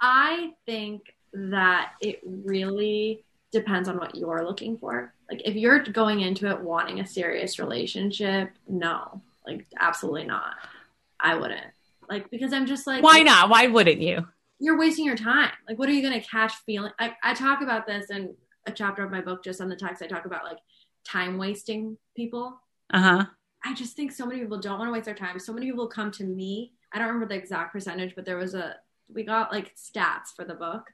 I 0.00 0.52
think 0.66 1.14
that 1.32 1.92
it 2.00 2.20
really 2.24 3.24
depends 3.52 3.88
on 3.88 3.98
what 3.98 4.14
you're 4.14 4.44
looking 4.44 4.78
for. 4.78 5.12
Like 5.30 5.42
if 5.44 5.56
you're 5.56 5.80
going 5.80 6.20
into 6.20 6.48
it 6.50 6.60
wanting 6.60 7.00
a 7.00 7.06
serious 7.06 7.58
relationship, 7.58 8.50
no. 8.68 9.22
Like 9.46 9.66
absolutely 9.78 10.24
not. 10.24 10.54
I 11.20 11.36
wouldn't. 11.36 11.66
Like 12.08 12.30
because 12.30 12.52
I'm 12.52 12.66
just 12.66 12.86
like 12.86 13.02
Why 13.02 13.20
not? 13.20 13.48
Why 13.48 13.66
wouldn't 13.66 14.00
you? 14.00 14.26
You're 14.58 14.78
wasting 14.78 15.04
your 15.04 15.16
time. 15.16 15.50
Like 15.68 15.78
what 15.78 15.88
are 15.88 15.92
you 15.92 16.02
gonna 16.02 16.20
catch 16.20 16.54
feeling 16.64 16.92
I, 16.98 17.14
I 17.22 17.34
talk 17.34 17.62
about 17.62 17.86
this 17.86 18.10
in 18.10 18.34
a 18.66 18.72
chapter 18.72 19.04
of 19.04 19.10
my 19.10 19.20
book 19.20 19.44
just 19.44 19.60
on 19.60 19.68
the 19.68 19.76
text. 19.76 20.02
I 20.02 20.06
talk 20.06 20.26
about 20.26 20.44
like 20.44 20.58
time 21.04 21.38
wasting 21.38 21.96
people. 22.16 22.60
Uh-huh. 22.92 23.24
I 23.64 23.74
just 23.74 23.96
think 23.96 24.12
so 24.12 24.26
many 24.26 24.40
people 24.40 24.58
don't 24.58 24.78
want 24.78 24.88
to 24.88 24.92
waste 24.92 25.06
their 25.06 25.14
time. 25.14 25.38
So 25.38 25.52
many 25.52 25.66
people 25.66 25.88
come 25.88 26.10
to 26.12 26.24
me. 26.24 26.72
I 26.92 26.98
don't 26.98 27.08
remember 27.08 27.26
the 27.26 27.40
exact 27.40 27.72
percentage, 27.72 28.14
but 28.14 28.24
there 28.24 28.36
was 28.36 28.54
a 28.54 28.76
we 29.12 29.24
got 29.24 29.52
like 29.52 29.74
stats 29.76 30.34
for 30.34 30.44
the 30.44 30.54
book. 30.54 30.84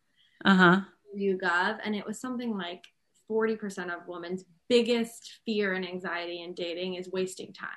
Uh-huh. 0.44 0.80
YouGov, 1.16 1.78
and 1.84 1.94
it 1.94 2.06
was 2.06 2.18
something 2.20 2.56
like 2.56 2.84
40% 3.32 3.94
of 3.94 4.06
women's 4.06 4.44
biggest 4.68 5.40
fear 5.46 5.72
and 5.72 5.86
anxiety 5.86 6.42
in 6.42 6.54
dating 6.54 6.94
is 6.94 7.10
wasting 7.10 7.52
time. 7.52 7.68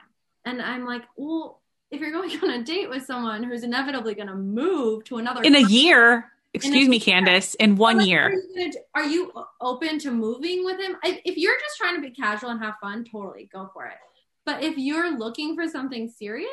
And 0.44 0.62
I'm 0.62 0.86
like, 0.86 1.04
well, 1.16 1.62
if 1.92 2.02
you're 2.02 2.12
going 2.12 2.32
on 2.44 2.50
a 2.50 2.64
date 2.64 2.90
with 2.90 3.06
someone 3.06 3.44
who's 3.44 3.64
inevitably 3.64 4.16
going 4.16 4.28
to 4.28 4.36
move 4.36 5.06
to 5.06 5.18
another 5.18 5.42
in 5.44 5.56
a 5.56 5.68
year, 5.68 6.26
excuse 6.54 6.90
me, 6.90 7.00
Candice, 7.00 7.56
in 7.56 7.76
one 7.78 8.00
like, 8.00 8.08
year, 8.08 8.26
are 8.26 8.34
you, 8.34 8.54
gonna, 8.56 8.72
are 8.96 9.06
you 9.06 9.34
open 9.62 10.00
to 10.00 10.12
moving 10.12 10.66
with 10.66 10.80
him? 10.80 10.98
If 11.04 11.38
you're 11.38 11.58
just 11.60 11.78
trying 11.78 11.96
to 11.96 12.02
be 12.02 12.12
casual 12.12 12.50
and 12.50 12.62
have 12.62 12.76
fun, 12.82 13.06
totally 13.10 13.50
go 13.52 13.70
for 13.74 13.86
it. 13.86 13.98
But 14.46 14.64
if 14.64 14.78
you're 14.78 15.18
looking 15.18 15.56
for 15.56 15.68
something 15.68 16.10
serious, 16.10 16.50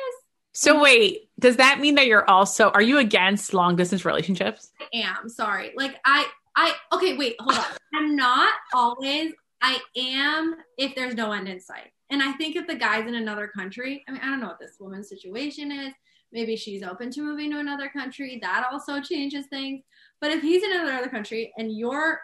so 0.55 0.79
wait, 0.79 1.29
does 1.39 1.57
that 1.57 1.79
mean 1.79 1.95
that 1.95 2.05
you're 2.05 2.29
also 2.29 2.69
are 2.69 2.81
you 2.81 2.99
against 2.99 3.55
long 3.55 3.75
distance 3.75 4.05
relationships? 4.05 4.71
I 4.79 4.99
am 4.99 5.27
sorry. 5.27 5.73
Like 5.75 5.95
I 6.05 6.27
I 6.55 6.73
okay, 6.91 7.17
wait, 7.17 7.35
hold 7.39 7.57
on. 7.57 7.65
I'm 7.93 8.15
not 8.15 8.53
always 8.73 9.33
I 9.61 9.79
am 9.95 10.55
if 10.77 10.93
there's 10.93 11.15
no 11.15 11.31
end 11.31 11.47
in 11.47 11.59
sight. 11.59 11.91
And 12.09 12.21
I 12.21 12.33
think 12.33 12.55
if 12.55 12.67
the 12.67 12.75
guy's 12.75 13.07
in 13.07 13.15
another 13.15 13.47
country, 13.47 14.03
I 14.07 14.11
mean, 14.11 14.21
I 14.21 14.27
don't 14.27 14.41
know 14.41 14.47
what 14.47 14.59
this 14.59 14.75
woman's 14.79 15.09
situation 15.09 15.71
is. 15.71 15.93
Maybe 16.31 16.55
she's 16.55 16.83
open 16.83 17.11
to 17.11 17.21
moving 17.21 17.51
to 17.51 17.59
another 17.59 17.89
country. 17.89 18.39
That 18.41 18.65
also 18.71 19.01
changes 19.01 19.45
things. 19.47 19.83
But 20.19 20.31
if 20.31 20.41
he's 20.41 20.63
in 20.63 20.73
another 20.73 21.07
country 21.07 21.53
and 21.57 21.75
you're 21.75 22.19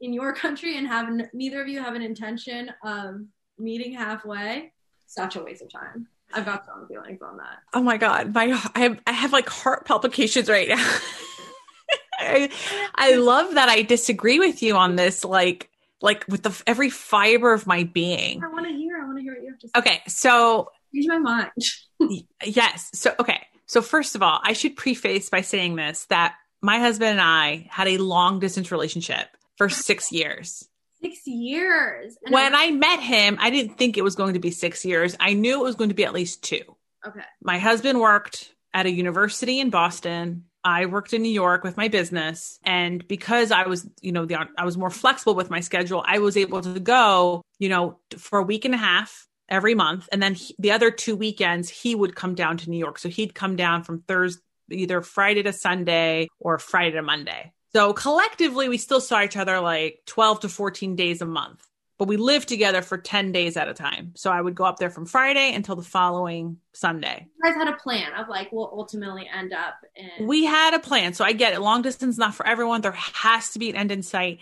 in 0.00 0.12
your 0.12 0.32
country 0.44 0.78
and 0.78 0.86
have 0.86 1.08
neither 1.32 1.60
of 1.60 1.68
you 1.68 1.82
have 1.82 1.94
an 1.94 2.02
intention 2.02 2.70
of 2.84 3.20
meeting 3.58 3.92
halfway, 3.92 4.72
such 5.06 5.36
a 5.36 5.42
waste 5.42 5.62
of 5.62 5.70
time. 5.70 6.08
I've 6.32 6.44
got 6.44 6.64
strong 6.64 6.86
feelings 6.86 7.20
on 7.22 7.38
that. 7.38 7.58
Oh 7.72 7.82
my 7.82 7.96
god, 7.96 8.34
my 8.34 8.44
I 8.74 8.80
have 8.80 9.00
I 9.06 9.12
have 9.12 9.32
like 9.32 9.48
heart 9.48 9.86
palpitations 9.86 10.48
right 10.48 10.68
now. 10.68 10.98
I, 12.18 12.50
I 12.94 13.14
love 13.14 13.54
that 13.54 13.68
I 13.68 13.82
disagree 13.82 14.38
with 14.38 14.62
you 14.62 14.76
on 14.76 14.96
this, 14.96 15.24
like 15.24 15.70
like 16.00 16.24
with 16.28 16.42
the 16.42 16.62
every 16.66 16.90
fiber 16.90 17.52
of 17.52 17.66
my 17.66 17.84
being. 17.84 18.42
I 18.42 18.48
want 18.48 18.66
to 18.66 18.72
hear. 18.72 19.00
I 19.00 19.06
want 19.06 19.18
to 19.18 19.22
hear 19.22 19.34
what 19.34 19.42
you 19.42 19.50
have 19.50 19.58
to 19.60 19.68
say. 19.68 19.72
Okay, 19.78 20.02
so 20.06 20.70
change 20.94 21.06
my 21.08 21.18
mind. 21.18 21.50
yes. 22.44 22.90
So 22.94 23.14
okay. 23.20 23.46
So 23.66 23.82
first 23.82 24.14
of 24.14 24.22
all, 24.22 24.40
I 24.42 24.54
should 24.54 24.76
preface 24.76 25.28
by 25.28 25.42
saying 25.42 25.76
this 25.76 26.06
that 26.06 26.36
my 26.62 26.78
husband 26.78 27.10
and 27.10 27.20
I 27.20 27.68
had 27.70 27.88
a 27.88 27.98
long 27.98 28.40
distance 28.40 28.72
relationship 28.72 29.28
for 29.56 29.68
six 29.68 30.10
years. 30.10 30.68
Six 31.02 31.26
years. 31.26 32.16
And 32.24 32.32
when 32.32 32.54
I 32.54 32.72
met 32.72 33.00
him, 33.00 33.36
I 33.40 33.50
didn't 33.50 33.78
think 33.78 33.96
it 33.96 34.02
was 34.02 34.16
going 34.16 34.34
to 34.34 34.40
be 34.40 34.50
six 34.50 34.84
years. 34.84 35.16
I 35.20 35.34
knew 35.34 35.60
it 35.60 35.64
was 35.64 35.76
going 35.76 35.90
to 35.90 35.94
be 35.94 36.04
at 36.04 36.12
least 36.12 36.42
two. 36.42 36.62
Okay. 37.06 37.20
My 37.42 37.58
husband 37.58 38.00
worked 38.00 38.52
at 38.74 38.86
a 38.86 38.90
university 38.90 39.60
in 39.60 39.70
Boston. 39.70 40.44
I 40.64 40.86
worked 40.86 41.12
in 41.12 41.22
New 41.22 41.28
York 41.30 41.64
with 41.64 41.76
my 41.76 41.88
business. 41.88 42.58
And 42.64 43.06
because 43.06 43.50
I 43.50 43.66
was, 43.66 43.88
you 44.00 44.12
know, 44.12 44.24
the, 44.24 44.48
I 44.56 44.64
was 44.64 44.76
more 44.76 44.90
flexible 44.90 45.34
with 45.34 45.50
my 45.50 45.60
schedule, 45.60 46.04
I 46.06 46.18
was 46.18 46.36
able 46.36 46.60
to 46.62 46.80
go, 46.80 47.42
you 47.58 47.68
know, 47.68 47.98
for 48.16 48.38
a 48.38 48.42
week 48.42 48.64
and 48.64 48.74
a 48.74 48.78
half 48.78 49.26
every 49.48 49.74
month. 49.74 50.08
And 50.12 50.22
then 50.22 50.34
he, 50.34 50.54
the 50.58 50.72
other 50.72 50.90
two 50.90 51.16
weekends, 51.16 51.68
he 51.68 51.94
would 51.94 52.14
come 52.14 52.34
down 52.34 52.56
to 52.58 52.70
New 52.70 52.78
York. 52.78 52.98
So 52.98 53.08
he'd 53.08 53.34
come 53.34 53.56
down 53.56 53.84
from 53.84 54.02
Thursday, 54.02 54.42
either 54.70 55.00
Friday 55.00 55.42
to 55.44 55.52
Sunday 55.52 56.28
or 56.38 56.58
Friday 56.58 56.92
to 56.92 57.02
Monday. 57.02 57.52
So 57.74 57.92
collectively, 57.92 58.68
we 58.68 58.78
still 58.78 59.00
saw 59.00 59.22
each 59.22 59.36
other 59.36 59.60
like 59.60 60.00
12 60.06 60.40
to 60.40 60.48
14 60.48 60.96
days 60.96 61.20
a 61.20 61.26
month, 61.26 61.66
but 61.98 62.06
we 62.06 62.16
lived 62.16 62.48
together 62.48 62.80
for 62.80 62.96
10 62.96 63.32
days 63.32 63.56
at 63.56 63.68
a 63.68 63.74
time. 63.74 64.12
So 64.14 64.30
I 64.30 64.40
would 64.40 64.54
go 64.54 64.64
up 64.64 64.78
there 64.78 64.88
from 64.88 65.04
Friday 65.04 65.52
until 65.52 65.74
the 65.74 65.82
following 65.82 66.58
Sunday. 66.72 67.26
You 67.36 67.50
guys 67.50 67.56
had 67.56 67.68
a 67.68 67.76
plan 67.76 68.12
of 68.14 68.28
like, 68.28 68.52
we'll 68.52 68.70
ultimately 68.72 69.28
end 69.32 69.52
up 69.52 69.74
in. 69.96 70.26
We 70.26 70.44
had 70.44 70.74
a 70.74 70.78
plan. 70.78 71.12
So 71.12 71.24
I 71.24 71.32
get 71.32 71.52
it. 71.52 71.60
Long 71.60 71.82
distance, 71.82 72.16
not 72.16 72.34
for 72.34 72.46
everyone. 72.46 72.80
There 72.80 72.92
has 72.92 73.50
to 73.50 73.58
be 73.58 73.68
an 73.70 73.76
end 73.76 73.90
in 73.90 74.02
sight. 74.02 74.38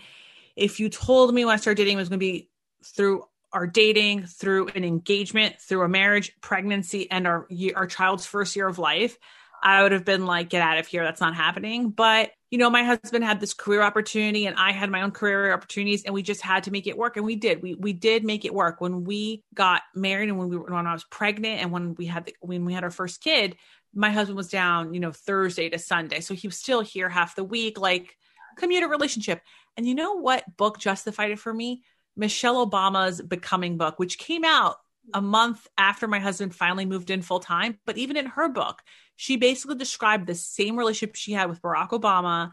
If 0.55 0.79
you 0.79 0.89
told 0.89 1.33
me 1.33 1.45
when 1.45 1.53
I 1.53 1.57
started 1.57 1.77
dating 1.77 1.97
it 1.97 2.01
was 2.01 2.09
going 2.09 2.19
to 2.19 2.25
be 2.25 2.49
through 2.83 3.23
our 3.51 3.65
dating, 3.65 4.27
through 4.27 4.67
an 4.69 4.83
engagement, 4.83 5.55
through 5.59 5.81
a 5.81 5.89
marriage, 5.89 6.33
pregnancy, 6.41 7.09
and 7.09 7.25
our 7.25 7.47
our 7.75 7.87
child's 7.87 8.25
first 8.25 8.55
year 8.55 8.67
of 8.67 8.77
life, 8.77 9.17
I 9.63 9.81
would 9.81 9.93
have 9.93 10.05
been 10.05 10.25
like, 10.25 10.49
get 10.49 10.61
out 10.61 10.77
of 10.77 10.87
here. 10.87 11.03
That's 11.03 11.21
not 11.21 11.35
happening. 11.35 11.89
But, 11.89 12.31
you 12.49 12.57
know, 12.57 12.69
my 12.69 12.83
husband 12.83 13.25
had 13.25 13.39
this 13.39 13.53
career 13.53 13.81
opportunity 13.81 14.45
and 14.45 14.55
I 14.57 14.71
had 14.71 14.89
my 14.89 15.01
own 15.01 15.11
career 15.11 15.53
opportunities 15.53 16.03
and 16.03 16.13
we 16.13 16.23
just 16.23 16.41
had 16.41 16.63
to 16.63 16.71
make 16.71 16.87
it 16.87 16.97
work. 16.97 17.17
And 17.17 17.25
we 17.25 17.35
did. 17.35 17.61
We 17.61 17.75
we 17.75 17.91
did 17.91 18.23
make 18.23 18.45
it 18.45 18.53
work. 18.53 18.79
When 18.79 19.03
we 19.03 19.43
got 19.53 19.81
married 19.93 20.29
and 20.29 20.37
when 20.37 20.49
we 20.49 20.57
were 20.57 20.71
when 20.71 20.87
I 20.87 20.93
was 20.93 21.03
pregnant 21.03 21.61
and 21.61 21.71
when 21.71 21.95
we 21.95 22.05
had 22.05 22.25
the, 22.25 22.35
when 22.39 22.63
we 22.63 22.73
had 22.73 22.83
our 22.85 22.91
first 22.91 23.21
kid, 23.21 23.57
my 23.93 24.11
husband 24.11 24.37
was 24.37 24.49
down, 24.49 24.93
you 24.93 24.99
know, 24.99 25.11
Thursday 25.11 25.69
to 25.69 25.79
Sunday. 25.79 26.21
So 26.21 26.33
he 26.33 26.47
was 26.47 26.57
still 26.57 26.81
here 26.81 27.09
half 27.09 27.35
the 27.35 27.43
week, 27.43 27.79
like 27.79 28.15
commuter 28.57 28.87
relationship. 28.87 29.41
And 29.75 29.85
you 29.85 29.93
know 29.93 30.13
what 30.13 30.43
book 30.55 30.79
justified 30.79 31.31
it 31.31 31.39
for 31.39 31.53
me? 31.53 31.83
Michelle 32.15 32.65
Obama's 32.65 33.21
Becoming 33.21 33.77
book, 33.77 33.99
which 33.99 34.17
came 34.17 34.45
out 34.45 34.77
a 35.13 35.21
month 35.21 35.67
after 35.77 36.07
my 36.07 36.19
husband 36.19 36.55
finally 36.55 36.85
moved 36.85 37.09
in 37.09 37.21
full 37.21 37.39
time. 37.39 37.77
But 37.85 37.97
even 37.97 38.17
in 38.17 38.25
her 38.25 38.49
book, 38.49 38.81
she 39.17 39.35
basically 39.35 39.75
described 39.75 40.27
the 40.27 40.35
same 40.35 40.77
relationship 40.77 41.15
she 41.15 41.33
had 41.33 41.49
with 41.49 41.61
Barack 41.61 41.89
Obama 41.89 42.51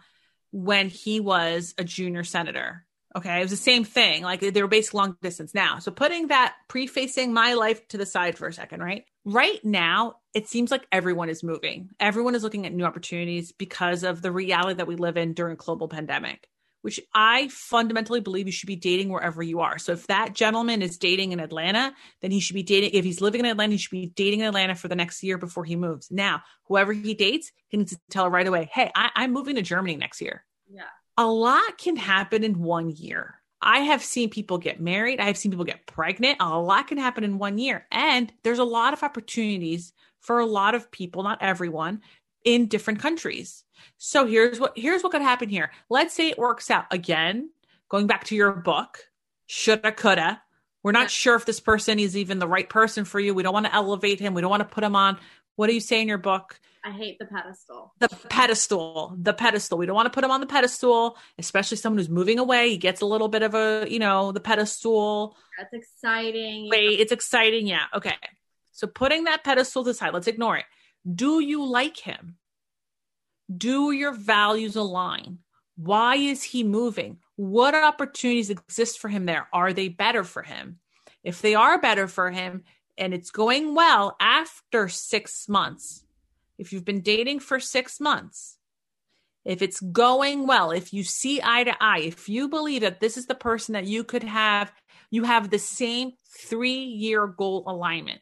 when 0.50 0.88
he 0.88 1.20
was 1.20 1.74
a 1.79 1.85
junior 1.85 2.24
senator. 2.24 2.85
Okay. 3.16 3.38
It 3.38 3.42
was 3.42 3.53
the 3.53 3.57
same 3.57 3.85
thing. 3.85 4.24
Like 4.24 4.40
they 4.40 4.62
were 4.62 4.66
basically 4.66 4.98
long 4.98 5.16
distance 5.22 5.55
now. 5.55 5.79
So 5.79 5.92
putting 5.92 6.29
that 6.29 6.55
prefacing 6.66 7.33
my 7.33 7.55
life 7.55 7.87
to 7.88 7.98
the 7.98 8.07
side 8.07 8.37
for 8.37 8.48
a 8.48 8.53
second, 8.53 8.81
right? 8.81 9.05
Right 9.24 9.64
now, 9.64 10.16
it 10.33 10.48
seems 10.48 10.72
like 10.72 10.87
everyone 10.90 11.29
is 11.29 11.44
moving. 11.44 11.90
Everyone 12.00 12.35
is 12.35 12.42
looking 12.42 12.66
at 12.66 12.72
new 12.72 12.85
opportunities 12.85 13.53
because 13.53 14.03
of 14.03 14.20
the 14.20 14.33
reality 14.33 14.74
that 14.79 14.88
we 14.88 14.96
live 14.96 15.16
in 15.16 15.33
during 15.33 15.55
global 15.55 15.87
pandemic 15.87 16.48
which 16.85 17.01
I 17.14 17.49
fundamentally 17.49 18.20
believe 18.20 18.44
you 18.44 18.53
should 18.53 18.66
be 18.66 18.77
dating 18.77 19.09
wherever 19.09 19.42
you 19.42 19.61
are. 19.61 19.79
So 19.79 19.92
if 19.92 20.07
that 20.09 20.35
gentleman 20.35 20.83
is 20.83 20.99
dating 20.99 21.33
in 21.33 21.40
Atlanta, 21.40 21.94
then 22.20 22.31
he 22.31 22.40
should 22.40 22.53
be 22.53 22.62
dating. 22.62 22.90
If 22.92 23.07
he's 23.07 23.23
living 23.23 23.40
in 23.40 23.47
Atlanta, 23.47 23.73
he 23.73 23.79
should 23.79 23.90
be 23.90 24.09
dating 24.09 24.40
in 24.40 24.47
Atlanta 24.47 24.75
for 24.75 24.88
the 24.88 24.94
next 24.94 25.23
year 25.23 25.38
before 25.38 25.64
he 25.64 25.77
moves. 25.77 26.11
Now, 26.11 26.42
whoever 26.64 26.92
he 26.92 27.14
dates, 27.14 27.53
he 27.68 27.79
needs 27.79 27.92
to 27.92 28.01
tell 28.11 28.25
her 28.25 28.31
right 28.31 28.47
away, 28.47 28.68
hey, 28.70 28.92
I, 28.94 29.09
I'm 29.16 29.33
moving 29.33 29.55
to 29.55 29.62
Germany 29.62 29.97
next 29.97 30.20
year. 30.20 30.44
Yeah. 30.70 30.83
A 31.16 31.27
lot 31.27 31.79
can 31.79 31.97
happen 31.97 32.44
in 32.44 32.61
one 32.61 32.90
year. 32.90 33.40
I 33.62 33.79
have 33.79 34.05
seen 34.05 34.29
people 34.29 34.59
get 34.59 34.79
married. 34.79 35.20
I 35.20 35.25
have 35.25 35.38
seen 35.38 35.53
people 35.53 35.64
get 35.64 35.87
pregnant. 35.87 36.37
A 36.40 36.59
lot 36.61 36.88
can 36.88 36.99
happen 36.99 37.25
in 37.25 37.38
one 37.38 37.57
year. 37.57 37.87
And 37.90 38.31
there's 38.42 38.59
a 38.59 38.64
lot 38.64 38.92
of 38.92 39.03
opportunities 39.03 39.94
for 40.20 40.38
a 40.38 40.44
lot 40.44 40.75
of 40.75 40.90
people, 40.90 41.23
not 41.23 41.38
everyone, 41.40 42.03
in 42.44 42.66
different 42.66 43.01
countries. 43.01 43.63
So 43.98 44.26
here's 44.26 44.60
what 44.60 44.76
here's 44.76 45.02
what 45.02 45.12
could 45.12 45.22
happen 45.22 45.48
here. 45.48 45.70
Let's 45.88 46.14
say 46.14 46.28
it 46.28 46.38
works 46.38 46.70
out 46.70 46.87
again. 46.90 47.50
Going 47.88 48.06
back 48.06 48.24
to 48.24 48.34
your 48.34 48.52
book, 48.52 48.98
shoulda, 49.46 49.92
coulda. 49.92 50.42
We're 50.82 50.92
not 50.92 51.10
sure 51.10 51.34
if 51.34 51.46
this 51.46 51.60
person 51.60 51.98
is 51.98 52.16
even 52.16 52.38
the 52.38 52.48
right 52.48 52.68
person 52.68 53.04
for 53.04 53.18
you. 53.18 53.32
We 53.34 53.42
don't 53.42 53.54
want 53.54 53.66
to 53.66 53.74
elevate 53.74 54.20
him. 54.20 54.34
We 54.34 54.42
don't 54.42 54.50
want 54.50 54.60
to 54.60 54.74
put 54.74 54.84
him 54.84 54.96
on. 54.96 55.18
What 55.56 55.68
do 55.68 55.74
you 55.74 55.80
say 55.80 56.02
in 56.02 56.08
your 56.08 56.18
book? 56.18 56.58
I 56.84 56.90
hate 56.90 57.18
the 57.18 57.24
pedestal. 57.24 57.94
The 57.98 58.08
pedestal. 58.28 59.16
The 59.18 59.32
pedestal. 59.32 59.78
We 59.78 59.87
don't 59.87 59.94
want 59.94 60.06
to 60.06 60.10
put 60.10 60.22
him 60.22 60.30
on 60.30 60.40
the 60.40 60.46
pedestal, 60.46 61.16
especially 61.38 61.78
someone 61.78 61.98
who's 61.98 62.10
moving 62.10 62.38
away. 62.38 62.68
He 62.68 62.76
gets 62.76 63.00
a 63.00 63.06
little 63.06 63.28
bit 63.28 63.42
of 63.42 63.54
a, 63.54 63.87
you 63.88 63.98
know, 63.98 64.32
the 64.32 64.40
pedestal. 64.40 65.37
That's 65.58 65.72
exciting. 65.72 66.68
Wait, 66.70 67.00
it's 67.00 67.12
exciting. 67.12 67.66
Yeah. 67.66 67.84
Okay. 67.94 68.14
So 68.72 68.87
putting 68.87 69.24
that 69.24 69.44
pedestal 69.44 69.88
aside, 69.88 70.12
let's 70.12 70.27
ignore 70.27 70.58
it. 70.58 70.66
Do 71.10 71.40
you 71.40 71.64
like 71.64 71.96
him? 71.96 72.37
Do 73.55 73.90
your 73.90 74.13
values 74.13 74.77
align? 74.77 75.38
Why 75.77 76.17
is 76.17 76.42
he 76.42 76.63
moving? 76.63 77.19
What 77.37 77.75
opportunities 77.75 78.51
exist 78.51 78.99
for 78.99 79.09
him 79.09 79.27
there? 79.27 79.49
Are 79.53 79.73
they 79.73 79.88
better 79.88 80.25
for 80.25 80.42
him? 80.42 80.79
If 81.23 81.42
they 81.42 81.55
are 81.55 81.81
better 81.81 82.07
for 82.07 82.31
him 82.31 82.65
and 82.97 83.13
it's 83.13 83.31
going 83.31 83.75
well 83.75 84.17
after 84.21 84.88
six 84.88 85.49
months, 85.49 86.05
if 86.59 86.73
you've 86.73 86.85
been 86.85 87.01
dating 87.01 87.40
for 87.40 87.59
six 87.59 88.01
months, 88.01 88.59
if 89.45 89.61
it's 89.61 89.81
going 89.81 90.47
well, 90.47 90.71
if 90.71 90.92
you 90.92 91.05
see 91.05 91.40
eye 91.42 91.65
to 91.65 91.75
eye, 91.83 92.01
if 92.01 92.29
you 92.29 92.49
believe 92.49 92.81
that 92.83 93.01
this 93.01 93.17
is 93.17 93.27
the 93.27 93.35
person 93.35 93.75
that 93.75 93.85
you 93.85 94.05
could 94.05 94.23
have, 94.23 94.73
you 95.11 95.25
have 95.25 95.51
the 95.51 95.59
same 95.59 96.13
three 96.29 96.85
year 96.85 97.27
goal 97.27 97.65
alignment. 97.67 98.21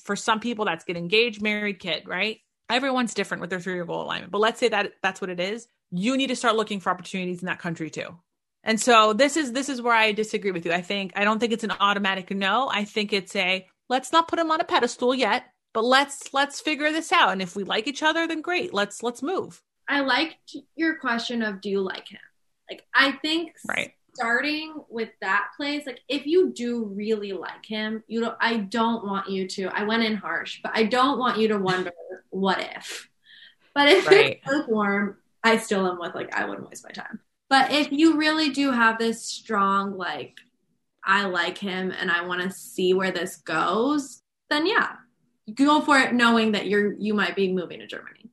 For 0.00 0.16
some 0.16 0.40
people, 0.40 0.64
that's 0.64 0.84
get 0.84 0.96
engaged, 0.96 1.42
married, 1.42 1.80
kid, 1.80 2.04
right? 2.06 2.38
Everyone's 2.70 3.14
different 3.14 3.40
with 3.40 3.50
their 3.50 3.60
three 3.60 3.74
year 3.74 3.84
goal 3.84 4.02
alignment. 4.02 4.32
But 4.32 4.40
let's 4.40 4.60
say 4.60 4.68
that 4.68 4.92
that's 5.02 5.20
what 5.20 5.30
it 5.30 5.40
is. 5.40 5.68
You 5.90 6.16
need 6.16 6.28
to 6.28 6.36
start 6.36 6.56
looking 6.56 6.80
for 6.80 6.90
opportunities 6.90 7.40
in 7.40 7.46
that 7.46 7.58
country 7.58 7.90
too. 7.90 8.16
And 8.64 8.80
so 8.80 9.12
this 9.12 9.36
is 9.36 9.52
this 9.52 9.68
is 9.68 9.82
where 9.82 9.94
I 9.94 10.12
disagree 10.12 10.52
with 10.52 10.64
you. 10.64 10.72
I 10.72 10.82
think 10.82 11.12
I 11.16 11.24
don't 11.24 11.38
think 11.38 11.52
it's 11.52 11.64
an 11.64 11.72
automatic 11.72 12.30
no. 12.30 12.68
I 12.72 12.84
think 12.84 13.12
it's 13.12 13.34
a 13.34 13.66
let's 13.88 14.12
not 14.12 14.28
put 14.28 14.38
him 14.38 14.50
on 14.50 14.60
a 14.60 14.64
pedestal 14.64 15.14
yet, 15.14 15.44
but 15.74 15.84
let's 15.84 16.32
let's 16.32 16.60
figure 16.60 16.92
this 16.92 17.12
out. 17.12 17.30
And 17.30 17.42
if 17.42 17.56
we 17.56 17.64
like 17.64 17.86
each 17.86 18.02
other, 18.02 18.26
then 18.26 18.40
great. 18.40 18.72
Let's 18.72 19.02
let's 19.02 19.22
move. 19.22 19.60
I 19.88 20.00
liked 20.00 20.56
your 20.76 20.96
question 20.96 21.42
of 21.42 21.60
do 21.60 21.70
you 21.70 21.80
like 21.80 22.08
him? 22.08 22.20
Like 22.70 22.84
I 22.94 23.12
think 23.12 23.54
right. 23.68 23.92
Starting 24.14 24.74
with 24.88 25.10
that 25.20 25.48
place, 25.56 25.86
like 25.86 26.00
if 26.08 26.26
you 26.26 26.52
do 26.52 26.84
really 26.84 27.32
like 27.32 27.64
him, 27.64 28.02
you 28.06 28.20
don't 28.20 28.36
I 28.40 28.58
don't 28.58 29.06
want 29.06 29.28
you 29.28 29.48
to 29.48 29.68
I 29.68 29.84
went 29.84 30.02
in 30.02 30.16
harsh, 30.16 30.60
but 30.62 30.72
I 30.74 30.84
don't 30.84 31.18
want 31.18 31.38
you 31.38 31.48
to 31.48 31.58
wonder 31.58 31.92
what 32.30 32.60
if. 32.76 33.08
But 33.74 33.88
if 33.88 34.06
right. 34.06 34.40
it's 34.42 34.46
lukewarm, 34.46 35.16
I 35.42 35.56
still 35.56 35.86
am 35.86 35.98
with 35.98 36.14
like 36.14 36.34
I 36.34 36.44
wouldn't 36.44 36.68
waste 36.68 36.84
my 36.84 36.90
time. 36.90 37.20
But 37.48 37.70
if 37.70 37.92
you 37.92 38.16
really 38.16 38.50
do 38.50 38.70
have 38.70 38.98
this 38.98 39.22
strong, 39.22 39.98
like, 39.98 40.38
I 41.04 41.26
like 41.26 41.58
him 41.58 41.90
and 41.90 42.10
I 42.10 42.24
want 42.26 42.40
to 42.40 42.50
see 42.50 42.94
where 42.94 43.10
this 43.10 43.36
goes, 43.36 44.22
then 44.48 44.66
yeah, 44.66 44.92
go 45.54 45.82
for 45.82 45.98
it, 45.98 46.14
knowing 46.14 46.52
that 46.52 46.66
you're 46.66 46.94
you 46.94 47.12
might 47.12 47.36
be 47.36 47.52
moving 47.52 47.80
to 47.80 47.86
Germany. 47.86 48.30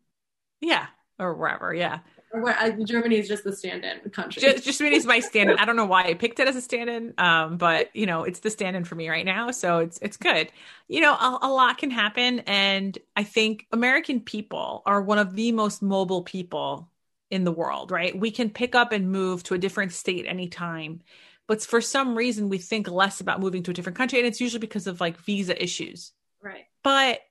Yeah, 0.61 0.85
or 1.19 1.33
wherever. 1.33 1.73
Yeah. 1.73 1.99
Where 2.31 2.77
Germany 2.83 3.17
is 3.17 3.27
just 3.27 3.43
the 3.43 3.55
stand-in 3.55 4.09
country. 4.11 4.41
Just, 4.41 4.63
just 4.63 4.79
Germany's 4.79 5.05
my 5.05 5.19
stand-in. 5.19 5.57
I 5.57 5.65
don't 5.65 5.75
know 5.75 5.85
why 5.85 6.03
I 6.03 6.13
picked 6.13 6.39
it 6.39 6.47
as 6.47 6.55
a 6.55 6.61
stand-in, 6.61 7.13
um, 7.17 7.57
but 7.57 7.95
you 7.95 8.05
know 8.05 8.23
it's 8.23 8.39
the 8.39 8.49
stand-in 8.49 8.83
for 8.83 8.95
me 8.95 9.09
right 9.09 9.25
now, 9.25 9.51
so 9.51 9.79
it's 9.79 9.97
it's 10.01 10.17
good. 10.17 10.51
You 10.87 11.01
know, 11.01 11.13
a, 11.13 11.39
a 11.43 11.49
lot 11.49 11.77
can 11.77 11.89
happen, 11.89 12.39
and 12.41 12.97
I 13.15 13.23
think 13.23 13.65
American 13.71 14.21
people 14.21 14.83
are 14.85 15.01
one 15.01 15.17
of 15.17 15.35
the 15.35 15.51
most 15.51 15.81
mobile 15.81 16.23
people 16.23 16.89
in 17.31 17.43
the 17.43 17.51
world, 17.51 17.91
right? 17.91 18.17
We 18.17 18.31
can 18.31 18.49
pick 18.49 18.75
up 18.75 18.91
and 18.91 19.11
move 19.11 19.43
to 19.43 19.53
a 19.53 19.59
different 19.59 19.91
state 19.91 20.25
anytime. 20.27 21.01
But 21.47 21.63
for 21.63 21.81
some 21.81 22.15
reason, 22.15 22.49
we 22.49 22.57
think 22.57 22.89
less 22.89 23.21
about 23.21 23.39
moving 23.39 23.63
to 23.63 23.71
a 23.71 23.73
different 23.73 23.97
country. 23.97 24.19
And 24.19 24.27
it's 24.27 24.41
usually 24.41 24.59
because 24.59 24.87
of 24.87 25.01
like 25.01 25.17
visa 25.17 25.61
issues. 25.61 26.11
Right. 26.43 26.65
But 26.83 27.21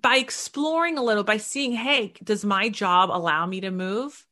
by 0.00 0.16
exploring 0.16 0.98
a 0.98 1.02
little, 1.02 1.24
by 1.24 1.36
seeing, 1.36 1.72
hey, 1.72 2.14
does 2.22 2.44
my 2.44 2.68
job 2.68 3.10
allow 3.10 3.46
me 3.46 3.60
to 3.60 3.70
move? 3.70 4.26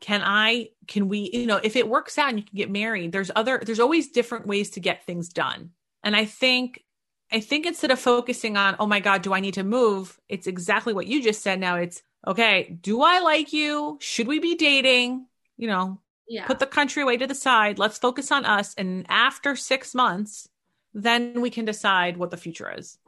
Can 0.00 0.22
I, 0.22 0.68
can 0.86 1.08
we, 1.08 1.30
you 1.32 1.46
know, 1.46 1.60
if 1.62 1.74
it 1.74 1.88
works 1.88 2.18
out 2.18 2.28
and 2.28 2.38
you 2.38 2.44
can 2.44 2.56
get 2.56 2.70
married, 2.70 3.12
there's 3.12 3.30
other, 3.34 3.62
there's 3.64 3.80
always 3.80 4.08
different 4.08 4.46
ways 4.46 4.70
to 4.70 4.80
get 4.80 5.06
things 5.06 5.30
done. 5.30 5.70
And 6.04 6.14
I 6.14 6.26
think 6.26 6.84
I 7.32 7.40
think 7.40 7.66
instead 7.66 7.90
of 7.90 7.98
focusing 7.98 8.56
on, 8.56 8.76
oh 8.78 8.86
my 8.86 9.00
God, 9.00 9.22
do 9.22 9.34
I 9.34 9.40
need 9.40 9.54
to 9.54 9.64
move? 9.64 10.18
It's 10.28 10.46
exactly 10.46 10.94
what 10.94 11.06
you 11.06 11.22
just 11.22 11.42
said. 11.42 11.58
Now 11.58 11.76
it's, 11.76 12.02
okay, 12.26 12.78
do 12.80 13.02
I 13.02 13.18
like 13.20 13.52
you? 13.52 13.98
Should 14.00 14.28
we 14.28 14.38
be 14.38 14.54
dating? 14.54 15.26
You 15.56 15.68
know, 15.68 16.00
yeah. 16.28 16.46
put 16.46 16.58
the 16.58 16.66
country 16.66 17.02
away 17.02 17.16
to 17.16 17.26
the 17.26 17.34
side. 17.34 17.78
Let's 17.78 17.98
focus 17.98 18.30
on 18.30 18.44
us. 18.44 18.74
And 18.74 19.06
after 19.08 19.56
six 19.56 19.94
months, 19.94 20.48
then 20.94 21.40
we 21.40 21.50
can 21.50 21.64
decide 21.64 22.16
what 22.16 22.30
the 22.30 22.36
future 22.36 22.72
is. 22.72 22.98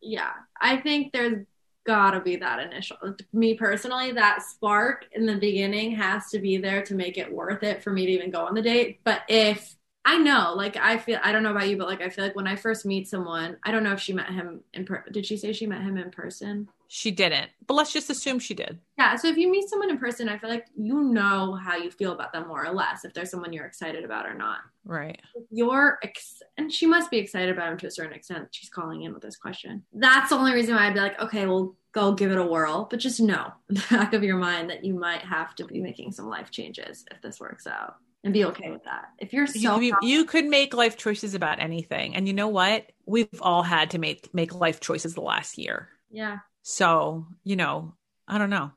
Yeah. 0.00 0.32
I 0.60 0.76
think 0.78 1.12
there's 1.12 1.46
gotta 1.84 2.20
be 2.20 2.36
that 2.36 2.60
initial. 2.60 2.96
Me 3.32 3.54
personally 3.54 4.12
that 4.12 4.42
spark 4.42 5.06
in 5.12 5.26
the 5.26 5.36
beginning 5.36 5.92
has 5.92 6.28
to 6.30 6.38
be 6.38 6.56
there 6.56 6.82
to 6.82 6.94
make 6.94 7.18
it 7.18 7.32
worth 7.32 7.62
it 7.62 7.82
for 7.82 7.90
me 7.90 8.06
to 8.06 8.12
even 8.12 8.30
go 8.30 8.44
on 8.44 8.54
the 8.54 8.62
date. 8.62 9.00
But 9.04 9.22
if 9.28 9.76
I 10.04 10.18
know, 10.18 10.54
like 10.56 10.76
I 10.76 10.98
feel 10.98 11.20
I 11.22 11.30
don't 11.32 11.42
know 11.42 11.52
about 11.52 11.68
you, 11.68 11.76
but 11.76 11.86
like 11.86 12.00
I 12.00 12.08
feel 12.08 12.24
like 12.24 12.34
when 12.34 12.48
I 12.48 12.56
first 12.56 12.84
meet 12.84 13.08
someone, 13.08 13.56
I 13.62 13.70
don't 13.70 13.84
know 13.84 13.92
if 13.92 14.00
she 14.00 14.12
met 14.12 14.30
him 14.30 14.60
in 14.74 14.84
per- 14.84 15.04
did 15.12 15.24
she 15.24 15.36
say 15.36 15.52
she 15.52 15.66
met 15.66 15.82
him 15.82 15.96
in 15.96 16.10
person? 16.10 16.68
She 16.88 17.10
didn't, 17.10 17.50
but 17.66 17.74
let's 17.74 17.92
just 17.92 18.10
assume 18.10 18.38
she 18.38 18.52
did. 18.52 18.78
Yeah, 18.98 19.16
so 19.16 19.28
if 19.28 19.38
you 19.38 19.50
meet 19.50 19.68
someone 19.68 19.90
in 19.90 19.98
person, 19.98 20.28
I 20.28 20.36
feel 20.36 20.50
like 20.50 20.66
you 20.76 21.02
know 21.02 21.54
how 21.54 21.76
you 21.76 21.90
feel 21.90 22.12
about 22.12 22.32
them 22.32 22.48
more 22.48 22.66
or 22.66 22.72
less 22.72 23.04
if 23.04 23.14
there's 23.14 23.30
someone 23.30 23.52
you're 23.52 23.64
excited 23.64 24.04
about 24.04 24.26
or 24.26 24.34
not. 24.34 24.58
Right. 24.84 25.20
you're 25.50 26.00
ex- 26.02 26.42
and 26.58 26.70
she 26.72 26.86
must 26.86 27.08
be 27.10 27.18
excited 27.18 27.50
about 27.50 27.70
him 27.70 27.78
to 27.78 27.86
a 27.86 27.90
certain 27.90 28.12
extent. 28.12 28.48
She's 28.50 28.68
calling 28.68 29.02
in 29.02 29.14
with 29.14 29.22
this 29.22 29.36
question. 29.36 29.84
That's 29.94 30.30
the 30.30 30.36
only 30.36 30.52
reason 30.52 30.74
why 30.74 30.88
I'd 30.88 30.94
be 30.94 31.00
like, 31.00 31.20
okay, 31.20 31.46
well, 31.46 31.76
go 31.92 32.12
give 32.12 32.32
it 32.32 32.38
a 32.38 32.44
whirl, 32.44 32.88
but 32.90 32.98
just 32.98 33.20
know 33.20 33.52
in 33.68 33.76
the 33.76 33.84
back 33.88 34.12
of 34.12 34.24
your 34.24 34.36
mind 34.36 34.68
that 34.70 34.84
you 34.84 34.94
might 34.94 35.22
have 35.22 35.54
to 35.54 35.64
be 35.64 35.80
making 35.80 36.10
some 36.12 36.28
life 36.28 36.50
changes 36.50 37.04
if 37.10 37.22
this 37.22 37.38
works 37.38 37.66
out 37.66 37.96
and 38.24 38.32
be 38.32 38.44
okay 38.44 38.70
with 38.70 38.84
that. 38.84 39.10
If 39.18 39.32
you're 39.32 39.46
so 39.46 39.80
you, 39.80 39.96
you, 40.02 40.24
could 40.24 40.44
make 40.44 40.74
life 40.74 40.96
choices 40.96 41.34
about 41.34 41.60
anything. 41.60 42.14
And 42.14 42.26
you 42.26 42.34
know 42.34 42.48
what? 42.48 42.90
We've 43.06 43.28
all 43.40 43.62
had 43.62 43.90
to 43.90 43.98
make 43.98 44.32
make 44.32 44.54
life 44.54 44.80
choices 44.80 45.14
the 45.14 45.22
last 45.22 45.58
year. 45.58 45.88
Yeah. 46.10 46.38
So, 46.62 47.26
you 47.42 47.56
know, 47.56 47.94
I 48.28 48.38
don't 48.38 48.50
know. 48.50 48.70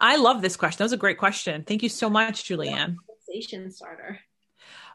I 0.00 0.16
love 0.16 0.42
this 0.42 0.56
question. 0.56 0.78
That 0.78 0.84
was 0.84 0.92
a 0.92 0.98
great 0.98 1.18
question. 1.18 1.62
Thank 1.62 1.82
you 1.82 1.88
so 1.88 2.10
much, 2.10 2.44
Julianne. 2.44 2.96
Conversation 2.96 3.70
starter. 3.70 4.18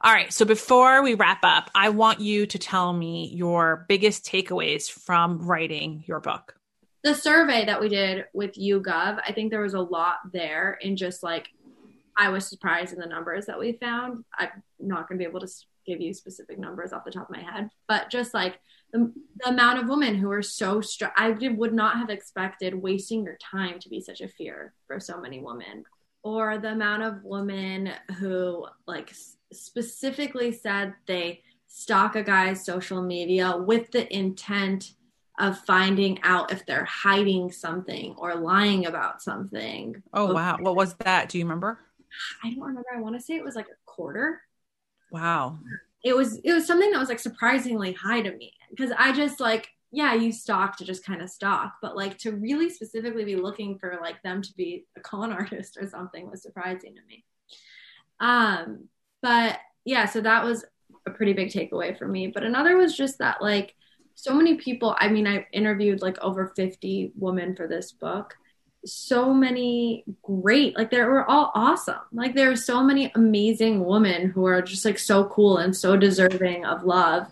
All 0.02 0.14
right. 0.14 0.32
So 0.34 0.46
before 0.46 1.02
we 1.02 1.14
wrap 1.14 1.40
up, 1.44 1.72
I 1.74 1.90
want 1.90 2.20
you 2.20 2.46
to 2.48 2.60
tell 2.60 2.92
me 2.92 3.32
your 3.34 3.86
biggest 3.88 4.26
takeaways 4.26 4.90
from 4.90 5.40
writing 5.40 6.04
your 6.06 6.20
book. 6.20 6.56
The 7.04 7.16
survey 7.16 7.66
that 7.66 7.80
we 7.80 7.88
did 7.88 8.26
with 8.34 8.56
YouGov, 8.56 9.22
I 9.26 9.32
think 9.32 9.52
there 9.52 9.62
was 9.62 9.76
a 9.76 9.80
lot 9.80 10.18
there 10.34 10.78
in 10.82 10.98
just 10.98 11.24
like 11.24 11.50
I 12.18 12.30
was 12.30 12.48
surprised 12.48 12.94
in 12.94 13.00
the 13.00 13.06
numbers 13.06 13.46
that 13.46 13.60
we 13.60 13.74
found. 13.74 14.24
I'm 14.38 14.50
not 14.80 15.08
going 15.08 15.20
to 15.20 15.24
be 15.24 15.30
able 15.30 15.42
to 15.42 15.52
give 15.86 16.02
you 16.02 16.14
specific 16.14 16.58
numbers 16.58 16.94
off 16.94 17.06
the 17.06 17.12
top 17.12 17.30
of 17.30 17.36
my 17.36 17.42
head, 17.42 17.70
but 17.88 18.10
just 18.10 18.34
like 18.34 18.60
the, 18.92 19.14
the 19.38 19.50
amount 19.50 19.80
of 19.80 19.90
women 19.90 20.16
who 20.16 20.32
are 20.32 20.42
so 20.42 20.82
stressed, 20.82 21.14
I 21.18 21.30
would 21.30 21.74
not 21.74 21.98
have 21.98 22.10
expected 22.10 22.74
wasting 22.74 23.24
your 23.24 23.38
time 23.38 23.80
to 23.80 23.90
be 23.90 24.02
such 24.02 24.22
a 24.22 24.28
fear 24.28 24.74
for 24.88 25.00
so 25.00 25.20
many 25.20 25.40
women, 25.40 25.84
or 26.24 26.58
the 26.58 26.72
amount 26.72 27.04
of 27.04 27.24
women 27.24 27.92
who 28.18 28.66
like 28.88 29.14
specifically 29.54 30.52
said 30.52 30.94
they 31.06 31.42
stalk 31.68 32.16
a 32.16 32.24
guy's 32.24 32.66
social 32.66 33.02
media 33.02 33.56
with 33.56 33.92
the 33.92 34.12
intent 34.16 34.94
of 35.38 35.60
finding 35.60 36.18
out 36.24 36.52
if 36.52 36.66
they're 36.66 36.86
hiding 36.86 37.52
something 37.52 38.16
or 38.18 38.36
lying 38.36 38.86
about 38.86 39.22
something. 39.22 40.02
Oh 40.14 40.34
wow. 40.34 40.58
What 40.60 40.76
was 40.76 40.94
that? 40.96 41.30
Do 41.30 41.38
you 41.38 41.44
remember? 41.44 41.80
I 42.44 42.52
don't 42.52 42.62
remember. 42.62 42.88
I 42.94 43.00
want 43.00 43.16
to 43.16 43.22
say 43.22 43.36
it 43.36 43.44
was 43.44 43.56
like 43.56 43.68
a 43.68 43.78
quarter. 43.86 44.42
Wow. 45.12 45.60
It 46.04 46.16
was 46.16 46.38
it 46.38 46.54
was 46.54 46.68
something 46.68 46.92
that 46.92 47.00
was 47.00 47.10
like 47.10 47.20
surprisingly 47.20 47.94
high 47.94 48.22
to 48.22 48.36
me 48.36 48.54
because 48.70 48.92
I 48.98 49.12
just 49.12 49.40
like 49.40 49.70
yeah, 49.92 50.14
you 50.14 50.34
stalk 50.34 50.76
to 50.78 50.84
just 50.84 51.06
kind 51.06 51.22
of 51.22 51.30
stalk, 51.30 51.76
but 51.82 51.96
like 51.96 52.18
to 52.18 52.34
really 52.34 52.70
specifically 52.70 53.24
be 53.24 53.38
looking 53.38 53.80
for 53.80 53.98
like 54.02 54.22
them 54.24 54.42
to 54.42 54.54
be 54.56 54.86
a 54.98 55.00
con 55.00 55.32
artist 55.34 55.78
or 55.80 55.88
something 55.88 56.30
was 56.30 56.44
surprising 56.44 56.96
to 56.96 57.02
me. 57.08 57.24
Um, 58.20 58.90
but 59.22 59.58
yeah, 59.86 60.06
so 60.06 60.20
that 60.22 60.44
was 60.44 60.66
a 61.08 61.12
pretty 61.12 61.32
big 61.32 61.50
takeaway 61.50 61.98
for 61.98 62.08
me. 62.08 62.28
But 62.28 62.44
another 62.44 62.76
was 62.76 62.96
just 62.96 63.20
that 63.20 63.42
like 63.42 63.74
so 64.16 64.34
many 64.34 64.56
people, 64.56 64.96
I 65.00 65.08
mean, 65.08 65.28
I 65.28 65.48
interviewed 65.54 66.02
like 66.02 66.18
over 66.20 66.52
50 66.56 67.14
women 67.16 67.56
for 67.56 67.68
this 67.68 67.94
book 67.94 68.36
so 68.86 69.34
many 69.34 70.04
great 70.22 70.78
like 70.78 70.92
they 70.92 71.02
were 71.02 71.30
all 71.30 71.52
awesome. 71.56 72.02
Like 72.12 72.36
there 72.36 72.52
are 72.52 72.56
so 72.56 72.84
many 72.84 73.12
amazing 73.16 73.84
women 73.86 74.30
who 74.30 74.46
are 74.46 74.62
just 74.62 74.86
like 74.86 75.00
so 75.00 75.26
cool 75.26 75.58
and 75.58 75.76
so 75.76 75.98
deserving 75.98 76.66
of 76.66 76.84
love. 76.84 77.28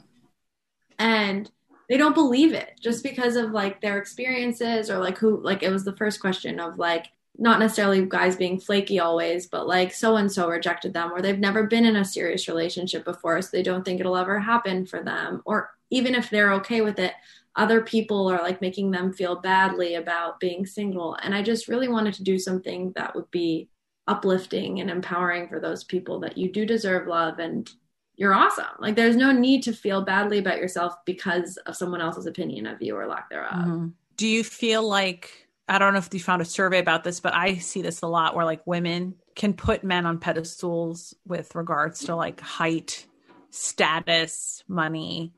And 0.99 1.49
they 1.89 1.97
don't 1.97 2.16
believe 2.16 2.54
it 2.54 2.80
just 2.82 3.04
because 3.04 3.36
of 3.36 3.51
like 3.51 3.82
their 3.82 3.97
experiences 3.97 4.89
or 4.89 4.97
like 4.97 5.18
who 5.18 5.41
like 5.41 5.64
it 5.64 5.72
was 5.72 5.86
the 5.86 5.95
first 5.95 6.20
question 6.20 6.60
of 6.60 6.80
like 6.80 7.12
not 7.38 7.60
necessarily 7.60 8.06
guys 8.06 8.36
being 8.36 8.60
flaky 8.60 8.99
always 8.99 9.47
but 9.47 9.68
like 9.68 9.93
so 9.93 10.16
and 10.16 10.32
so 10.32 10.47
rejected 10.47 10.93
them 10.93 11.12
or 11.12 11.22
they've 11.22 11.39
never 11.39 11.64
been 11.64 11.86
in 11.86 11.95
a 11.95 12.06
serious 12.06 12.47
relationship 12.47 13.04
before 13.04 13.41
so 13.41 13.49
they 13.51 13.64
don't 13.64 13.84
think 13.84 13.99
it'll 13.99 14.18
ever 14.18 14.39
happen 14.39 14.86
for 14.86 15.04
them 15.04 15.41
or 15.45 15.72
even 15.89 16.16
if 16.16 16.30
they're 16.30 16.54
okay 16.54 16.82
with 16.82 16.99
it 16.99 17.14
other 17.56 17.82
people 17.82 18.28
are 18.32 18.41
like 18.41 18.62
making 18.62 18.91
them 18.91 19.14
feel 19.14 19.36
badly 19.36 19.95
about 19.95 20.39
being 20.39 20.66
single. 20.66 21.16
And 21.22 21.36
I 21.36 21.41
just 21.41 21.68
really 21.68 21.88
wanted 21.88 22.14
to 22.16 22.24
do 22.24 22.39
something 22.39 22.91
that 22.95 23.16
would 23.16 23.30
be 23.32 23.70
uplifting 24.08 24.82
and 24.82 24.89
empowering 24.89 25.47
for 25.47 25.60
those 25.60 25.84
people 25.84 26.20
that 26.22 26.38
you 26.38 26.51
do 26.51 26.66
deserve 26.66 27.08
love 27.08 27.39
and 27.39 27.70
you're 28.16 28.34
awesome. 28.34 28.66
Like 28.80 28.95
there's 28.95 29.16
no 29.16 29.32
need 29.32 29.64
to 29.64 29.74
feel 29.74 30.01
badly 30.01 30.39
about 30.39 30.58
yourself 30.58 30.95
because 31.06 31.58
of 31.66 31.76
someone 31.76 32.01
else's 32.01 32.26
opinion 32.26 32.66
of 32.66 32.82
you 32.82 32.95
or 32.95 33.08
lack 33.08 33.30
thereof. 33.30 33.54
Mm-hmm. 33.54 33.88
Do 34.18 34.28
you 34.28 34.43
feel 34.43 34.88
like 34.88 35.47
I 35.68 35.80
don't 35.80 35.93
know 35.93 35.99
if 35.99 36.14
you 36.14 36.20
found 36.20 36.41
a 36.41 36.45
survey 36.45 36.80
about 36.80 37.04
this, 37.04 37.20
but 37.20 37.34
I 37.34 37.56
see 37.56 37.82
this 37.82 38.01
a 38.01 38.08
lot 38.08 38.36
where 38.36 38.45
like 38.45 38.66
women 38.68 39.16
can 39.36 39.54
put 39.54 39.84
men 39.84 40.06
on 40.06 40.20
pedestals 40.20 41.16
with 41.26 41.56
regards 41.56 42.06
to 42.06 42.16
like 42.16 42.41
height, 42.41 43.06
status, 43.49 44.64
money, 44.68 45.34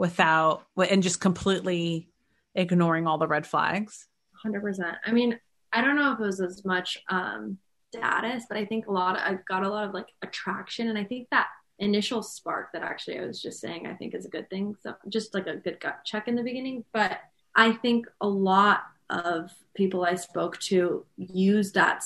without 0.00 0.64
and 0.88 1.02
just 1.02 1.20
completely 1.20 2.08
ignoring 2.54 3.06
all 3.06 3.18
the 3.18 3.28
red 3.28 3.46
flags? 3.46 4.08
100% 4.44 4.96
i 5.04 5.12
mean 5.12 5.38
i 5.74 5.82
don't 5.82 5.96
know 5.96 6.12
if 6.12 6.18
it 6.18 6.22
was 6.22 6.40
as 6.40 6.64
much 6.64 6.96
um 7.10 7.58
status 7.94 8.44
but 8.48 8.56
i 8.56 8.64
think 8.64 8.86
a 8.86 8.90
lot 8.90 9.14
of, 9.14 9.22
i 9.22 9.38
got 9.46 9.62
a 9.62 9.68
lot 9.68 9.86
of 9.86 9.92
like 9.92 10.06
attraction 10.22 10.88
and 10.88 10.96
i 10.96 11.04
think 11.04 11.28
that 11.30 11.48
initial 11.78 12.22
spark 12.22 12.72
that 12.72 12.82
actually 12.82 13.18
i 13.18 13.26
was 13.26 13.42
just 13.42 13.60
saying 13.60 13.86
i 13.86 13.92
think 13.92 14.14
is 14.14 14.24
a 14.24 14.30
good 14.30 14.48
thing. 14.48 14.74
So 14.82 14.94
just 15.10 15.34
like 15.34 15.46
a 15.46 15.56
good 15.56 15.80
gut 15.80 15.98
check 16.04 16.28
in 16.28 16.34
the 16.34 16.42
beginning. 16.42 16.84
But 16.92 17.18
i 17.54 17.72
think 17.72 18.06
a 18.20 18.28
lot 18.28 18.84
of 19.10 19.50
people 19.74 20.04
i 20.04 20.14
spoke 20.14 20.58
to 20.58 21.04
use 21.16 21.72
that 21.72 22.02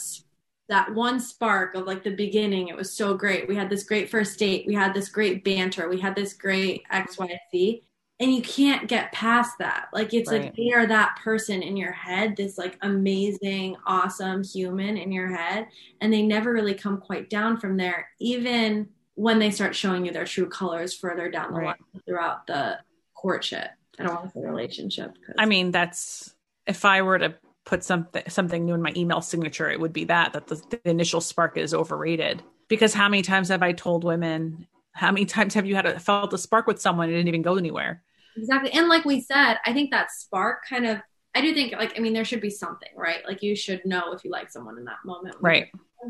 that 0.68 0.94
one 0.94 1.20
spark 1.20 1.74
of 1.74 1.86
like 1.86 2.02
the 2.04 2.14
beginning 2.14 2.68
it 2.68 2.76
was 2.76 2.92
so 2.96 3.14
great. 3.14 3.48
We 3.48 3.56
had 3.56 3.68
this 3.70 3.84
great 3.84 4.08
first 4.08 4.38
date. 4.38 4.66
We 4.66 4.74
had 4.74 4.94
this 4.94 5.08
great 5.08 5.44
banter. 5.44 5.88
We 5.88 6.00
had 6.00 6.14
this 6.14 6.32
great 6.32 6.82
xyz 6.92 7.82
and 8.20 8.34
you 8.34 8.42
can't 8.42 8.88
get 8.88 9.12
past 9.12 9.58
that. 9.58 9.88
Like 9.92 10.14
it's 10.14 10.30
Right. 10.30 10.44
like 10.44 10.56
they 10.56 10.72
are 10.72 10.86
that 10.86 11.18
person 11.22 11.62
in 11.62 11.76
your 11.76 11.92
head 11.92 12.36
this 12.36 12.56
like 12.56 12.78
amazing 12.82 13.76
awesome 13.86 14.42
human 14.42 14.96
in 14.96 15.12
your 15.12 15.28
head. 15.28 15.66
And 16.00 16.12
they 16.12 16.22
never 16.22 16.52
really 16.52 16.74
come 16.74 16.98
quite 16.98 17.28
down 17.28 17.58
from 17.58 17.76
there 17.76 18.08
even 18.20 18.88
when 19.16 19.38
they 19.38 19.50
start 19.50 19.76
showing 19.76 20.06
you 20.06 20.12
their 20.12 20.24
true 20.24 20.48
colors 20.48 20.94
further 20.94 21.30
down 21.30 21.52
the 21.52 21.58
Right. 21.58 21.66
line 21.66 22.02
throughout 22.06 22.46
the 22.46 22.78
courtship. 23.14 23.68
I 23.98 24.04
don't 24.04 24.14
want 24.14 24.32
to 24.32 24.40
say 24.40 24.44
relationship 24.44 25.12
I 25.38 25.46
mean, 25.46 25.70
that's 25.70 26.34
if 26.66 26.84
I 26.84 27.02
were 27.02 27.18
to 27.18 27.34
put 27.64 27.82
something 27.82 28.22
something 28.28 28.64
new 28.64 28.74
in 28.74 28.82
my 28.82 28.92
email 28.96 29.20
signature, 29.20 29.70
it 29.70 29.80
would 29.80 29.92
be 29.92 30.04
that 30.04 30.32
that 30.32 30.46
the, 30.46 30.56
the 30.70 30.88
initial 30.88 31.20
spark 31.20 31.56
is 31.56 31.72
overrated. 31.74 32.42
Because 32.68 32.94
how 32.94 33.08
many 33.08 33.22
times 33.22 33.48
have 33.48 33.62
I 33.62 33.72
told 33.72 34.04
women? 34.04 34.66
How 34.92 35.10
many 35.10 35.26
times 35.26 35.54
have 35.54 35.66
you 35.66 35.74
had 35.74 35.86
a, 35.86 35.98
felt 35.98 36.32
a 36.32 36.38
spark 36.38 36.66
with 36.66 36.80
someone 36.80 37.08
and 37.08 37.14
it 37.14 37.18
didn't 37.18 37.28
even 37.28 37.42
go 37.42 37.56
anywhere? 37.56 38.02
Exactly. 38.36 38.72
And 38.72 38.88
like 38.88 39.04
we 39.04 39.20
said, 39.20 39.56
I 39.64 39.72
think 39.72 39.90
that 39.90 40.10
spark 40.12 40.62
kind 40.68 40.86
of 40.86 40.98
I 41.34 41.40
do 41.40 41.52
think 41.52 41.72
like 41.72 41.94
I 41.96 42.00
mean 42.00 42.12
there 42.12 42.24
should 42.24 42.40
be 42.40 42.50
something, 42.50 42.90
right? 42.96 43.26
Like 43.26 43.42
you 43.42 43.56
should 43.56 43.84
know 43.84 44.12
if 44.12 44.24
you 44.24 44.30
like 44.30 44.50
someone 44.50 44.78
in 44.78 44.84
that 44.84 44.98
moment. 45.04 45.36
Right. 45.40 45.68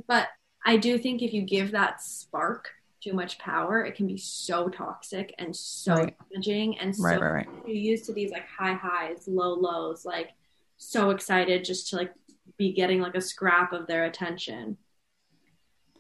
But 0.09 0.29
I 0.67 0.77
do 0.77 0.99
think 0.99 1.23
if 1.23 1.33
you 1.33 1.43
give 1.43 1.71
that 1.73 2.01
spark 2.03 2.69
too 3.03 3.13
much 3.13 3.39
power, 3.39 3.85
it 3.85 3.95
can 3.95 4.07
be 4.07 4.17
so 4.17 4.69
toxic 4.69 5.35
and 5.39 5.55
so 5.55 5.95
Right. 5.95 6.17
damaging 6.33 6.79
and 6.79 6.97
so 6.97 7.05
Right, 7.05 7.21
right, 7.21 7.33
right. 7.35 7.49
you're 7.67 7.77
used 7.77 8.07
to 8.07 8.13
these 8.13 8.31
like 8.31 8.47
high 8.49 8.73
highs, 8.75 9.29
low 9.29 9.55
lows, 9.55 10.05
like 10.07 10.31
so 10.77 11.11
excited 11.11 11.65
just 11.65 11.91
to 11.91 11.97
like 11.97 12.13
be 12.59 12.73
getting 12.73 13.01
like 13.01 13.15
a 13.15 13.21
scrap 13.21 13.73
of 13.73 13.87
their 13.87 14.05
attention. 14.05 14.77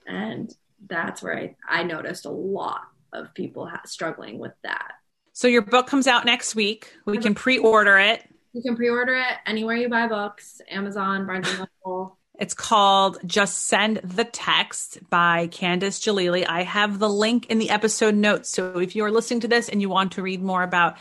And 0.06 0.52
that's 0.86 1.22
where 1.22 1.36
I, 1.36 1.56
I 1.68 1.82
noticed 1.82 2.26
a 2.26 2.30
lot 2.30 2.82
of 3.12 3.32
people 3.34 3.66
ha- 3.66 3.82
struggling 3.86 4.38
with 4.38 4.52
that. 4.62 4.92
So 5.32 5.48
your 5.48 5.62
book 5.62 5.86
comes 5.86 6.06
out 6.06 6.24
next 6.24 6.54
week. 6.54 6.92
We 7.06 7.18
can 7.18 7.34
pre-order 7.34 7.98
it. 7.98 8.22
You 8.52 8.62
can 8.62 8.76
pre-order 8.76 9.16
it 9.16 9.36
anywhere 9.46 9.74
you 9.74 9.88
buy 9.88 10.06
books, 10.06 10.60
Amazon, 10.70 11.26
Barnes 11.26 11.48
and 11.48 11.66
Noble. 11.84 12.18
It's 12.38 12.54
called 12.54 13.18
Just 13.26 13.66
Send 13.66 13.96
the 13.98 14.24
Text 14.24 14.98
by 15.08 15.48
Candice 15.48 16.00
Jalili. 16.00 16.44
I 16.48 16.62
have 16.62 16.98
the 16.98 17.08
link 17.08 17.46
in 17.46 17.58
the 17.58 17.70
episode 17.70 18.14
notes. 18.14 18.48
So 18.48 18.78
if 18.78 18.94
you 18.94 19.04
are 19.04 19.10
listening 19.10 19.40
to 19.40 19.48
this 19.48 19.68
and 19.68 19.80
you 19.80 19.88
want 19.88 20.12
to 20.12 20.22
read 20.22 20.42
more 20.42 20.62
about 20.62 20.96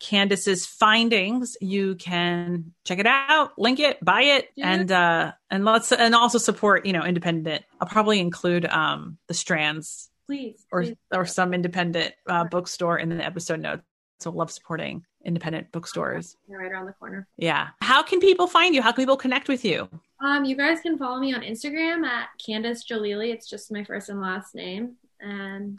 Candice's 0.00 0.64
findings, 0.66 1.56
you 1.60 1.94
can 1.96 2.72
check 2.84 2.98
it 2.98 3.06
out, 3.06 3.58
link 3.58 3.80
it, 3.80 4.02
buy 4.04 4.22
it, 4.22 4.48
Yeah. 4.56 4.70
and 4.72 4.92
uh 4.92 5.32
and 5.50 5.64
let's 5.64 5.90
and 5.92 6.14
also 6.14 6.38
support, 6.38 6.86
you 6.86 6.92
know, 6.92 7.02
independent. 7.04 7.64
I'll 7.80 7.88
probably 7.88 8.20
include 8.20 8.64
um 8.66 9.18
the 9.26 9.34
strands 9.34 10.08
Please. 10.26 10.64
or 10.70 10.82
please. 10.82 10.96
or 11.12 11.26
some 11.26 11.52
independent 11.54 12.14
uh, 12.28 12.44
bookstore 12.44 12.98
in 12.98 13.08
the 13.08 13.24
episode 13.24 13.60
notes. 13.60 13.82
So 14.20 14.30
love 14.30 14.50
supporting 14.50 15.04
independent 15.24 15.72
bookstores. 15.72 16.36
They're 16.48 16.58
right 16.58 16.70
around 16.70 16.86
the 16.86 16.92
corner. 16.92 17.26
Yeah. 17.36 17.68
How 17.80 18.02
can 18.02 18.20
people 18.20 18.46
find 18.46 18.74
you? 18.74 18.82
How 18.82 18.92
can 18.92 19.02
people 19.02 19.16
connect 19.16 19.48
with 19.48 19.64
you? 19.64 19.88
Um, 20.20 20.44
you 20.44 20.56
guys 20.56 20.80
can 20.80 20.98
follow 20.98 21.18
me 21.20 21.32
on 21.34 21.42
Instagram 21.42 22.04
at 22.04 22.28
Candice 22.44 22.84
Jalili. 22.84 23.32
It's 23.32 23.48
just 23.48 23.70
my 23.72 23.84
first 23.84 24.08
and 24.08 24.20
last 24.20 24.54
name. 24.54 24.96
And 25.20 25.78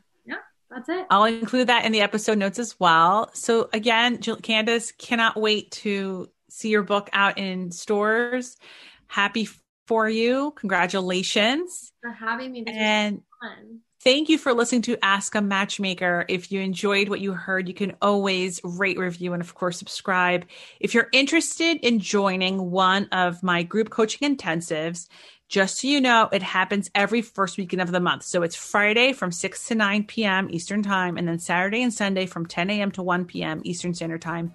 that's 0.69 0.89
it. 0.89 1.05
I'll 1.09 1.25
include 1.25 1.67
that 1.67 1.85
in 1.85 1.91
the 1.91 2.01
episode 2.01 2.37
notes 2.37 2.59
as 2.59 2.79
well. 2.79 3.29
So 3.33 3.69
again, 3.73 4.21
Jill- 4.21 4.37
Candice 4.37 4.95
cannot 4.97 5.35
wait 5.35 5.71
to 5.71 6.29
see 6.49 6.69
your 6.69 6.83
book 6.83 7.09
out 7.13 7.37
in 7.37 7.71
stores. 7.71 8.57
Happy 9.07 9.47
for 9.87 10.07
you. 10.07 10.51
Congratulations. 10.55 11.91
For 12.01 12.11
having 12.11 12.51
me. 12.51 12.63
This 12.63 12.75
And 12.77 13.23
thank 14.03 14.29
you 14.29 14.37
for 14.37 14.53
listening 14.53 14.83
to 14.83 15.03
Ask 15.03 15.33
a 15.35 15.41
Matchmaker. 15.41 16.25
If 16.29 16.51
you 16.51 16.61
enjoyed 16.61 17.09
what 17.09 17.21
you 17.21 17.33
heard, 17.33 17.67
you 17.67 17.73
can 17.73 17.95
always 18.01 18.61
rate, 18.63 18.99
review, 18.99 19.33
and 19.33 19.41
of 19.41 19.55
course, 19.55 19.79
subscribe. 19.79 20.45
If 20.79 20.93
you're 20.93 21.09
interested 21.11 21.77
in 21.77 21.99
joining 21.99 22.69
one 22.69 23.07
of 23.11 23.41
my 23.41 23.63
group 23.63 23.89
coaching 23.89 24.35
intensives, 24.35 25.07
just 25.49 25.79
so 25.79 25.87
you 25.87 25.99
know, 25.99 26.29
it 26.31 26.43
happens 26.43 26.91
every 26.93 27.23
first 27.23 27.57
weekend 27.57 27.81
of 27.81 27.91
the 27.91 27.99
month. 27.99 28.23
So 28.23 28.43
it's 28.43 28.55
Friday 28.55 29.13
from 29.13 29.31
6 29.31 29.67
to 29.67 29.75
9 29.75 30.03
p.m. 30.05 30.47
Eastern 30.51 30.83
Time, 30.83 31.17
and 31.17 31.27
then 31.27 31.39
Saturday 31.39 31.81
and 31.81 31.91
Sunday 31.91 32.27
from 32.27 32.45
10 32.45 32.69
a.m. 32.69 32.91
to 32.91 33.01
1 33.01 33.25
p.m. 33.25 33.61
Eastern 33.65 33.95
Standard 33.95 34.21
Time. 34.21 34.53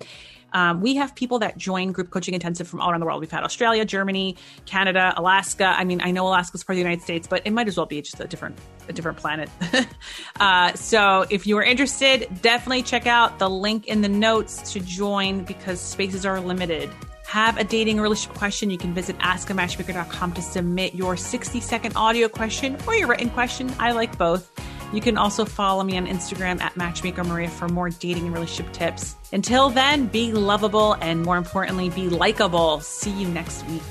Um, 0.52 0.80
we 0.80 0.94
have 0.94 1.16
people 1.16 1.40
that 1.40 1.58
join 1.58 1.90
group 1.90 2.10
coaching 2.10 2.32
intensive 2.32 2.68
from 2.68 2.80
all 2.80 2.92
around 2.92 3.00
the 3.00 3.06
world. 3.06 3.20
We've 3.20 3.30
had 3.30 3.42
Australia, 3.42 3.84
Germany, 3.84 4.36
Canada, 4.66 5.12
Alaska. 5.16 5.74
I 5.76 5.82
mean, 5.82 6.00
I 6.00 6.12
know 6.12 6.28
Alaska's 6.28 6.62
part 6.62 6.74
of 6.74 6.76
the 6.76 6.82
United 6.82 7.02
States, 7.02 7.26
but 7.26 7.42
it 7.44 7.50
might 7.50 7.66
as 7.66 7.76
well 7.76 7.86
be 7.86 8.00
just 8.00 8.20
a 8.20 8.26
different 8.28 8.56
a 8.88 8.92
different 8.92 9.18
planet. 9.18 9.50
uh, 10.40 10.72
so 10.74 11.26
if 11.28 11.44
you 11.44 11.58
are 11.58 11.64
interested, 11.64 12.28
definitely 12.40 12.82
check 12.82 13.08
out 13.08 13.40
the 13.40 13.50
link 13.50 13.88
in 13.88 14.00
the 14.00 14.08
notes 14.08 14.72
to 14.72 14.80
join 14.80 15.42
because 15.42 15.80
spaces 15.80 16.24
are 16.24 16.40
limited. 16.40 16.88
Have 17.34 17.58
a 17.58 17.64
dating 17.64 17.98
or 17.98 18.04
relationship 18.04 18.38
question, 18.38 18.70
you 18.70 18.78
can 18.78 18.94
visit 18.94 19.18
askamatchmaker.com 19.18 20.34
to 20.34 20.40
submit 20.40 20.94
your 20.94 21.16
60 21.16 21.58
second 21.58 21.96
audio 21.96 22.28
question 22.28 22.78
or 22.86 22.94
your 22.94 23.08
written 23.08 23.28
question. 23.28 23.74
I 23.80 23.90
like 23.90 24.16
both. 24.16 24.52
You 24.92 25.00
can 25.00 25.18
also 25.18 25.44
follow 25.44 25.82
me 25.82 25.96
on 25.96 26.06
Instagram 26.06 26.60
at 26.60 26.76
Matchmaker 26.76 27.24
Maria 27.24 27.48
for 27.48 27.68
more 27.68 27.90
dating 27.90 28.26
and 28.26 28.34
relationship 28.34 28.72
tips. 28.72 29.16
Until 29.32 29.68
then, 29.68 30.06
be 30.06 30.30
lovable 30.32 30.92
and 31.00 31.22
more 31.22 31.36
importantly, 31.36 31.90
be 31.90 32.08
likable. 32.08 32.78
See 32.78 33.10
you 33.10 33.26
next 33.26 33.66
week. 33.66 33.82